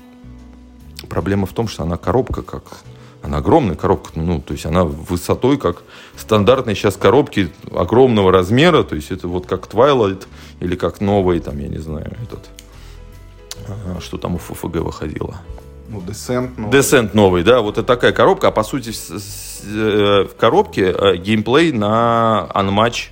Проблема 1.12 1.44
в 1.44 1.52
том, 1.52 1.68
что 1.68 1.82
она 1.82 1.98
коробка 1.98 2.40
как... 2.40 2.62
Она 3.20 3.36
огромная 3.36 3.76
коробка, 3.76 4.12
ну, 4.14 4.40
то 4.40 4.54
есть 4.54 4.64
она 4.64 4.84
высотой, 4.84 5.58
как 5.58 5.82
стандартные 6.16 6.74
сейчас 6.74 6.96
коробки 6.96 7.52
огромного 7.70 8.32
размера, 8.32 8.82
то 8.82 8.96
есть 8.96 9.10
это 9.10 9.28
вот 9.28 9.46
как 9.46 9.66
Twilight 9.66 10.26
или 10.60 10.74
как 10.74 11.02
новый, 11.02 11.38
там, 11.40 11.58
я 11.58 11.68
не 11.68 11.76
знаю, 11.76 12.16
этот, 12.22 12.48
а, 13.68 14.00
что 14.00 14.16
там 14.16 14.36
у 14.36 14.38
ФФГ 14.38 14.76
выходило. 14.76 15.36
Ну, 15.90 16.00
Descent 16.00 16.58
новый. 16.58 16.80
Descent 16.80 17.10
новый, 17.12 17.42
да, 17.44 17.60
вот 17.60 17.76
это 17.76 17.86
такая 17.86 18.12
коробка, 18.12 18.48
а 18.48 18.50
по 18.50 18.64
сути 18.64 18.90
э, 18.90 20.24
в 20.24 20.34
коробке 20.36 20.94
э, 20.98 21.16
геймплей 21.18 21.72
на 21.72 22.48
Unmatch 22.54 23.10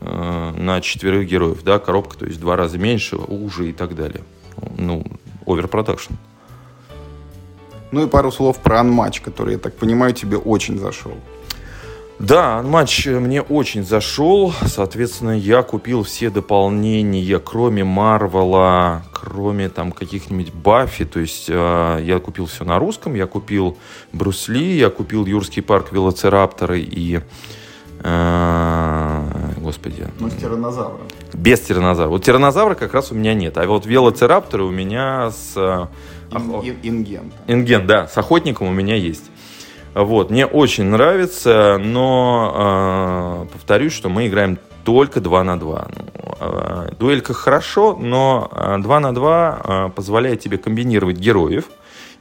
э, 0.00 0.52
на 0.58 0.80
четверых 0.80 1.28
героев, 1.28 1.62
да, 1.62 1.78
коробка, 1.78 2.18
то 2.18 2.26
есть 2.26 2.40
два 2.40 2.56
раза 2.56 2.78
меньше, 2.78 3.14
уже 3.14 3.70
и 3.70 3.72
так 3.72 3.94
далее. 3.94 4.24
Ну, 4.76 5.04
overproduction. 5.46 6.14
Ну 7.92 8.04
и 8.04 8.08
пару 8.08 8.32
слов 8.32 8.58
про 8.58 8.80
Unmatched, 8.80 9.20
который, 9.20 9.52
я 9.52 9.58
так 9.58 9.74
понимаю, 9.74 10.14
тебе 10.14 10.38
очень 10.38 10.78
зашел. 10.78 11.12
Да, 12.18 12.62
Unmatched 12.62 13.06
мне 13.06 13.42
очень 13.42 13.84
зашел. 13.84 14.54
Соответственно, 14.66 15.36
я 15.36 15.62
купил 15.62 16.04
все 16.04 16.30
дополнения, 16.30 17.38
кроме 17.40 17.82
Марвела, 17.82 19.02
кроме 19.12 19.68
там 19.68 19.90
каких-нибудь 19.90 20.54
Баффи. 20.54 21.04
То 21.04 21.18
есть 21.18 21.46
э, 21.48 21.98
я 22.02 22.20
купил 22.20 22.46
все 22.46 22.64
на 22.64 22.78
русском. 22.78 23.14
Я 23.14 23.26
купил 23.26 23.76
Брюс 24.12 24.52
Ли, 24.52 24.76
я 24.76 24.88
купил 24.88 25.26
Юрский 25.26 25.62
парк 25.62 25.92
Велоцирапторы 25.92 26.80
и... 26.80 27.20
Э, 28.04 29.52
господи. 29.56 30.06
Ну, 30.20 30.30
с 30.30 30.34
тиранозавром. 30.34 31.08
Без 31.32 31.60
тиранозавра. 31.60 32.08
Вот 32.08 32.24
тиранозавра 32.24 32.74
как 32.74 32.94
раз 32.94 33.10
у 33.10 33.16
меня 33.16 33.34
нет. 33.34 33.58
А 33.58 33.66
вот 33.66 33.84
велоцирапторы 33.84 34.62
у 34.62 34.70
меня 34.70 35.32
с 35.32 35.88
Ин, 36.34 36.76
Инген. 36.82 37.32
Инген, 37.46 37.86
да, 37.86 38.08
с 38.08 38.16
охотником 38.18 38.68
у 38.68 38.72
меня 38.72 38.96
есть. 38.96 39.30
Вот, 39.94 40.30
мне 40.30 40.46
очень 40.46 40.84
нравится, 40.84 41.78
но 41.78 43.46
э, 43.46 43.52
повторюсь, 43.52 43.92
что 43.92 44.08
мы 44.08 44.26
играем 44.26 44.58
только 44.84 45.20
2 45.20 45.44
на 45.44 45.60
2. 45.60 45.88
Ну, 45.94 46.34
э, 46.40 46.88
дуэлька 46.98 47.34
хорошо, 47.34 47.96
но 48.00 48.78
2 48.80 49.00
на 49.00 49.14
2 49.14 49.60
э, 49.64 49.90
позволяет 49.94 50.40
тебе 50.40 50.56
комбинировать 50.56 51.18
героев. 51.18 51.66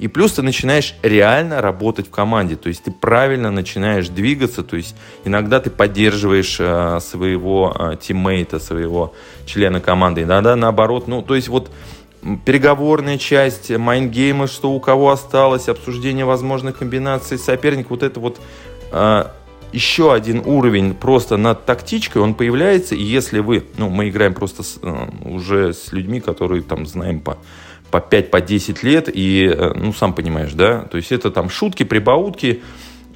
И 0.01 0.07
плюс 0.07 0.33
ты 0.33 0.41
начинаешь 0.41 0.95
реально 1.03 1.61
работать 1.61 2.07
в 2.07 2.09
команде. 2.09 2.55
То 2.55 2.69
есть 2.69 2.83
ты 2.83 2.91
правильно 2.91 3.51
начинаешь 3.51 4.09
двигаться. 4.09 4.63
То 4.63 4.75
есть 4.75 4.95
иногда 5.25 5.59
ты 5.59 5.69
поддерживаешь 5.69 6.57
э, 6.59 6.99
своего 6.99 7.75
э, 7.77 7.97
тиммейта, 8.01 8.59
своего 8.59 9.13
члена 9.45 9.79
команды. 9.79 10.23
Иногда 10.23 10.55
наоборот. 10.55 11.07
Ну, 11.07 11.21
то 11.21 11.35
есть 11.35 11.49
вот 11.49 11.69
переговорная 12.45 13.17
часть, 13.17 13.69
майнгеймы, 13.69 14.47
что 14.47 14.71
у 14.71 14.79
кого 14.79 15.11
осталось, 15.11 15.69
обсуждение 15.69 16.25
возможных 16.25 16.77
комбинаций 16.77 17.37
соперник, 17.37 17.89
вот 17.89 18.03
это 18.03 18.19
вот 18.19 18.39
э, 18.91 19.25
еще 19.71 20.13
один 20.13 20.41
уровень 20.45 20.93
просто 20.93 21.37
над 21.37 21.65
тактичкой, 21.65 22.21
он 22.21 22.33
появляется, 22.33 22.95
и 22.95 23.03
если 23.03 23.39
вы, 23.39 23.65
ну, 23.77 23.89
мы 23.89 24.09
играем 24.09 24.33
просто 24.33 24.63
с, 24.63 24.79
э, 24.81 25.07
уже 25.23 25.73
с 25.73 25.91
людьми, 25.91 26.19
которые 26.19 26.61
там 26.61 26.85
знаем 26.85 27.21
по, 27.21 27.37
по 27.89 27.97
5-10 27.97 28.81
по 28.81 28.85
лет, 28.85 29.09
и, 29.11 29.45
э, 29.45 29.73
ну, 29.75 29.93
сам 29.93 30.13
понимаешь, 30.13 30.53
да, 30.53 30.81
то 30.81 30.97
есть 30.97 31.11
это 31.11 31.31
там 31.31 31.49
шутки, 31.49 31.83
прибаутки, 31.83 32.61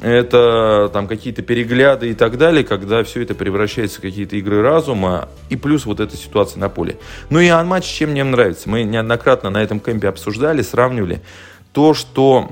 это 0.01 0.89
там 0.93 1.07
какие-то 1.07 1.41
перегляды 1.41 2.09
и 2.09 2.13
так 2.13 2.37
далее, 2.37 2.63
когда 2.63 3.03
все 3.03 3.21
это 3.21 3.35
превращается 3.35 3.99
в 3.99 4.01
какие-то 4.01 4.35
игры 4.35 4.61
разума, 4.61 5.29
и 5.49 5.55
плюс 5.55 5.85
вот 5.85 5.99
эта 5.99 6.15
ситуация 6.17 6.59
на 6.59 6.69
поле. 6.69 6.97
Ну 7.29 7.39
и 7.39 7.47
анматч 7.47 7.85
чем 7.85 8.11
мне 8.11 8.23
нравится? 8.23 8.69
Мы 8.69 8.83
неоднократно 8.83 9.49
на 9.49 9.61
этом 9.63 9.79
кемпе 9.79 10.07
обсуждали, 10.07 10.61
сравнивали 10.61 11.21
то, 11.75 11.93
что 11.93 12.49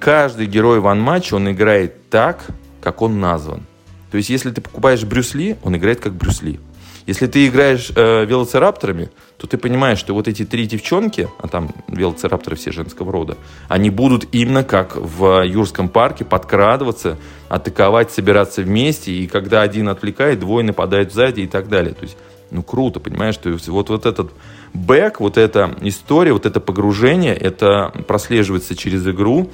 каждый 0.00 0.46
герой 0.46 0.80
в 0.80 0.88
анматче, 0.88 1.36
он 1.36 1.48
играет 1.48 2.10
так, 2.10 2.44
как 2.82 3.02
он 3.02 3.20
назван. 3.20 3.62
То 4.10 4.16
есть, 4.16 4.30
если 4.30 4.50
ты 4.50 4.60
покупаешь 4.60 5.04
Брюсли, 5.04 5.56
он 5.62 5.76
играет 5.76 6.00
как 6.00 6.14
Брюсли. 6.14 6.58
Если 7.06 7.26
ты 7.26 7.46
играешь 7.46 7.92
э, 7.94 8.24
велоцирапторами, 8.24 9.10
то 9.36 9.46
ты 9.46 9.58
понимаешь, 9.58 9.98
что 9.98 10.14
вот 10.14 10.26
эти 10.26 10.44
три 10.44 10.66
девчонки, 10.66 11.28
а 11.38 11.48
там 11.48 11.70
велоцирапторы 11.88 12.56
все 12.56 12.72
женского 12.72 13.12
рода, 13.12 13.36
они 13.68 13.90
будут 13.90 14.26
именно 14.32 14.64
как 14.64 14.96
в 14.96 15.44
Юрском 15.44 15.88
парке 15.88 16.24
подкрадываться, 16.24 17.18
атаковать, 17.48 18.10
собираться 18.10 18.62
вместе, 18.62 19.12
и 19.12 19.26
когда 19.26 19.60
один 19.60 19.88
отвлекает, 19.88 20.40
двое 20.40 20.64
нападают 20.64 21.12
сзади 21.12 21.42
и 21.42 21.46
так 21.46 21.68
далее. 21.68 21.92
То 21.92 22.04
есть 22.04 22.16
ну, 22.50 22.62
круто, 22.62 23.00
понимаешь? 23.00 23.36
То 23.36 23.50
есть 23.50 23.68
вот, 23.68 23.90
вот 23.90 24.06
этот 24.06 24.32
бэк, 24.72 25.20
вот 25.20 25.36
эта 25.36 25.76
история, 25.82 26.32
вот 26.32 26.46
это 26.46 26.60
погружение, 26.60 27.34
это 27.34 27.92
прослеживается 28.06 28.76
через 28.76 29.06
игру, 29.06 29.50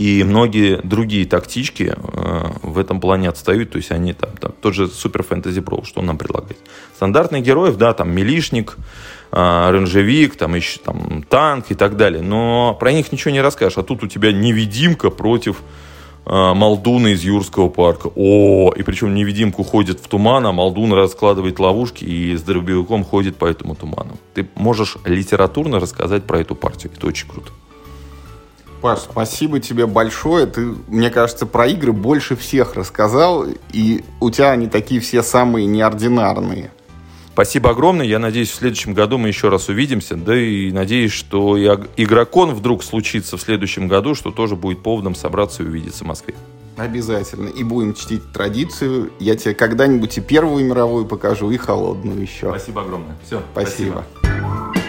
и 0.00 0.24
многие 0.24 0.80
другие 0.82 1.26
тактички 1.26 1.92
э, 1.94 2.50
в 2.62 2.78
этом 2.78 3.02
плане 3.02 3.28
отстают, 3.28 3.72
то 3.72 3.76
есть 3.76 3.90
они 3.90 4.14
там, 4.14 4.30
там 4.40 4.52
тот 4.58 4.72
же 4.72 4.84
Super 4.84 5.28
Fantasy 5.28 5.62
Brawl, 5.62 5.84
что 5.84 6.00
он 6.00 6.06
нам 6.06 6.16
предлагает. 6.16 6.56
Стандартных 6.96 7.42
героев, 7.42 7.76
да, 7.76 7.92
там 7.92 8.10
милишник, 8.10 8.78
э, 9.30 9.70
рейнджевик, 9.70 10.36
там 10.36 10.54
еще 10.54 10.80
там 10.80 11.22
танк 11.28 11.66
и 11.68 11.74
так 11.74 11.98
далее, 11.98 12.22
но 12.22 12.74
про 12.80 12.92
них 12.92 13.12
ничего 13.12 13.30
не 13.30 13.42
расскажешь, 13.42 13.76
а 13.76 13.82
тут 13.82 14.02
у 14.02 14.06
тебя 14.06 14.32
невидимка 14.32 15.10
против 15.10 15.60
э, 16.24 16.30
Малдуна 16.30 17.08
из 17.08 17.22
Юрского 17.22 17.68
парка. 17.68 18.10
О, 18.16 18.72
и 18.74 18.82
причем 18.82 19.14
невидимку 19.14 19.64
ходит 19.64 20.00
в 20.00 20.08
туман, 20.08 20.46
а 20.46 20.52
Малдун 20.52 20.94
раскладывает 20.94 21.58
ловушки 21.58 22.04
и 22.06 22.34
с 22.38 22.40
дробовиком 22.40 23.04
ходит 23.04 23.36
по 23.36 23.44
этому 23.44 23.74
туману. 23.74 24.16
Ты 24.32 24.48
можешь 24.54 24.96
литературно 25.04 25.78
рассказать 25.78 26.24
про 26.24 26.40
эту 26.40 26.54
партию. 26.54 26.90
Это 26.96 27.06
очень 27.06 27.28
круто. 27.28 27.50
Паш, 28.80 29.00
спасибо 29.00 29.60
тебе 29.60 29.86
большое. 29.86 30.46
Ты, 30.46 30.74
мне 30.88 31.10
кажется, 31.10 31.46
про 31.46 31.66
игры 31.66 31.92
больше 31.92 32.36
всех 32.36 32.74
рассказал, 32.74 33.46
и 33.72 34.04
у 34.20 34.30
тебя 34.30 34.52
они 34.52 34.68
такие 34.68 35.00
все 35.00 35.22
самые 35.22 35.66
неординарные. 35.66 36.70
Спасибо 37.32 37.70
огромное. 37.70 38.06
Я 38.06 38.18
надеюсь, 38.18 38.50
в 38.50 38.54
следующем 38.54 38.92
году 38.92 39.16
мы 39.16 39.28
еще 39.28 39.48
раз 39.48 39.68
увидимся. 39.68 40.16
Да 40.16 40.36
и 40.36 40.72
надеюсь, 40.72 41.12
что 41.12 41.56
и 41.56 41.64
игрокон 41.96 42.54
вдруг 42.54 42.82
случится 42.82 43.36
в 43.36 43.40
следующем 43.40 43.88
году, 43.88 44.14
что 44.14 44.30
тоже 44.30 44.56
будет 44.56 44.82
поводом 44.82 45.14
собраться 45.14 45.62
и 45.62 45.66
увидеться 45.66 46.04
в 46.04 46.06
Москве. 46.06 46.34
Обязательно. 46.76 47.48
И 47.48 47.62
будем 47.62 47.94
чтить 47.94 48.32
традицию. 48.32 49.12
Я 49.20 49.36
тебе 49.36 49.54
когда-нибудь 49.54 50.18
и 50.18 50.20
Первую 50.20 50.64
мировую 50.64 51.06
покажу, 51.06 51.50
и 51.50 51.56
холодную 51.56 52.20
еще. 52.20 52.48
Спасибо 52.48 52.82
огромное. 52.82 53.16
Все. 53.26 53.42
Спасибо. 53.52 54.04
спасибо. 54.22 54.79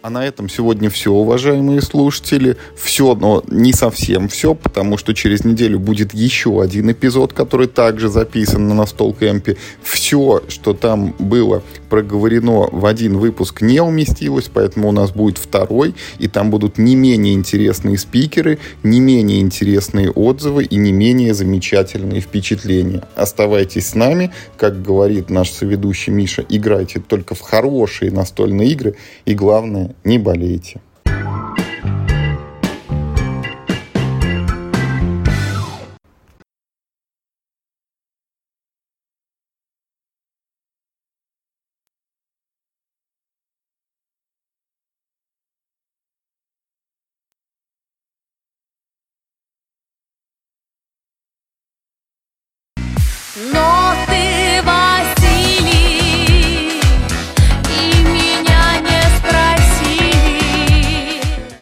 А 0.00 0.10
на 0.10 0.24
этом 0.24 0.48
сегодня 0.48 0.90
все, 0.90 1.10
уважаемые 1.10 1.82
слушатели. 1.82 2.56
Все, 2.76 3.16
но 3.16 3.42
не 3.48 3.72
совсем 3.72 4.28
все, 4.28 4.54
потому 4.54 4.96
что 4.96 5.12
через 5.12 5.44
неделю 5.44 5.80
будет 5.80 6.14
еще 6.14 6.62
один 6.62 6.92
эпизод, 6.92 7.32
который 7.32 7.66
также 7.66 8.08
записан 8.08 8.68
на 8.68 8.74
Настол 8.74 9.12
Кэмпе. 9.12 9.56
Все, 9.82 10.44
что 10.48 10.72
там 10.72 11.16
было 11.18 11.64
проговорено 11.88 12.68
в 12.70 12.86
один 12.86 13.18
выпуск, 13.18 13.60
не 13.60 13.80
уместилось, 13.80 14.48
поэтому 14.52 14.88
у 14.88 14.92
нас 14.92 15.10
будет 15.10 15.38
второй, 15.38 15.96
и 16.18 16.28
там 16.28 16.50
будут 16.50 16.78
не 16.78 16.94
менее 16.94 17.34
интересные 17.34 17.98
спикеры, 17.98 18.58
не 18.84 19.00
менее 19.00 19.40
интересные 19.40 20.10
отзывы 20.10 20.64
и 20.64 20.76
не 20.76 20.92
менее 20.92 21.34
замечательные 21.34 22.20
впечатления. 22.20 23.02
Оставайтесь 23.16 23.88
с 23.88 23.94
нами, 23.94 24.32
как 24.56 24.80
говорит 24.80 25.28
наш 25.28 25.50
соведущий 25.50 26.12
Миша, 26.12 26.44
играйте 26.48 27.00
только 27.00 27.34
в 27.34 27.40
хорошие 27.40 28.12
настольные 28.12 28.70
игры, 28.70 28.94
и 29.24 29.34
главное, 29.34 29.87
не 30.04 30.18
болейте. 30.18 30.80